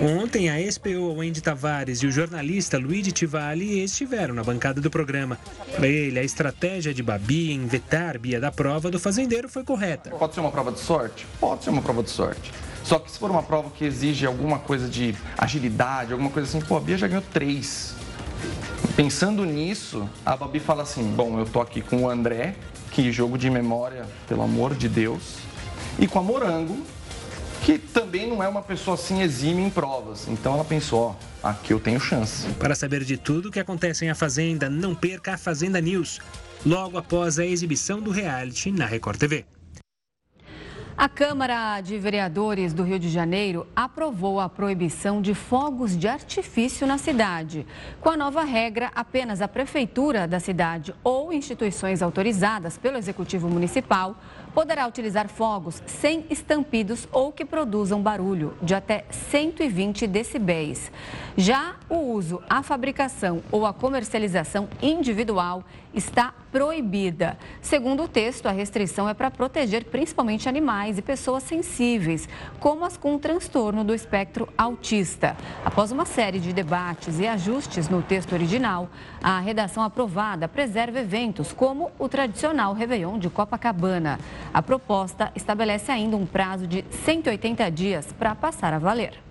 Ontem, 0.01 0.49
a 0.49 0.59
ex-PO 0.59 1.13
Wendy 1.13 1.41
Tavares 1.41 1.99
e 1.99 2.07
o 2.07 2.11
jornalista 2.11 2.77
Luigi 2.77 3.11
Tivali 3.11 3.83
estiveram 3.83 4.33
na 4.33 4.43
bancada 4.43 4.81
do 4.81 4.89
programa. 4.89 5.37
Para 5.75 5.87
ele, 5.87 6.19
a 6.19 6.23
estratégia 6.23 6.93
de 6.93 7.01
Babi 7.01 7.51
em 7.51 7.65
vetar 7.65 8.19
Bia 8.19 8.39
da 8.39 8.51
prova 8.51 8.91
do 8.91 8.99
fazendeiro 8.99 9.49
foi 9.49 9.63
correta. 9.63 10.09
Pode 10.11 10.33
ser 10.33 10.39
uma 10.39 10.51
prova 10.51 10.71
de 10.71 10.79
sorte? 10.79 11.25
Pode 11.39 11.63
ser 11.63 11.69
uma 11.69 11.81
prova 11.81 12.03
de 12.03 12.09
sorte. 12.09 12.51
Só 12.83 12.99
que 12.99 13.09
se 13.09 13.17
for 13.17 13.31
uma 13.31 13.41
prova 13.41 13.71
que 13.71 13.83
exige 13.83 14.27
alguma 14.27 14.59
coisa 14.59 14.87
de 14.87 15.15
agilidade, 15.37 16.11
alguma 16.11 16.29
coisa 16.29 16.47
assim, 16.47 16.63
pô, 16.65 16.77
a 16.77 16.79
Bia 16.79 16.97
já 16.97 17.07
ganhou 17.07 17.23
três. 17.33 17.95
Pensando 18.95 19.43
nisso, 19.43 20.09
a 20.25 20.37
Babi 20.37 20.57
fala 20.57 20.83
assim: 20.83 21.03
bom, 21.03 21.37
eu 21.37 21.45
tô 21.45 21.59
aqui 21.59 21.81
com 21.81 22.03
o 22.03 22.09
André, 22.09 22.55
que 22.91 23.11
jogo 23.11 23.37
de 23.37 23.49
memória, 23.49 24.05
pelo 24.25 24.41
amor 24.41 24.73
de 24.73 24.87
Deus, 24.87 25.39
e 25.99 26.07
com 26.07 26.17
a 26.17 26.23
Morango, 26.23 26.77
que 27.63 27.77
também 27.77 28.29
não 28.29 28.41
é 28.41 28.47
uma 28.47 28.61
pessoa 28.61 28.95
assim 28.95 29.21
exime 29.21 29.63
em 29.63 29.69
provas. 29.69 30.29
Então 30.29 30.53
ela 30.53 30.63
pensou: 30.63 31.17
ó, 31.43 31.49
aqui 31.49 31.73
eu 31.73 31.79
tenho 31.79 31.99
chance. 31.99 32.47
Para 32.53 32.73
saber 32.73 33.03
de 33.03 33.17
tudo 33.17 33.49
o 33.49 33.51
que 33.51 33.59
acontece 33.59 34.05
em 34.05 34.09
A 34.09 34.15
Fazenda, 34.15 34.69
não 34.69 34.95
perca 34.95 35.33
a 35.33 35.37
Fazenda 35.37 35.81
News, 35.81 36.21
logo 36.65 36.97
após 36.97 37.37
a 37.37 37.45
exibição 37.45 37.99
do 37.99 38.11
reality 38.11 38.71
na 38.71 38.85
Record 38.85 39.17
TV. 39.17 39.45
A 40.97 41.09
Câmara 41.09 41.81
de 41.81 41.97
Vereadores 41.97 42.73
do 42.73 42.81
Rio 42.81 42.97
de 42.97 43.09
Janeiro 43.09 43.67
aprovou 43.75 44.39
a 44.39 44.47
proibição 44.47 45.21
de 45.21 45.33
fogos 45.33 45.97
de 45.97 46.07
artifício 46.07 46.87
na 46.87 46.97
cidade. 46.97 47.67
Com 47.99 48.11
a 48.11 48.15
nova 48.15 48.45
regra, 48.45 48.89
apenas 48.95 49.41
a 49.41 49.47
prefeitura 49.47 50.25
da 50.25 50.39
cidade 50.39 50.95
ou 51.03 51.33
instituições 51.33 52.01
autorizadas 52.01 52.77
pelo 52.77 52.97
Executivo 52.97 53.49
Municipal 53.49 54.15
poderá 54.53 54.87
utilizar 54.87 55.27
fogos 55.27 55.83
sem 55.85 56.25
estampidos 56.29 57.09
ou 57.11 57.29
que 57.29 57.43
produzam 57.43 58.01
barulho 58.01 58.53
de 58.61 58.73
até 58.73 59.03
120 59.11 60.07
decibéis. 60.07 60.89
Já 61.35 61.75
o 61.89 61.97
uso, 62.13 62.41
a 62.49 62.63
fabricação 62.63 63.43
ou 63.51 63.65
a 63.65 63.73
comercialização 63.73 64.69
individual 64.81 65.65
está 65.95 66.33
proibida. 66.51 67.37
Segundo 67.61 68.03
o 68.03 68.07
texto, 68.07 68.45
a 68.45 68.51
restrição 68.51 69.09
é 69.09 69.13
para 69.13 69.31
proteger 69.31 69.85
principalmente 69.85 70.47
animais 70.47 70.97
e 70.97 71.01
pessoas 71.01 71.43
sensíveis, 71.43 72.29
como 72.59 72.85
as 72.85 72.95
com 72.97 73.17
transtorno 73.17 73.83
do 73.83 73.93
espectro 73.93 74.47
autista. 74.57 75.35
Após 75.63 75.91
uma 75.91 76.05
série 76.05 76.39
de 76.39 76.53
debates 76.53 77.19
e 77.19 77.27
ajustes 77.27 77.89
no 77.89 78.01
texto 78.01 78.33
original, 78.33 78.89
a 79.23 79.39
redação 79.39 79.83
aprovada 79.83 80.47
preserva 80.47 80.99
eventos 80.99 81.51
como 81.51 81.91
o 81.97 82.07
tradicional 82.07 82.73
Réveillon 82.73 83.17
de 83.17 83.29
Copacabana. 83.29 84.19
A 84.53 84.61
proposta 84.61 85.31
estabelece 85.35 85.91
ainda 85.91 86.15
um 86.15 86.25
prazo 86.25 86.67
de 86.67 86.85
180 87.03 87.69
dias 87.71 88.13
para 88.13 88.35
passar 88.35 88.73
a 88.73 88.79
valer. 88.79 89.24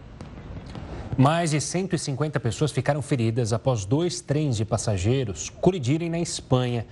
Mais 1.16 1.52
de 1.52 1.60
150 1.60 2.40
pessoas 2.40 2.72
ficaram 2.72 3.00
feridas 3.00 3.52
após 3.52 3.84
dois 3.84 4.20
trens 4.20 4.56
de 4.56 4.64
passageiros 4.64 5.48
colidirem 5.48 6.10
na 6.10 6.18
Espanha. 6.18 6.84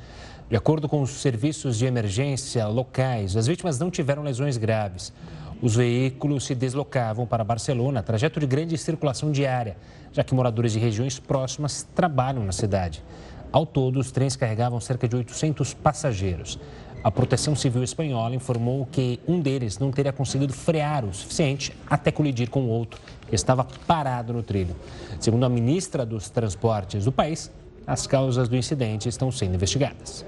De 0.48 0.56
acordo 0.56 0.88
com 0.88 1.02
os 1.02 1.10
serviços 1.10 1.76
de 1.76 1.86
emergência 1.86 2.68
locais, 2.68 3.36
as 3.36 3.48
vítimas 3.48 3.80
não 3.80 3.90
tiveram 3.90 4.22
lesões 4.22 4.56
graves. 4.56 5.12
Os 5.60 5.74
veículos 5.74 6.44
se 6.44 6.54
deslocavam 6.54 7.26
para 7.26 7.42
Barcelona, 7.42 8.00
trajeto 8.00 8.38
de 8.38 8.46
grande 8.46 8.78
circulação 8.78 9.32
diária, 9.32 9.76
já 10.12 10.22
que 10.22 10.34
moradores 10.34 10.72
de 10.72 10.78
regiões 10.78 11.18
próximas 11.18 11.84
trabalham 11.92 12.44
na 12.44 12.52
cidade. 12.52 13.02
Ao 13.52 13.66
todo, 13.66 14.00
os 14.00 14.10
trens 14.10 14.34
carregavam 14.34 14.80
cerca 14.80 15.06
de 15.06 15.14
800 15.14 15.74
passageiros. 15.74 16.58
A 17.04 17.10
Proteção 17.10 17.54
Civil 17.54 17.82
Espanhola 17.82 18.34
informou 18.34 18.88
que 18.90 19.20
um 19.28 19.40
deles 19.40 19.78
não 19.78 19.90
teria 19.90 20.12
conseguido 20.12 20.54
frear 20.54 21.04
o 21.04 21.12
suficiente 21.12 21.76
até 21.86 22.10
colidir 22.10 22.48
com 22.48 22.62
o 22.62 22.68
outro, 22.68 22.98
que 23.28 23.34
estava 23.34 23.66
parado 23.86 24.32
no 24.32 24.42
trilho. 24.42 24.74
Segundo 25.20 25.44
a 25.44 25.48
ministra 25.48 26.06
dos 26.06 26.30
Transportes 26.30 27.04
do 27.04 27.12
país, 27.12 27.50
as 27.86 28.06
causas 28.06 28.48
do 28.48 28.56
incidente 28.56 29.08
estão 29.08 29.30
sendo 29.30 29.56
investigadas. 29.56 30.24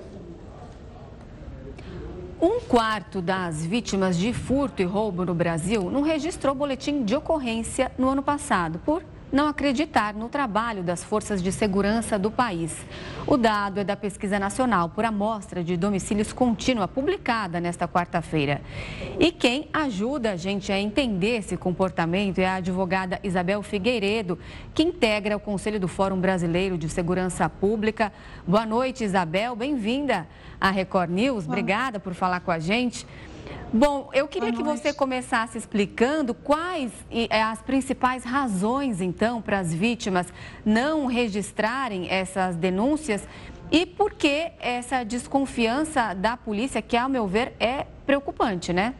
Um 2.43 2.61
quarto 2.61 3.23
das 3.23 3.65
vítimas 3.65 4.19
de 4.19 4.35
furto 4.35 4.83
e 4.83 4.85
roubo 4.85 5.25
no 5.25 5.35
Brasil 5.35 5.91
não 5.91 6.03
registrou 6.03 6.55
boletim 6.55 7.05
de 7.05 7.15
ocorrência 7.15 7.91
no 7.97 8.09
ano 8.09 8.23
passado 8.23 8.79
por 8.85 9.03
não 9.33 9.49
acreditar 9.49 10.15
no 10.15 10.29
trabalho 10.29 10.83
das 10.83 11.03
forças 11.03 11.43
de 11.43 11.51
segurança 11.51 12.19
do 12.19 12.31
país. 12.31 12.85
O 13.27 13.37
dado 13.37 13.81
é 13.81 13.85
da 13.85 13.97
Pesquisa 13.97 14.39
Nacional 14.39 14.89
por 14.89 15.05
Amostra 15.05 15.65
de 15.65 15.77
Domicílios 15.77 16.33
Contínua, 16.33 16.87
publicada 16.87 17.61
nesta 17.61 17.89
quarta-feira. 17.89 18.61
E 19.19 19.33
quem 19.33 19.69
ajuda 19.73 20.33
a 20.33 20.37
gente 20.37 20.71
a 20.71 20.79
entender 20.79 21.39
esse 21.39 21.57
comportamento 21.57 22.39
é 22.39 22.47
a 22.47 22.55
advogada 22.57 23.19
Isabel 23.23 23.63
Figueiredo, 23.63 24.39
que 24.73 24.83
integra 24.83 25.37
o 25.37 25.41
Conselho 25.41 25.81
do 25.81 25.89
Fórum 25.89 26.21
Brasileiro 26.21 26.79
de 26.79 26.89
Segurança 26.89 27.49
Pública. 27.49 28.13
Boa 28.47 28.67
noite, 28.67 29.05
Isabel. 29.05 29.57
Bem-vinda 29.57 30.27
à 30.61 30.71
Record 30.71 31.11
News. 31.11 31.47
Obrigada 31.47 31.99
por 31.99 32.15
falar 32.15 32.41
com 32.41 32.51
a 32.51 32.59
gente. 32.59 33.07
Bom, 33.77 34.09
eu 34.13 34.29
queria 34.29 34.53
que 34.53 34.63
você 34.63 34.93
começasse 34.93 35.59
explicando 35.59 36.33
quais 36.33 36.93
é, 37.11 37.43
as 37.43 37.61
principais 37.61 38.23
razões, 38.23 39.01
então, 39.01 39.43
para 39.43 39.59
as 39.59 39.75
vítimas 39.75 40.33
não 40.65 41.07
registrarem 41.07 42.09
essas 42.09 42.55
denúncias 42.55 43.27
e 43.73 43.85
por 43.85 44.15
que 44.15 44.53
essa 44.61 45.03
desconfiança 45.03 46.15
da 46.15 46.37
polícia, 46.37 46.81
que, 46.81 46.97
ao 46.97 47.09
meu 47.09 47.27
ver, 47.27 47.53
é 47.59 47.85
preocupante, 48.07 48.73
né? 48.73 48.95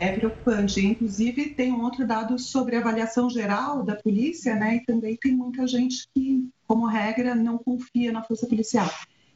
É 0.00 0.12
preocupante. 0.12 0.80
Inclusive, 0.80 1.50
tem 1.50 1.70
um 1.70 1.82
outro 1.82 2.06
dado 2.06 2.38
sobre 2.38 2.74
a 2.74 2.80
avaliação 2.80 3.28
geral 3.28 3.82
da 3.82 3.96
polícia, 3.96 4.54
né? 4.54 4.76
E 4.76 4.84
também 4.86 5.14
tem 5.18 5.36
muita 5.36 5.66
gente 5.66 6.08
que, 6.14 6.48
como 6.66 6.86
regra, 6.86 7.34
não 7.34 7.58
confia 7.58 8.12
na 8.12 8.22
força 8.22 8.46
policial. 8.46 8.88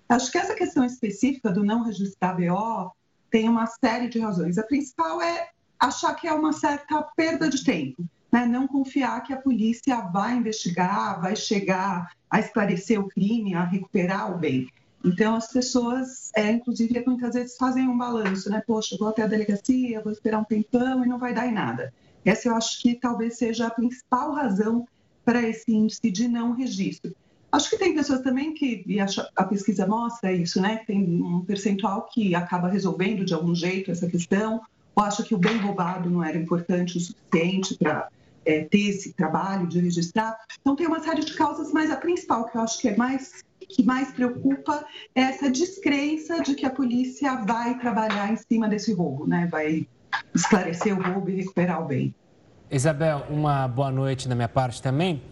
Acho 0.08 0.32
que 0.32 0.38
essa 0.38 0.54
questão 0.54 0.86
específica 0.86 1.50
do 1.50 1.62
não 1.62 1.84
registrar 1.84 2.32
BO 2.32 2.92
tem 3.32 3.48
uma 3.48 3.66
série 3.66 4.08
de 4.08 4.20
razões. 4.20 4.58
A 4.58 4.62
principal 4.62 5.20
é 5.20 5.48
achar 5.80 6.14
que 6.14 6.28
é 6.28 6.32
uma 6.32 6.52
certa 6.52 7.02
perda 7.16 7.48
de 7.48 7.64
tempo, 7.64 8.04
né? 8.30 8.46
não 8.46 8.68
confiar 8.68 9.22
que 9.22 9.32
a 9.32 9.40
polícia 9.40 10.00
vai 10.02 10.36
investigar, 10.36 11.20
vai 11.20 11.34
chegar 11.34 12.12
a 12.30 12.38
esclarecer 12.38 13.00
o 13.00 13.08
crime, 13.08 13.54
a 13.54 13.64
recuperar 13.64 14.32
o 14.32 14.38
bem. 14.38 14.68
Então, 15.04 15.34
as 15.34 15.50
pessoas, 15.50 16.30
é, 16.36 16.52
inclusive, 16.52 17.02
muitas 17.04 17.34
vezes 17.34 17.56
fazem 17.56 17.88
um 17.88 17.98
balanço, 17.98 18.48
né? 18.48 18.62
Poxa, 18.64 18.96
vou 18.96 19.08
até 19.08 19.22
a 19.22 19.26
delegacia, 19.26 20.00
vou 20.00 20.12
esperar 20.12 20.38
um 20.38 20.44
tempão 20.44 21.04
e 21.04 21.08
não 21.08 21.18
vai 21.18 21.34
dar 21.34 21.48
em 21.48 21.52
nada. 21.52 21.92
Essa 22.24 22.48
eu 22.48 22.54
acho 22.54 22.80
que 22.80 22.94
talvez 22.94 23.36
seja 23.36 23.66
a 23.66 23.70
principal 23.70 24.32
razão 24.32 24.86
para 25.24 25.42
esse 25.42 25.72
índice 25.72 26.08
de 26.08 26.28
não 26.28 26.52
registro. 26.52 27.16
Acho 27.52 27.68
que 27.68 27.76
tem 27.76 27.94
pessoas 27.94 28.22
também 28.22 28.54
que, 28.54 28.82
e 28.86 28.98
a, 28.98 29.44
pesquisa 29.44 29.86
mostra 29.86 30.32
isso, 30.32 30.58
né? 30.58 30.80
Tem 30.86 31.22
um 31.22 31.44
percentual 31.44 32.08
que 32.10 32.34
acaba 32.34 32.66
resolvendo 32.66 33.26
de 33.26 33.34
algum 33.34 33.54
jeito 33.54 33.90
essa 33.90 34.08
questão, 34.08 34.62
ou 34.96 35.04
acha 35.04 35.22
que 35.22 35.34
o 35.34 35.38
bem 35.38 35.58
roubado 35.58 36.08
não 36.08 36.24
era 36.24 36.38
importante 36.38 36.96
o 36.96 37.00
suficiente 37.00 37.76
para 37.76 38.08
é, 38.46 38.64
ter 38.64 38.88
esse 38.88 39.12
trabalho 39.12 39.66
de 39.66 39.80
registrar. 39.80 40.34
Então, 40.60 40.74
tem 40.74 40.86
uma 40.86 41.00
série 41.00 41.22
de 41.22 41.34
causas, 41.34 41.70
mas 41.72 41.90
a 41.90 41.96
principal 41.96 42.46
que 42.46 42.56
eu 42.56 42.62
acho 42.62 42.80
que 42.80 42.88
é 42.88 42.96
mais 42.96 43.44
que 43.68 43.82
mais 43.82 44.12
preocupa 44.12 44.84
é 45.14 45.22
essa 45.22 45.50
descrença 45.50 46.42
de 46.42 46.54
que 46.54 46.66
a 46.66 46.70
polícia 46.70 47.36
vai 47.36 47.78
trabalhar 47.78 48.30
em 48.30 48.36
cima 48.36 48.68
desse 48.68 48.92
roubo, 48.92 49.26
né? 49.26 49.48
Vai 49.50 49.86
esclarecer 50.34 50.98
o 50.98 51.02
roubo 51.02 51.30
e 51.30 51.36
recuperar 51.36 51.82
o 51.82 51.86
bem. 51.86 52.14
Isabel, 52.70 53.24
uma 53.30 53.68
boa 53.68 53.90
noite 53.90 54.28
da 54.28 54.34
minha 54.34 54.48
parte 54.48 54.80
também. 54.80 55.22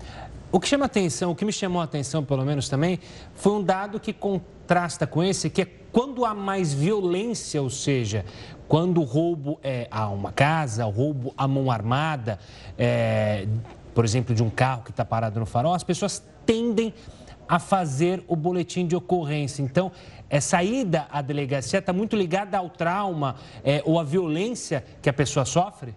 O 0.52 0.58
que 0.58 0.66
chama 0.66 0.86
atenção, 0.86 1.30
o 1.30 1.34
que 1.34 1.44
me 1.44 1.52
chamou 1.52 1.80
a 1.80 1.84
atenção, 1.84 2.24
pelo 2.24 2.44
menos 2.44 2.68
também, 2.68 2.98
foi 3.34 3.52
um 3.52 3.62
dado 3.62 4.00
que 4.00 4.12
contrasta 4.12 5.06
com 5.06 5.22
esse, 5.22 5.48
que 5.48 5.62
é 5.62 5.64
quando 5.92 6.24
há 6.24 6.34
mais 6.34 6.72
violência, 6.72 7.62
ou 7.62 7.70
seja, 7.70 8.24
quando 8.66 9.00
o 9.00 9.04
roubo 9.04 9.60
é 9.62 9.86
a 9.90 10.08
uma 10.08 10.32
casa, 10.32 10.86
o 10.86 10.90
roubo 10.90 11.32
à 11.36 11.46
mão 11.46 11.70
armada, 11.70 12.38
é, 12.76 13.46
por 13.94 14.04
exemplo, 14.04 14.34
de 14.34 14.42
um 14.42 14.50
carro 14.50 14.82
que 14.82 14.90
está 14.90 15.04
parado 15.04 15.38
no 15.38 15.46
farol, 15.46 15.72
as 15.72 15.84
pessoas 15.84 16.22
tendem 16.44 16.92
a 17.48 17.60
fazer 17.60 18.24
o 18.26 18.34
boletim 18.34 18.86
de 18.86 18.96
ocorrência. 18.96 19.62
Então, 19.62 19.92
essa 20.28 20.62
ida 20.62 21.06
à 21.10 21.22
delegacia 21.22 21.78
está 21.78 21.92
muito 21.92 22.16
ligada 22.16 22.58
ao 22.58 22.68
trauma 22.68 23.36
é, 23.64 23.82
ou 23.84 23.98
à 24.00 24.04
violência 24.04 24.84
que 25.00 25.08
a 25.08 25.12
pessoa 25.12 25.44
sofre? 25.44 25.94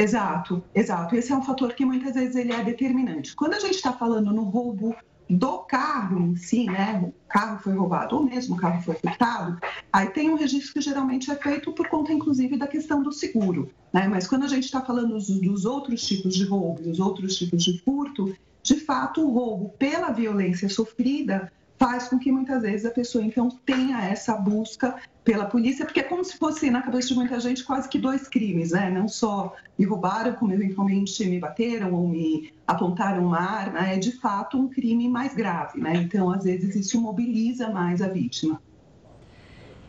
Exato, 0.00 0.64
exato. 0.74 1.14
Esse 1.14 1.30
é 1.30 1.36
um 1.36 1.42
fator 1.42 1.74
que 1.74 1.84
muitas 1.84 2.14
vezes 2.14 2.34
ele 2.34 2.52
é 2.52 2.64
determinante. 2.64 3.36
Quando 3.36 3.52
a 3.52 3.60
gente 3.60 3.74
está 3.74 3.92
falando 3.92 4.32
no 4.32 4.44
roubo 4.44 4.96
do 5.28 5.58
carro 5.58 6.18
em 6.18 6.36
si, 6.36 6.64
né? 6.64 6.98
O 7.04 7.12
carro 7.28 7.60
foi 7.60 7.74
roubado 7.74 8.16
ou 8.16 8.24
mesmo 8.24 8.56
o 8.56 8.58
carro 8.58 8.82
foi 8.82 8.94
furtado, 8.94 9.60
aí 9.92 10.08
tem 10.08 10.30
um 10.30 10.36
registro 10.36 10.72
que 10.72 10.80
geralmente 10.80 11.30
é 11.30 11.36
feito 11.36 11.70
por 11.72 11.86
conta, 11.88 12.12
inclusive, 12.12 12.56
da 12.56 12.66
questão 12.66 13.02
do 13.02 13.12
seguro, 13.12 13.70
né? 13.92 14.08
Mas 14.08 14.26
quando 14.26 14.44
a 14.44 14.48
gente 14.48 14.64
está 14.64 14.80
falando 14.80 15.10
dos, 15.10 15.28
dos 15.28 15.64
outros 15.66 16.04
tipos 16.06 16.34
de 16.34 16.44
roubo, 16.44 16.82
dos 16.82 16.98
outros 16.98 17.36
tipos 17.36 17.62
de 17.62 17.78
furto, 17.80 18.34
de 18.62 18.80
fato, 18.80 19.20
o 19.22 19.30
roubo 19.30 19.68
pela 19.78 20.10
violência 20.10 20.68
sofrida 20.68 21.52
faz 21.80 22.08
com 22.08 22.18
que 22.18 22.30
muitas 22.30 22.60
vezes 22.60 22.84
a 22.84 22.90
pessoa 22.90 23.24
então 23.24 23.48
tenha 23.64 24.04
essa 24.04 24.36
busca 24.36 24.96
pela 25.24 25.46
polícia, 25.46 25.86
porque 25.86 26.00
é 26.00 26.02
como 26.02 26.22
se 26.22 26.36
fosse 26.36 26.70
na 26.70 26.82
cabeça 26.82 27.08
de 27.08 27.14
muita 27.14 27.40
gente 27.40 27.64
quase 27.64 27.88
que 27.88 27.98
dois 27.98 28.28
crimes, 28.28 28.72
né? 28.72 28.90
Não 28.90 29.08
só 29.08 29.56
me 29.78 29.86
roubaram, 29.86 30.34
como 30.34 30.52
eventualmente 30.52 31.24
me 31.24 31.38
bateram 31.38 31.94
ou 31.94 32.06
me 32.06 32.52
apontaram 32.66 33.24
uma 33.24 33.40
arma, 33.40 33.88
é 33.88 33.96
de 33.96 34.12
fato 34.12 34.58
um 34.58 34.68
crime 34.68 35.08
mais 35.08 35.34
grave, 35.34 35.80
né? 35.80 35.94
Então, 35.94 36.30
às 36.30 36.44
vezes 36.44 36.76
isso 36.76 37.00
mobiliza 37.00 37.70
mais 37.70 38.02
a 38.02 38.08
vítima. 38.08 38.60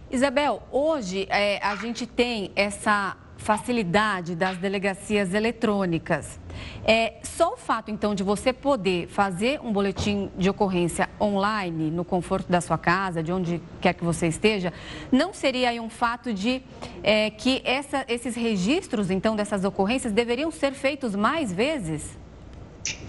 Isabel, 0.09 0.63
hoje 0.71 1.27
é, 1.29 1.61
a 1.61 1.75
gente 1.75 2.07
tem 2.07 2.51
essa 2.55 3.17
facilidade 3.41 4.35
das 4.35 4.57
delegacias 4.57 5.33
eletrônicas. 5.33 6.39
É, 6.85 7.15
só 7.23 7.53
o 7.53 7.57
fato, 7.57 7.89
então, 7.89 8.13
de 8.13 8.23
você 8.23 8.53
poder 8.53 9.07
fazer 9.07 9.59
um 9.61 9.73
boletim 9.73 10.29
de 10.37 10.49
ocorrência 10.49 11.09
online, 11.19 11.89
no 11.89 12.05
conforto 12.05 12.51
da 12.51 12.61
sua 12.61 12.77
casa, 12.77 13.23
de 13.23 13.31
onde 13.31 13.61
quer 13.81 13.93
que 13.93 14.03
você 14.03 14.27
esteja, 14.27 14.71
não 15.11 15.33
seria 15.33 15.69
aí 15.69 15.79
um 15.79 15.89
fato 15.89 16.33
de 16.33 16.61
é, 17.01 17.31
que 17.31 17.61
essa, 17.65 18.05
esses 18.07 18.35
registros, 18.35 19.09
então, 19.09 19.35
dessas 19.35 19.63
ocorrências 19.65 20.13
deveriam 20.13 20.51
ser 20.51 20.73
feitos 20.73 21.15
mais 21.15 21.51
vezes? 21.51 22.20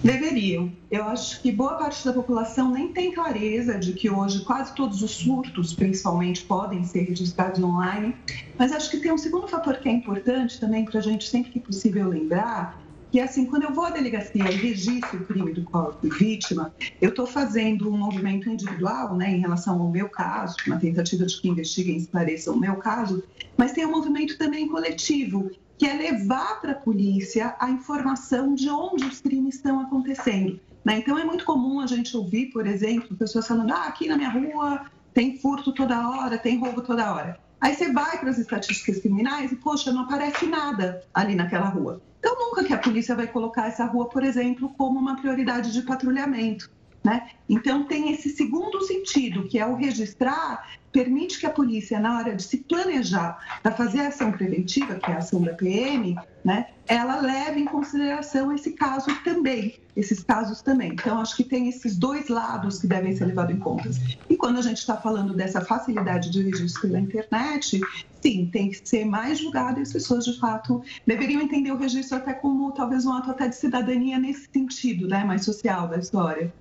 Deveriam. 0.03 0.73
Eu 0.91 1.05
acho 1.05 1.41
que 1.41 1.53
boa 1.53 1.75
parte 1.75 2.05
da 2.05 2.13
população 2.13 2.73
nem 2.73 2.93
tem 2.93 3.13
clareza 3.13 3.79
de 3.79 3.93
que 3.93 4.11
hoje 4.11 4.45
quase 4.45 4.75
todos 4.75 5.01
os 5.01 5.13
surtos, 5.13 5.73
principalmente, 5.73 6.43
podem 6.45 6.83
ser 6.83 7.03
registrados 7.03 7.63
online. 7.63 8.17
Mas 8.59 8.73
acho 8.73 8.91
que 8.91 8.99
tem 8.99 9.13
um 9.13 9.19
segundo 9.19 9.47
fator 9.47 9.77
que 9.77 9.89
é 9.89 9.93
importante 9.93 10.59
também 10.59 10.85
para 10.85 10.99
a 10.99 11.03
gente 11.03 11.29
sempre 11.29 11.53
que 11.53 11.61
possível 11.61 12.09
lembrar, 12.09 12.83
que 13.13 13.21
é 13.21 13.25
assim, 13.25 13.45
quando 13.45 13.65
eu 13.65 13.75
vou 13.75 13.85
à 13.85 13.91
delegacia 13.91 14.43
e 14.43 14.57
registro 14.57 15.21
o 15.21 15.25
crime 15.27 15.53
do 15.53 15.63
qual 15.65 15.89
eu 15.89 15.99
fui 16.01 16.11
vítima, 16.19 16.75
eu 16.99 17.11
estou 17.11 17.27
fazendo 17.27 17.89
um 17.89 17.97
movimento 17.97 18.49
individual, 18.49 19.15
né, 19.15 19.31
em 19.31 19.39
relação 19.39 19.79
ao 19.81 19.91
meu 19.91 20.09
caso, 20.09 20.57
uma 20.67 20.79
tentativa 20.79 21.27
de 21.27 21.39
que 21.39 21.47
investiguem 21.47 21.97
e 21.97 21.99
esclareçam 21.99 22.55
o 22.55 22.59
meu 22.59 22.77
caso, 22.77 23.23
mas 23.57 23.73
tem 23.73 23.85
um 23.85 23.91
movimento 23.91 24.39
também 24.39 24.67
coletivo, 24.67 25.51
que 25.79 25.87
é 25.87 25.95
levar 25.95 26.61
para 26.61 26.73
a 26.73 26.77
polícia 26.77 27.57
a 27.59 27.71
informação 27.71 28.55
de 28.55 28.69
onde 28.69 29.05
os 29.05 29.21
crimes 29.21 29.57
estão 29.57 29.81
acontecendo. 29.81 30.61
Né? 30.85 30.99
Então, 30.99 31.19
é 31.19 31.25
muito 31.25 31.45
comum 31.45 31.81
a 31.81 31.87
gente 31.87 32.17
ouvir, 32.17 32.47
por 32.47 32.67
exemplo, 32.67 33.17
pessoas 33.17 33.47
falando: 33.47 33.73
ah, 33.73 33.87
aqui 33.87 34.09
na 34.09 34.17
minha 34.17 34.31
rua 34.31 34.87
tem 35.15 35.39
furto 35.39 35.73
toda 35.73 36.09
hora, 36.09 36.39
tem 36.39 36.59
roubo 36.59 36.83
toda 36.83 37.13
hora. 37.13 37.39
Aí 37.61 37.75
você 37.75 37.93
vai 37.93 38.19
para 38.19 38.31
as 38.31 38.39
estatísticas 38.39 38.99
criminais 38.99 39.53
e, 39.53 39.57
poxa, 39.57 39.93
não 39.93 40.03
aparece 40.03 40.47
nada 40.47 41.03
ali 41.15 41.37
naquela 41.37 41.69
rua. 41.69 42.03
Então, 42.19 42.37
nunca 42.37 42.65
que 42.65 42.73
a 42.73 42.79
polícia 42.79 43.15
vai 43.15 43.27
colocar 43.27 43.69
essa 43.69 43.85
rua, 43.85 44.09
por 44.09 44.25
exemplo, 44.25 44.69
como 44.77 44.99
uma 44.99 45.17
prioridade 45.17 45.73
de 45.73 45.83
patrulhamento. 45.83 46.71
Né? 47.05 47.31
Então, 47.49 47.85
tem 47.85 48.13
esse 48.13 48.31
segundo 48.31 48.81
sentido, 48.83 49.49
que 49.49 49.59
é 49.59 49.67
o 49.67 49.75
registrar, 49.75 50.69
permite 50.93 51.41
que 51.41 51.47
a 51.47 51.51
polícia, 51.51 51.99
na 51.99 52.19
hora 52.19 52.37
de 52.37 52.43
se 52.43 52.59
planejar 52.59 53.39
para 53.63 53.73
fazer 53.73 54.01
a 54.01 54.09
ação 54.09 54.31
preventiva, 54.31 54.95
que 54.95 55.11
é 55.11 55.15
a 55.15 55.19
ação 55.19 55.43
da 55.43 55.55
PM, 55.55 56.17
né, 56.45 56.67
ela 56.87 57.21
leve 57.21 57.61
em 57.61 57.65
consideração 57.65 58.53
esse 58.53 58.73
caso 58.73 59.09
também, 59.25 59.81
esses 59.97 60.23
casos 60.23 60.61
também. 60.63 60.93
Então, 60.93 61.21
acho 61.21 61.37
que 61.37 61.45
tem 61.45 61.69
esses 61.69 61.97
dois 61.97 62.29
lados 62.29 62.79
que 62.79 62.87
devem 62.87 63.17
ser 63.17 63.25
levados 63.25 63.55
em 63.55 63.59
conta. 63.59 63.91
E 64.29 64.37
quando 64.37 64.59
a 64.59 64.63
gente 64.63 64.79
está 64.79 64.97
falando 64.97 65.35
dessa 65.35 65.61
facilidade 65.61 66.31
de 66.31 66.43
registro 66.43 66.83
pela 66.83 67.01
internet, 67.01 67.81
sim, 68.21 68.49
tem 68.53 68.71
que 68.71 68.81
ser 68.89 69.05
mais 69.05 69.39
julgado 69.39 69.81
e 69.81 69.83
as 69.83 69.93
pessoas, 69.93 70.25
de 70.25 70.39
fato, 70.39 70.83
deveriam 71.07 71.43
entender 71.43 71.73
o 71.73 71.77
registro 71.77 72.19
até 72.19 72.33
como 72.33 72.71
talvez 72.73 73.07
um 73.07 73.13
ato 73.13 73.31
até 73.31 73.49
de 73.49 73.57
cidadania 73.57 74.19
nesse 74.19 74.49
sentido, 74.53 75.09
né, 75.09 75.25
mais 75.25 75.45
social 75.45 75.89
da 75.89 75.99
história. 75.99 76.53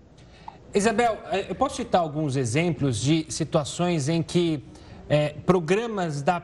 Isabel, 0.74 1.18
eh, 1.32 1.48
eu 1.50 1.56
posso 1.56 1.76
citar 1.76 2.00
alguns 2.00 2.38
exemplos 2.38 2.98
de 3.02 3.26
situações 3.28 4.08
em 4.08 4.24
que 4.24 4.64
é, 5.10 5.36
programas 5.46 6.22
da 6.22 6.42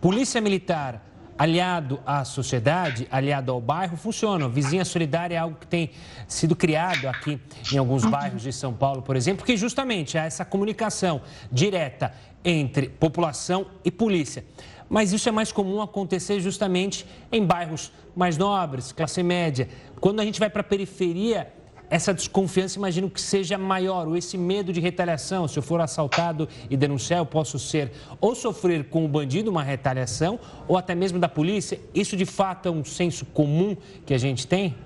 Polícia 0.00 0.40
Militar 0.40 1.06
aliado 1.36 2.00
à 2.06 2.24
sociedade, 2.24 3.06
aliado 3.10 3.52
ao 3.52 3.60
bairro, 3.60 3.98
funcionam. 3.98 4.48
Vizinha 4.48 4.82
Solidária 4.82 5.34
é 5.34 5.38
algo 5.38 5.58
que 5.60 5.66
tem 5.66 5.90
sido 6.26 6.56
criado 6.56 7.06
aqui 7.06 7.38
em 7.70 7.76
alguns 7.76 8.04
bairros 8.06 8.40
de 8.40 8.52
São 8.52 8.72
Paulo, 8.72 9.02
por 9.02 9.14
exemplo, 9.14 9.44
que 9.44 9.54
justamente 9.58 10.16
há 10.16 10.24
essa 10.24 10.44
comunicação 10.44 11.20
direta 11.52 12.14
entre 12.42 12.88
população 12.88 13.66
e 13.84 13.90
polícia. 13.90 14.42
Mas 14.88 15.12
isso 15.12 15.28
é 15.28 15.32
mais 15.32 15.52
comum 15.52 15.82
acontecer 15.82 16.40
justamente 16.40 17.06
em 17.30 17.44
bairros 17.44 17.92
mais 18.16 18.38
nobres, 18.38 18.90
classe 18.90 19.22
média. 19.22 19.68
Quando 20.00 20.20
a 20.20 20.24
gente 20.24 20.40
vai 20.40 20.48
para 20.48 20.62
a 20.62 20.64
periferia, 20.64 21.52
essa 21.90 22.14
desconfiança 22.14 22.78
imagino 22.78 23.10
que 23.10 23.20
seja 23.20 23.58
maior, 23.58 24.06
ou 24.06 24.16
esse 24.16 24.38
medo 24.38 24.72
de 24.72 24.78
retaliação. 24.80 25.48
Se 25.48 25.58
eu 25.58 25.62
for 25.62 25.80
assaltado 25.80 26.48
e 26.70 26.76
denunciar, 26.76 27.18
eu 27.18 27.26
posso 27.26 27.58
ser 27.58 27.90
ou 28.20 28.34
sofrer 28.36 28.84
com 28.88 29.04
o 29.04 29.08
bandido 29.08 29.50
uma 29.50 29.64
retaliação, 29.64 30.38
ou 30.68 30.78
até 30.78 30.94
mesmo 30.94 31.18
da 31.18 31.28
polícia. 31.28 31.80
Isso 31.92 32.16
de 32.16 32.24
fato 32.24 32.68
é 32.68 32.70
um 32.70 32.84
senso 32.84 33.26
comum 33.26 33.76
que 34.06 34.14
a 34.14 34.18
gente 34.18 34.46
tem? 34.46 34.76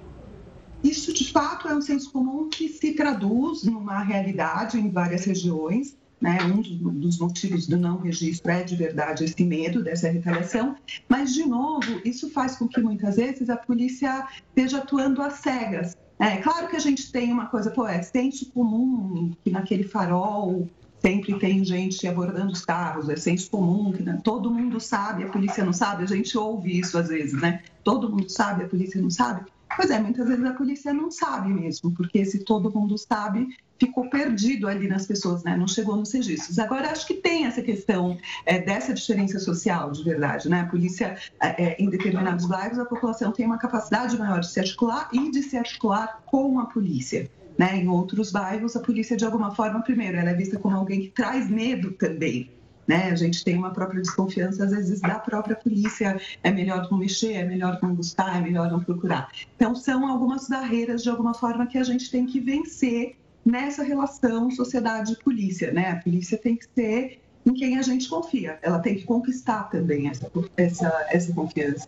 Isso 0.82 1.12
de 1.12 1.30
fato 1.30 1.68
é 1.68 1.74
um 1.74 1.82
senso 1.82 2.10
comum 2.10 2.48
que 2.48 2.68
se 2.68 2.92
traduz 2.92 3.64
numa 3.64 4.02
realidade 4.02 4.78
em 4.78 4.90
várias 4.90 5.24
regiões. 5.24 5.96
Né? 6.20 6.38
Um 6.42 6.62
dos 7.00 7.18
motivos 7.18 7.66
do 7.66 7.76
não 7.76 7.98
registro 7.98 8.50
é 8.50 8.62
de 8.62 8.74
verdade 8.76 9.24
esse 9.24 9.44
medo 9.44 9.82
dessa 9.82 10.08
retaliação, 10.08 10.74
mas 11.06 11.34
de 11.34 11.44
novo, 11.44 12.00
isso 12.02 12.30
faz 12.30 12.56
com 12.56 12.66
que 12.66 12.80
muitas 12.80 13.16
vezes 13.16 13.50
a 13.50 13.56
polícia 13.56 14.26
esteja 14.48 14.78
atuando 14.78 15.20
às 15.20 15.34
cegas. 15.34 15.94
É 16.18 16.36
claro 16.36 16.68
que 16.68 16.76
a 16.76 16.80
gente 16.80 17.10
tem 17.10 17.32
uma 17.32 17.46
coisa, 17.46 17.70
pô, 17.70 17.86
é 17.86 18.00
senso 18.02 18.50
comum 18.52 19.32
que 19.42 19.50
naquele 19.50 19.84
farol 19.84 20.68
sempre 21.00 21.38
tem 21.38 21.62
gente 21.64 22.06
abordando 22.06 22.52
os 22.52 22.64
carros, 22.64 23.08
é 23.08 23.16
senso 23.16 23.50
comum 23.50 23.92
que 23.92 24.02
né, 24.02 24.18
todo 24.24 24.50
mundo 24.50 24.80
sabe, 24.80 25.24
a 25.24 25.28
polícia 25.28 25.64
não 25.64 25.72
sabe, 25.72 26.04
a 26.04 26.06
gente 26.06 26.38
ouve 26.38 26.78
isso 26.78 26.96
às 26.96 27.08
vezes, 27.08 27.38
né? 27.40 27.62
Todo 27.82 28.08
mundo 28.08 28.30
sabe, 28.30 28.64
a 28.64 28.68
polícia 28.68 29.00
não 29.02 29.10
sabe. 29.10 29.44
Pois 29.76 29.90
é, 29.90 29.98
muitas 29.98 30.28
vezes 30.28 30.44
a 30.44 30.52
polícia 30.52 30.92
não 30.92 31.10
sabe 31.10 31.52
mesmo, 31.52 31.90
porque 31.90 32.24
se 32.24 32.44
todo 32.44 32.72
mundo 32.72 32.96
sabe, 32.96 33.48
ficou 33.78 34.08
perdido 34.08 34.68
ali 34.68 34.86
nas 34.88 35.06
pessoas, 35.06 35.42
né? 35.42 35.56
Não 35.56 35.66
chegou 35.66 35.96
nos 35.96 36.12
registros. 36.12 36.58
Agora, 36.58 36.90
acho 36.90 37.06
que 37.06 37.14
tem 37.14 37.46
essa 37.46 37.60
questão 37.60 38.16
é, 38.46 38.58
dessa 38.58 38.94
diferença 38.94 39.38
social, 39.38 39.90
de 39.90 40.04
verdade, 40.04 40.48
né? 40.48 40.60
A 40.60 40.66
polícia, 40.66 41.16
é, 41.40 41.64
é, 41.64 41.76
em 41.78 41.90
determinados 41.90 42.46
bairros, 42.46 42.78
a 42.78 42.84
população 42.84 43.32
tem 43.32 43.46
uma 43.46 43.58
capacidade 43.58 44.16
maior 44.16 44.40
de 44.40 44.50
se 44.50 44.60
articular 44.60 45.08
e 45.12 45.30
de 45.30 45.42
se 45.42 45.56
articular 45.56 46.22
com 46.26 46.60
a 46.60 46.66
polícia. 46.66 47.28
Né? 47.58 47.76
Em 47.76 47.88
outros 47.88 48.32
bairros, 48.32 48.74
a 48.74 48.80
polícia, 48.80 49.16
de 49.16 49.24
alguma 49.24 49.54
forma, 49.54 49.80
primeiro, 49.82 50.16
ela 50.16 50.30
é 50.30 50.34
vista 50.34 50.58
como 50.58 50.76
alguém 50.76 51.02
que 51.02 51.10
traz 51.10 51.48
medo 51.48 51.92
também. 51.92 52.50
Né? 52.86 53.10
A 53.10 53.14
gente 53.14 53.44
tem 53.44 53.56
uma 53.56 53.70
própria 53.70 54.00
desconfiança, 54.00 54.64
às 54.64 54.70
vezes, 54.70 55.00
da 55.00 55.18
própria 55.18 55.56
polícia. 55.56 56.20
É 56.42 56.50
melhor 56.50 56.88
não 56.90 56.98
mexer, 56.98 57.32
é 57.32 57.44
melhor 57.44 57.78
não 57.82 57.94
buscar, 57.94 58.38
é 58.38 58.40
melhor 58.40 58.70
não 58.70 58.80
procurar. 58.80 59.30
Então, 59.56 59.74
são 59.74 60.06
algumas 60.06 60.48
barreiras, 60.48 61.02
de 61.02 61.08
alguma 61.08 61.34
forma, 61.34 61.66
que 61.66 61.78
a 61.78 61.84
gente 61.84 62.10
tem 62.10 62.26
que 62.26 62.40
vencer 62.40 63.16
nessa 63.44 63.82
relação 63.82 64.50
sociedade-polícia. 64.50 65.72
Né? 65.72 65.90
A 65.90 65.96
polícia 65.96 66.38
tem 66.38 66.56
que 66.56 66.66
ser 66.74 67.20
em 67.46 67.52
quem 67.52 67.78
a 67.78 67.82
gente 67.82 68.08
confia. 68.08 68.58
Ela 68.62 68.78
tem 68.78 68.94
que 68.94 69.04
conquistar 69.04 69.64
também 69.64 70.08
essa, 70.08 70.30
essa, 70.56 71.06
essa 71.10 71.32
confiança. 71.32 71.86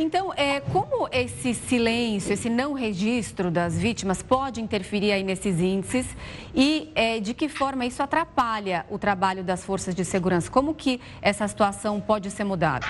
Então, 0.00 0.32
é, 0.32 0.60
como 0.60 1.06
esse 1.12 1.52
silêncio, 1.52 2.32
esse 2.32 2.48
não 2.48 2.72
registro 2.72 3.50
das 3.50 3.78
vítimas 3.78 4.22
pode 4.22 4.58
interferir 4.58 5.12
aí 5.12 5.22
nesses 5.22 5.60
índices 5.60 6.06
e 6.54 6.90
é, 6.94 7.20
de 7.20 7.34
que 7.34 7.50
forma 7.50 7.84
isso 7.84 8.02
atrapalha 8.02 8.86
o 8.88 8.98
trabalho 8.98 9.44
das 9.44 9.62
forças 9.62 9.94
de 9.94 10.02
segurança? 10.02 10.50
Como 10.50 10.74
que 10.74 10.98
essa 11.20 11.46
situação 11.46 12.00
pode 12.00 12.30
ser 12.30 12.44
mudada? 12.44 12.86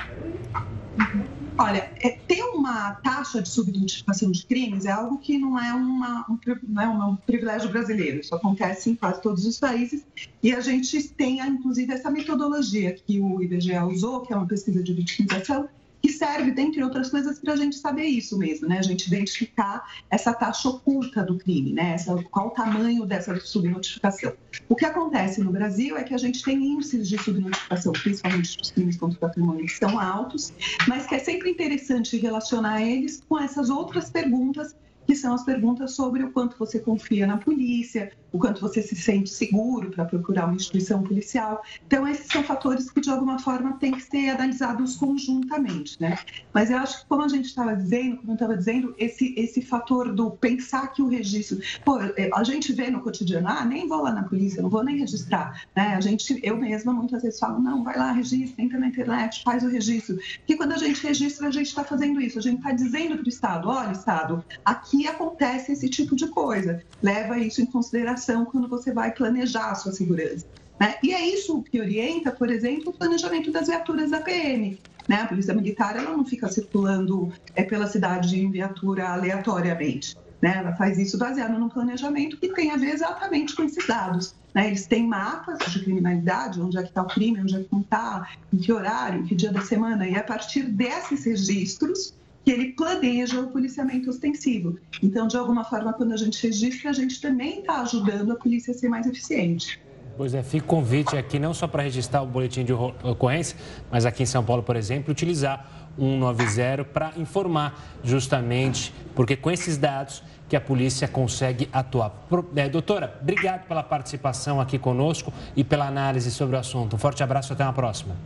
Olha, 1.58 1.90
é, 2.00 2.10
ter 2.10 2.44
uma 2.44 2.92
taxa 2.94 3.42
de 3.42 3.48
subnotificação 3.48 4.30
de 4.30 4.46
crimes 4.46 4.86
é 4.86 4.92
algo 4.92 5.18
que 5.18 5.36
não 5.36 5.58
é, 5.58 5.74
uma, 5.74 6.24
um, 6.30 6.38
não 6.68 6.82
é 6.82 7.06
um 7.06 7.16
privilégio 7.16 7.70
brasileiro, 7.70 8.20
isso 8.20 8.36
acontece 8.36 8.88
em 8.88 8.94
quase 8.94 9.20
todos 9.20 9.44
os 9.44 9.58
países 9.58 10.06
e 10.40 10.52
a 10.52 10.60
gente 10.60 11.08
tem, 11.08 11.40
inclusive, 11.40 11.92
essa 11.92 12.08
metodologia 12.08 12.92
que 12.92 13.18
o 13.18 13.42
IBGE 13.42 13.76
usou, 13.80 14.20
que 14.20 14.32
é 14.32 14.36
uma 14.36 14.46
pesquisa 14.46 14.80
de 14.80 14.94
vitimização, 14.94 15.68
que 16.02 16.08
serve, 16.08 16.50
dentre 16.50 16.82
outras 16.82 17.10
coisas, 17.10 17.38
para 17.38 17.52
a 17.52 17.56
gente 17.56 17.76
saber 17.76 18.04
isso 18.04 18.38
mesmo, 18.38 18.68
né? 18.68 18.78
A 18.78 18.82
gente 18.82 19.06
identificar 19.06 19.82
essa 20.10 20.32
taxa 20.32 20.68
oculta 20.68 21.22
do 21.22 21.36
crime, 21.38 21.72
né? 21.72 21.92
Essa, 21.94 22.14
qual 22.30 22.48
o 22.48 22.50
tamanho 22.50 23.04
dessa 23.06 23.38
subnotificação. 23.40 24.32
O 24.68 24.74
que 24.74 24.84
acontece 24.84 25.40
no 25.40 25.50
Brasil 25.50 25.96
é 25.96 26.02
que 26.02 26.14
a 26.14 26.18
gente 26.18 26.42
tem 26.42 26.56
índices 26.56 27.08
de 27.08 27.18
subnotificação, 27.18 27.92
principalmente 27.92 28.56
dos 28.56 28.70
crimes 28.70 28.96
contra 28.96 29.16
o 29.16 29.20
patrimônio, 29.20 29.66
que 29.66 29.72
são 29.72 29.98
altos, 29.98 30.52
mas 30.88 31.06
que 31.06 31.14
é 31.14 31.18
sempre 31.18 31.50
interessante 31.50 32.16
relacionar 32.16 32.82
eles 32.82 33.22
com 33.28 33.38
essas 33.38 33.70
outras 33.70 34.10
perguntas 34.10 34.74
que 35.10 35.16
são 35.16 35.34
as 35.34 35.42
perguntas 35.42 35.94
sobre 35.96 36.22
o 36.22 36.30
quanto 36.30 36.56
você 36.56 36.78
confia 36.78 37.26
na 37.26 37.36
polícia, 37.36 38.12
o 38.30 38.38
quanto 38.38 38.60
você 38.60 38.80
se 38.80 38.94
sente 38.94 39.28
seguro 39.28 39.90
para 39.90 40.04
procurar 40.04 40.46
uma 40.46 40.54
instituição 40.54 41.02
policial. 41.02 41.64
Então, 41.84 42.06
esses 42.06 42.28
são 42.28 42.44
fatores 42.44 42.88
que, 42.92 43.00
de 43.00 43.10
alguma 43.10 43.36
forma, 43.40 43.72
têm 43.78 43.90
que 43.90 44.02
ser 44.02 44.28
analisados 44.28 44.94
conjuntamente, 44.94 46.00
né? 46.00 46.16
Mas 46.54 46.70
eu 46.70 46.78
acho 46.78 47.00
que, 47.00 47.08
como 47.08 47.24
a 47.24 47.28
gente 47.28 47.46
estava 47.46 47.74
dizendo, 47.74 48.18
como 48.18 48.30
eu 48.30 48.34
estava 48.34 48.56
dizendo, 48.56 48.94
esse, 48.96 49.34
esse 49.36 49.60
fator 49.62 50.12
do 50.12 50.30
pensar 50.30 50.92
que 50.92 51.02
o 51.02 51.08
registro... 51.08 51.58
Pô, 51.84 52.00
é, 52.00 52.30
a 52.32 52.44
gente 52.44 52.72
vê 52.72 52.88
no 52.88 53.00
cotidiano, 53.00 53.48
ah, 53.48 53.64
nem 53.64 53.88
vou 53.88 54.02
lá 54.02 54.12
na 54.12 54.22
polícia, 54.22 54.62
não 54.62 54.70
vou 54.70 54.84
nem 54.84 54.98
registrar, 54.98 55.64
né? 55.74 55.94
A 55.96 56.00
gente, 56.00 56.38
eu 56.44 56.56
mesma, 56.56 56.92
muitas 56.92 57.22
vezes 57.22 57.40
falo, 57.40 57.58
não, 57.58 57.82
vai 57.82 57.98
lá, 57.98 58.12
registra, 58.12 58.62
entra 58.62 58.78
na 58.78 58.86
internet, 58.86 59.42
faz 59.42 59.64
o 59.64 59.68
registro. 59.68 60.16
Porque 60.38 60.56
quando 60.56 60.70
a 60.70 60.78
gente 60.78 61.04
registra, 61.04 61.48
a 61.48 61.50
gente 61.50 61.66
está 61.66 61.82
fazendo 61.82 62.20
isso, 62.20 62.38
a 62.38 62.42
gente 62.42 62.58
está 62.58 62.70
dizendo 62.70 63.16
para 63.16 63.26
o 63.26 63.28
Estado, 63.28 63.68
olha, 63.68 63.90
Estado, 63.90 64.44
aqui 64.64 64.99
acontece 65.06 65.72
esse 65.72 65.88
tipo 65.88 66.16
de 66.16 66.28
coisa. 66.28 66.82
Leva 67.02 67.38
isso 67.38 67.60
em 67.60 67.66
consideração 67.66 68.44
quando 68.44 68.68
você 68.68 68.92
vai 68.92 69.12
planejar 69.12 69.70
a 69.70 69.74
sua 69.74 69.92
segurança. 69.92 70.46
Né? 70.80 70.94
E 71.02 71.12
é 71.12 71.28
isso 71.28 71.62
que 71.62 71.80
orienta, 71.80 72.32
por 72.32 72.50
exemplo, 72.50 72.90
o 72.90 72.92
planejamento 72.92 73.50
das 73.50 73.68
viaturas 73.68 74.10
da 74.10 74.20
PM. 74.20 74.78
Né? 75.06 75.16
A 75.16 75.26
Polícia 75.26 75.54
Militar 75.54 75.96
ela 75.96 76.16
não 76.16 76.24
fica 76.24 76.48
circulando 76.48 77.32
é, 77.54 77.62
pela 77.62 77.86
cidade 77.86 78.40
em 78.40 78.50
viatura 78.50 79.10
aleatoriamente. 79.10 80.16
Né? 80.40 80.54
Ela 80.56 80.74
faz 80.74 80.98
isso 80.98 81.18
baseado 81.18 81.58
num 81.58 81.68
planejamento 81.68 82.38
que 82.38 82.48
tem 82.48 82.70
a 82.70 82.76
ver 82.76 82.94
exatamente 82.94 83.54
com 83.54 83.62
esses 83.62 83.86
dados. 83.86 84.34
Né? 84.54 84.68
Eles 84.68 84.86
têm 84.86 85.06
mapas 85.06 85.58
de 85.70 85.80
criminalidade, 85.80 86.60
onde 86.60 86.78
é 86.78 86.82
que 86.82 86.88
está 86.88 87.02
o 87.02 87.06
crime, 87.06 87.40
onde 87.40 87.56
é 87.56 87.60
que 87.60 87.68
não 87.70 87.80
está, 87.80 88.28
em 88.52 88.56
que 88.56 88.72
horário, 88.72 89.20
em 89.20 89.26
que 89.26 89.34
dia 89.34 89.52
da 89.52 89.60
semana, 89.60 90.08
e 90.08 90.16
a 90.16 90.22
partir 90.22 90.62
desses 90.62 91.24
registros, 91.24 92.14
que 92.44 92.50
ele 92.50 92.72
planeja 92.72 93.40
o 93.40 93.48
policiamento 93.48 94.08
ostensivo. 94.08 94.78
Então, 95.02 95.26
de 95.26 95.36
alguma 95.36 95.64
forma, 95.64 95.92
quando 95.92 96.12
a 96.12 96.16
gente 96.16 96.42
registra, 96.46 96.90
a 96.90 96.92
gente 96.92 97.20
também 97.20 97.60
está 97.60 97.82
ajudando 97.82 98.32
a 98.32 98.36
polícia 98.36 98.72
a 98.72 98.74
ser 98.74 98.88
mais 98.88 99.06
eficiente. 99.06 99.80
Pois 100.16 100.34
é, 100.34 100.42
fica 100.42 100.66
convite 100.66 101.16
aqui 101.16 101.38
não 101.38 101.54
só 101.54 101.66
para 101.66 101.82
registrar 101.82 102.22
o 102.22 102.26
boletim 102.26 102.64
de 102.64 102.72
ocorrência, 102.72 103.56
mas 103.90 104.04
aqui 104.04 104.22
em 104.22 104.26
São 104.26 104.44
Paulo, 104.44 104.62
por 104.62 104.76
exemplo, 104.76 105.10
utilizar 105.10 105.66
190 105.98 106.84
para 106.84 107.12
informar 107.16 107.98
justamente, 108.04 108.94
porque 109.14 109.36
com 109.36 109.50
esses 109.50 109.78
dados 109.78 110.22
que 110.48 110.56
a 110.56 110.60
polícia 110.60 111.06
consegue 111.06 111.68
atuar. 111.72 112.12
É, 112.56 112.68
doutora, 112.68 113.18
obrigado 113.22 113.66
pela 113.66 113.82
participação 113.82 114.60
aqui 114.60 114.78
conosco 114.78 115.32
e 115.56 115.62
pela 115.62 115.86
análise 115.86 116.30
sobre 116.30 116.56
o 116.56 116.58
assunto. 116.58 116.96
Um 116.96 116.98
forte 116.98 117.22
abraço 117.22 117.52
e 117.52 117.54
até 117.54 117.64
uma 117.64 117.72
próxima. 117.72 118.16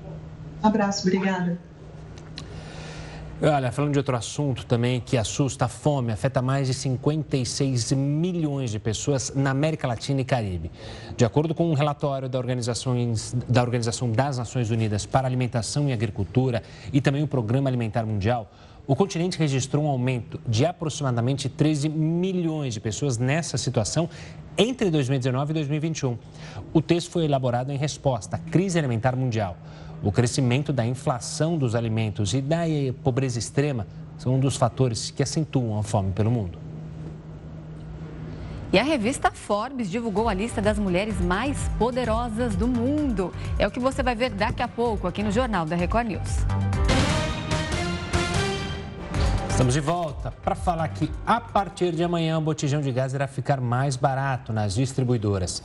Um 0.62 0.66
abraço, 0.66 1.06
obrigada. 1.06 1.58
Olha, 3.42 3.72
falando 3.72 3.92
de 3.92 3.98
outro 3.98 4.16
assunto 4.16 4.64
também 4.64 5.00
que 5.00 5.16
assusta, 5.16 5.64
a 5.64 5.68
fome 5.68 6.12
afeta 6.12 6.40
mais 6.40 6.68
de 6.68 6.74
56 6.74 7.92
milhões 7.92 8.70
de 8.70 8.78
pessoas 8.78 9.32
na 9.34 9.50
América 9.50 9.88
Latina 9.88 10.20
e 10.20 10.24
Caribe. 10.24 10.70
De 11.16 11.24
acordo 11.24 11.52
com 11.52 11.68
um 11.68 11.74
relatório 11.74 12.28
da 12.28 12.38
Organização, 12.38 12.94
da 13.48 13.60
Organização 13.60 14.10
das 14.10 14.38
Nações 14.38 14.70
Unidas 14.70 15.04
para 15.04 15.26
Alimentação 15.26 15.88
e 15.88 15.92
Agricultura 15.92 16.62
e 16.92 17.00
também 17.00 17.24
o 17.24 17.26
Programa 17.26 17.68
Alimentar 17.68 18.06
Mundial, 18.06 18.48
o 18.86 18.94
continente 18.94 19.36
registrou 19.36 19.84
um 19.84 19.88
aumento 19.88 20.40
de 20.46 20.64
aproximadamente 20.64 21.48
13 21.48 21.88
milhões 21.88 22.72
de 22.72 22.80
pessoas 22.80 23.18
nessa 23.18 23.58
situação 23.58 24.08
entre 24.56 24.90
2019 24.90 25.50
e 25.50 25.54
2021. 25.54 26.16
O 26.72 26.80
texto 26.80 27.10
foi 27.10 27.24
elaborado 27.24 27.72
em 27.72 27.76
resposta 27.76 28.36
à 28.36 28.38
crise 28.38 28.78
alimentar 28.78 29.16
mundial. 29.16 29.56
O 30.04 30.12
crescimento 30.12 30.70
da 30.70 30.84
inflação 30.84 31.56
dos 31.56 31.74
alimentos 31.74 32.34
e 32.34 32.42
da 32.42 32.58
pobreza 33.02 33.38
extrema 33.38 33.86
são 34.18 34.34
um 34.34 34.38
dos 34.38 34.54
fatores 34.54 35.10
que 35.10 35.22
acentuam 35.22 35.78
a 35.78 35.82
fome 35.82 36.12
pelo 36.12 36.30
mundo. 36.30 36.58
E 38.70 38.78
a 38.78 38.82
revista 38.82 39.30
Forbes 39.30 39.90
divulgou 39.90 40.28
a 40.28 40.34
lista 40.34 40.60
das 40.60 40.78
mulheres 40.78 41.18
mais 41.20 41.56
poderosas 41.78 42.54
do 42.54 42.68
mundo. 42.68 43.32
É 43.58 43.66
o 43.66 43.70
que 43.70 43.80
você 43.80 44.02
vai 44.02 44.14
ver 44.14 44.30
daqui 44.30 44.62
a 44.62 44.68
pouco 44.68 45.06
aqui 45.06 45.22
no 45.22 45.32
Jornal 45.32 45.64
da 45.64 45.74
Record 45.74 46.08
News. 46.08 46.44
Estamos 49.48 49.72
de 49.72 49.80
volta 49.80 50.32
para 50.42 50.54
falar 50.54 50.88
que 50.88 51.08
a 51.24 51.40
partir 51.40 51.92
de 51.92 52.02
amanhã 52.02 52.36
o 52.36 52.40
botijão 52.42 52.82
de 52.82 52.92
gás 52.92 53.14
irá 53.14 53.26
ficar 53.26 53.60
mais 53.60 53.96
barato 53.96 54.52
nas 54.52 54.74
distribuidoras 54.74 55.62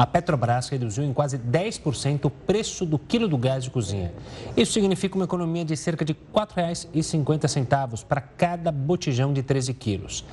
a 0.00 0.06
Petrobras 0.06 0.70
reduziu 0.70 1.04
em 1.04 1.12
quase 1.12 1.36
10% 1.36 2.24
o 2.24 2.30
preço 2.30 2.86
do 2.86 2.98
quilo 2.98 3.28
do 3.28 3.36
gás 3.36 3.64
de 3.64 3.70
cozinha. 3.70 4.14
Isso 4.56 4.72
significa 4.72 5.14
uma 5.14 5.26
economia 5.26 5.62
de 5.62 5.76
cerca 5.76 6.06
de 6.06 6.14
R$ 6.14 6.18
4,50 6.32 8.06
para 8.06 8.22
cada 8.22 8.72
botijão 8.72 9.30
de 9.30 9.42
13 9.42 9.74
quilos. 9.74 10.24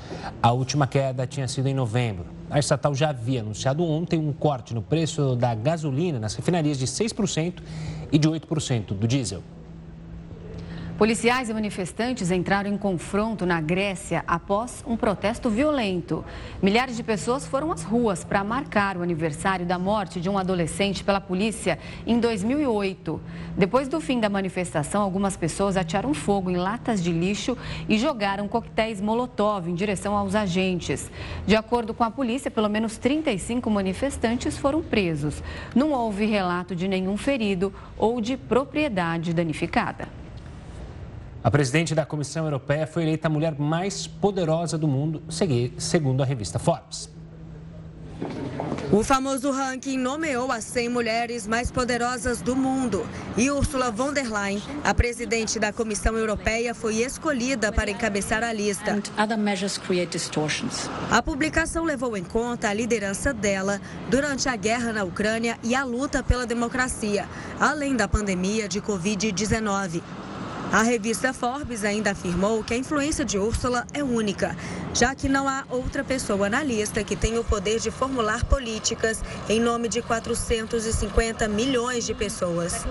A 0.41 0.53
última 0.53 0.87
queda 0.87 1.27
tinha 1.27 1.49
sido 1.49 1.67
em 1.67 1.73
novembro. 1.73 2.27
A 2.49 2.59
estatal 2.59 2.95
já 2.95 3.09
havia 3.09 3.41
anunciado 3.41 3.83
ontem 3.83 4.17
um 4.17 4.31
corte 4.31 4.73
no 4.73 4.81
preço 4.81 5.35
da 5.35 5.53
gasolina 5.53 6.17
nas 6.17 6.33
refinarias 6.33 6.79
de 6.79 6.87
6% 6.87 7.55
e 8.09 8.17
de 8.17 8.29
8% 8.29 8.93
do 8.93 9.05
diesel. 9.05 9.43
Policiais 10.97 11.47
e 11.47 11.53
manifestantes 11.53 12.31
entraram 12.31 12.71
em 12.71 12.75
confronto 12.75 13.45
na 13.45 13.61
Grécia 13.61 14.23
após 14.25 14.83
um 14.87 14.97
protesto 14.97 15.47
violento. 15.47 16.25
Milhares 16.59 16.97
de 16.97 17.03
pessoas 17.03 17.45
foram 17.45 17.71
às 17.71 17.83
ruas 17.83 18.23
para 18.23 18.43
marcar 18.43 18.97
o 18.97 19.03
aniversário 19.03 19.63
da 19.63 19.77
morte 19.77 20.19
de 20.19 20.27
um 20.27 20.39
adolescente 20.39 21.03
pela 21.03 21.21
polícia 21.21 21.77
em 22.03 22.19
2008. 22.19 23.21
Depois 23.55 23.87
do 23.87 24.01
fim 24.01 24.19
da 24.19 24.27
manifestação, 24.27 25.03
algumas 25.03 25.37
pessoas 25.37 25.77
atearam 25.77 26.15
fogo 26.15 26.49
em 26.49 26.57
latas 26.57 27.03
de 27.03 27.11
lixo 27.11 27.55
e 27.87 27.99
jogaram 27.99 28.47
coquetéis 28.47 28.99
Molotov 28.99 29.69
em 29.69 29.75
direção 29.75 30.17
aos 30.17 30.33
agentes. 30.33 31.11
De 31.45 31.55
acordo 31.55 31.93
com 31.93 32.03
a 32.03 32.09
polícia, 32.09 32.49
pelo 32.49 32.69
menos 32.69 32.97
35 32.97 33.69
manifestantes 33.69 34.57
foram 34.57 34.81
presos. 34.81 35.43
Não 35.75 35.91
houve 35.91 36.25
relato 36.25 36.75
de 36.75 36.87
nenhum 36.87 37.17
ferido 37.17 37.71
ou 37.95 38.19
de 38.19 38.35
propriedade 38.35 39.31
danificada. 39.31 40.07
A 41.43 41.51
presidente 41.51 41.93
da 41.93 42.05
Comissão 42.05 42.45
Europeia 42.45 42.87
foi 42.87 43.03
eleita 43.03 43.27
a 43.27 43.31
mulher 43.31 43.55
mais 43.57 44.07
poderosa 44.07 44.77
do 44.77 44.87
mundo, 44.87 45.21
segundo 45.77 46.23
a 46.23 46.25
revista 46.25 46.59
Forbes. 46.59 47.09
O 48.91 49.03
famoso 49.03 49.51
ranking 49.51 49.97
nomeou 49.97 50.49
as 50.49 50.63
100 50.63 50.89
mulheres 50.89 51.45
mais 51.45 51.69
poderosas 51.69 52.41
do 52.41 52.55
mundo 52.55 53.05
e 53.35 53.51
Ursula 53.51 53.91
von 53.91 54.13
der 54.13 54.31
Leyen, 54.31 54.61
a 54.81 54.93
presidente 54.93 55.59
da 55.59 55.73
Comissão 55.73 56.15
Europeia, 56.15 56.73
foi 56.73 56.95
escolhida 56.95 57.69
para 57.71 57.91
encabeçar 57.91 58.43
a 58.43 58.53
lista. 58.53 58.97
A 61.11 61.21
publicação 61.21 61.83
levou 61.83 62.15
em 62.15 62.23
conta 62.23 62.69
a 62.69 62.73
liderança 62.73 63.33
dela 63.33 63.81
durante 64.09 64.47
a 64.47 64.55
guerra 64.55 64.93
na 64.93 65.03
Ucrânia 65.03 65.59
e 65.63 65.75
a 65.75 65.83
luta 65.83 66.23
pela 66.23 66.47
democracia, 66.47 67.27
além 67.59 67.95
da 67.95 68.07
pandemia 68.07 68.69
de 68.69 68.81
Covid-19. 68.81 70.01
A 70.71 70.83
revista 70.83 71.31
Forbes 71.31 71.85
ainda 71.85 72.11
afirmou 72.11 72.61
que 72.61 72.73
a 72.73 72.77
influência 72.77 73.23
de 73.23 73.39
Úrsula 73.39 73.87
é 73.93 74.03
única, 74.03 74.53
já 74.93 75.15
que 75.15 75.29
não 75.29 75.47
há 75.47 75.63
outra 75.69 76.03
pessoa 76.03 76.49
na 76.49 76.61
lista 76.61 77.05
que 77.05 77.15
tenha 77.15 77.39
o 77.39 77.43
poder 77.43 77.79
de 77.79 77.89
formular 77.89 78.43
políticas 78.43 79.23
em 79.47 79.61
nome 79.61 79.87
de 79.87 80.01
450 80.01 81.47
milhões 81.47 82.05
de 82.05 82.13
pessoas. 82.13 82.85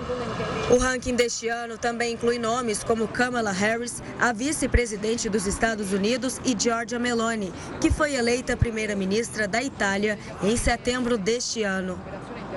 O 0.71 0.77
ranking 0.77 1.13
deste 1.13 1.47
ano 1.49 1.77
também 1.77 2.13
inclui 2.13 2.39
nomes 2.39 2.83
como 2.83 3.07
Kamala 3.07 3.51
Harris, 3.51 4.01
a 4.19 4.33
vice-presidente 4.33 5.29
dos 5.29 5.45
Estados 5.45 5.93
Unidos, 5.93 6.41
e 6.43 6.55
Giorgia 6.57 6.97
Meloni, 6.97 7.53
que 7.79 7.91
foi 7.91 8.15
eleita 8.15 8.57
primeira-ministra 8.57 9.47
da 9.47 9.61
Itália 9.61 10.17
em 10.41 10.57
setembro 10.57 11.15
deste 11.15 11.61
ano. 11.61 11.99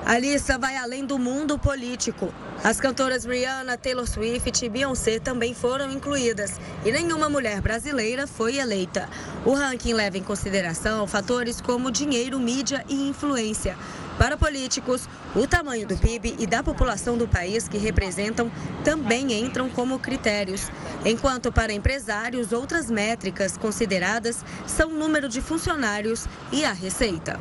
A 0.06 0.18
lista 0.18 0.58
vai 0.58 0.76
além 0.76 1.04
do 1.04 1.18
mundo 1.18 1.58
político. 1.58 2.32
As 2.64 2.80
cantoras 2.80 3.24
Rihanna, 3.24 3.76
Taylor 3.76 4.06
Swift 4.06 4.64
e 4.64 4.68
Beyoncé 4.68 5.18
também 5.18 5.54
foram 5.54 5.90
incluídas 5.90 6.60
e 6.84 6.90
nenhuma 6.90 7.28
mulher 7.28 7.60
brasileira 7.60 8.26
foi 8.26 8.56
eleita. 8.56 9.08
O 9.44 9.52
ranking 9.52 9.92
leva 9.92 10.18
em 10.18 10.22
consideração 10.22 11.06
fatores 11.06 11.60
como 11.60 11.90
dinheiro, 11.90 12.38
mídia 12.38 12.84
e 12.88 13.08
influência. 13.08 13.76
Para 14.18 14.36
políticos, 14.36 15.08
o 15.34 15.46
tamanho 15.46 15.86
do 15.86 15.96
PIB 15.96 16.36
e 16.38 16.46
da 16.46 16.62
população 16.62 17.16
do 17.16 17.26
país 17.26 17.68
que 17.68 17.78
representam 17.78 18.50
também 18.84 19.32
entram 19.32 19.70
como 19.70 19.98
critérios. 19.98 20.70
Enquanto 21.04 21.50
para 21.50 21.72
empresários, 21.72 22.52
outras 22.52 22.90
métricas 22.90 23.56
consideradas 23.56 24.44
são 24.66 24.90
o 24.90 24.98
número 24.98 25.28
de 25.28 25.40
funcionários 25.40 26.26
e 26.52 26.64
a 26.64 26.72
receita. 26.72 27.40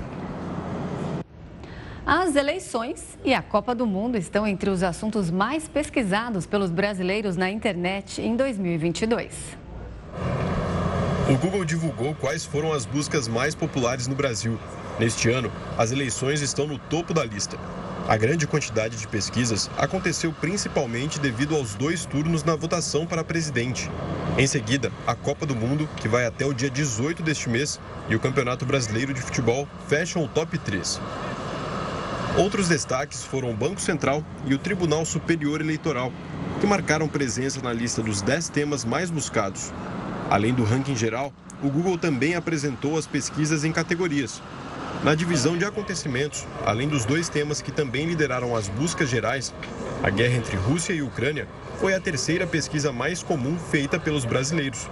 As 2.12 2.36
eleições 2.36 3.20
e 3.24 3.36
a 3.36 3.42
Copa 3.44 3.76
do 3.76 3.86
Mundo 3.86 4.18
estão 4.18 4.48
entre 4.48 4.68
os 4.72 4.82
assuntos 4.82 5.30
mais 5.30 5.68
pesquisados 5.68 6.48
pelos 6.48 6.72
brasileiros 6.72 7.38
na 7.38 7.52
internet 7.52 8.20
em 8.20 8.36
2022. 8.36 9.32
O 11.30 11.38
Google 11.38 11.64
divulgou 11.64 12.16
quais 12.16 12.44
foram 12.44 12.74
as 12.74 12.84
buscas 12.84 13.28
mais 13.28 13.54
populares 13.54 14.08
no 14.08 14.16
Brasil. 14.16 14.58
Neste 15.00 15.30
ano, 15.30 15.52
as 15.78 15.92
eleições 15.92 16.42
estão 16.42 16.66
no 16.66 16.80
topo 16.80 17.14
da 17.14 17.24
lista. 17.24 17.60
A 18.08 18.18
grande 18.18 18.48
quantidade 18.48 18.98
de 18.98 19.08
pesquisas 19.08 19.70
aconteceu 19.78 20.34
principalmente 20.34 21.20
devido 21.20 21.56
aos 21.56 21.76
dois 21.76 22.06
turnos 22.06 22.44
na 22.44 22.56
votação 22.56 23.06
para 23.06 23.24
presidente. 23.24 23.88
Em 24.36 24.48
seguida, 24.48 24.92
a 25.06 25.14
Copa 25.14 25.46
do 25.46 25.56
Mundo, 25.56 25.88
que 25.98 26.08
vai 26.08 26.26
até 26.26 26.44
o 26.44 26.56
dia 26.56 26.72
18 26.72 27.22
deste 27.22 27.50
mês, 27.50 27.80
e 28.10 28.16
o 28.16 28.20
Campeonato 28.20 28.66
Brasileiro 28.66 29.14
de 29.14 29.22
Futebol 29.22 29.68
fecham 29.88 30.24
o 30.24 30.28
top 30.28 30.58
3. 30.58 31.00
Outros 32.38 32.70
destaques 32.70 33.24
foram 33.24 33.50
o 33.50 33.56
Banco 33.56 33.82
Central 33.82 34.24
e 34.46 34.54
o 34.54 34.58
Tribunal 34.58 35.04
Superior 35.04 35.62
Eleitoral, 35.62 36.12
que 36.62 36.68
marcaram 36.68 37.08
presença 37.08 37.62
na 37.62 37.74
lista 37.74 38.02
dos 38.02 38.22
10 38.22 38.50
temas 38.50 38.86
mais 38.86 39.10
buscados. 39.10 39.74
Além 40.30 40.54
do 40.54 40.64
ranking 40.64 40.96
geral, 40.96 41.34
o 41.62 41.70
Google 41.70 41.98
também 41.98 42.36
apresentou 42.36 42.98
as 42.98 43.08
pesquisas 43.08 43.66
em 43.66 43.72
categorias. 43.72 44.42
Na 45.04 45.16
divisão 45.16 45.58
de 45.58 45.66
acontecimentos, 45.66 46.46
além 46.66 46.88
dos 46.88 47.04
dois 47.04 47.30
temas 47.30 47.62
que 47.62 47.72
também 47.72 48.06
lideraram 48.06 48.56
as 48.56 48.68
buscas 48.70 49.10
gerais, 49.10 49.54
a 50.04 50.10
guerra 50.10 50.36
entre 50.36 50.56
Rússia 50.56 50.94
e 50.94 51.02
Ucrânia 51.02 51.48
foi 51.80 51.94
a 51.94 52.00
terceira 52.00 52.46
pesquisa 52.46 52.92
mais 52.92 53.24
comum 53.24 53.58
feita 53.58 54.00
pelos 54.00 54.24
brasileiros. 54.24 54.88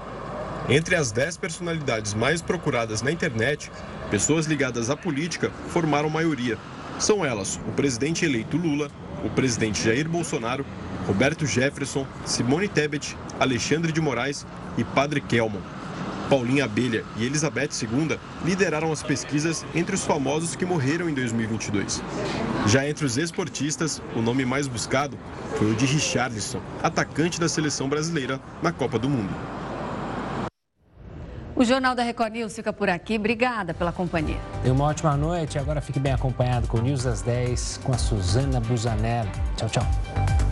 Entre 0.68 0.96
as 0.96 1.12
10 1.12 1.38
personalidades 1.38 2.14
mais 2.14 2.42
procuradas 2.42 3.02
na 3.02 3.12
internet, 3.12 3.72
pessoas 4.10 4.48
ligadas 4.48 4.90
à 4.90 4.98
política 4.98 5.52
formaram 5.70 6.10
maioria. 6.10 6.58
São 7.00 7.24
elas 7.24 7.60
o 7.68 7.72
presidente 7.72 8.26
eleito 8.26 8.58
Lula, 8.58 8.90
o 9.24 9.30
presidente 9.30 9.84
Jair 9.84 10.10
Bolsonaro, 10.10 10.66
Roberto 11.06 11.46
Jefferson, 11.46 12.08
Simone 12.26 12.68
Tebet, 12.68 13.16
Alexandre 13.40 13.92
de 13.92 14.02
Moraes 14.02 14.46
e 14.78 14.84
Padre 14.84 15.22
Kelman. 15.22 15.62
Paulinha 16.30 16.66
Abelha 16.66 17.06
e 17.16 17.24
Elizabeth 17.24 17.70
II 17.82 18.20
lideraram 18.44 18.92
as 18.92 19.02
pesquisas 19.02 19.66
entre 19.74 19.96
os 19.96 20.04
famosos 20.04 20.56
que 20.56 20.66
morreram 20.66 21.10
em 21.10 21.14
2022. 21.14 22.04
Já 22.66 22.88
entre 22.88 23.06
os 23.06 23.18
esportistas, 23.18 24.02
o 24.16 24.22
nome 24.22 24.44
mais 24.44 24.68
buscado 24.68 25.18
foi 25.56 25.72
o 25.72 25.76
de 25.76 25.86
Richarlison, 25.86 26.62
atacante 26.84 27.40
da 27.40 27.48
seleção 27.48 27.88
brasileira 27.88 28.42
na 28.62 28.74
Copa 28.74 29.00
do 29.00 29.08
Mundo. 29.08 29.34
O 31.58 31.66
Jornal 31.66 31.96
da 31.96 32.04
Record 32.04 32.34
News 32.34 32.56
fica 32.56 32.72
por 32.72 32.88
aqui. 32.88 33.16
Obrigada 33.16 33.74
pela 33.74 33.92
companhia. 33.92 34.38
E 34.64 34.70
uma 34.70 34.86
ótima 34.86 35.18
noite. 35.18 35.58
Agora 35.58 35.82
fique 35.82 36.00
bem 36.00 36.14
acompanhado 36.14 36.68
com 36.68 36.78
o 36.78 36.82
News 36.82 37.04
das 37.04 37.24
10 37.24 37.80
com 37.84 37.92
a 37.92 37.98
Suzana 37.98 38.60
Busanello. 38.60 39.32
Tchau, 39.56 39.68
tchau. 39.68 40.47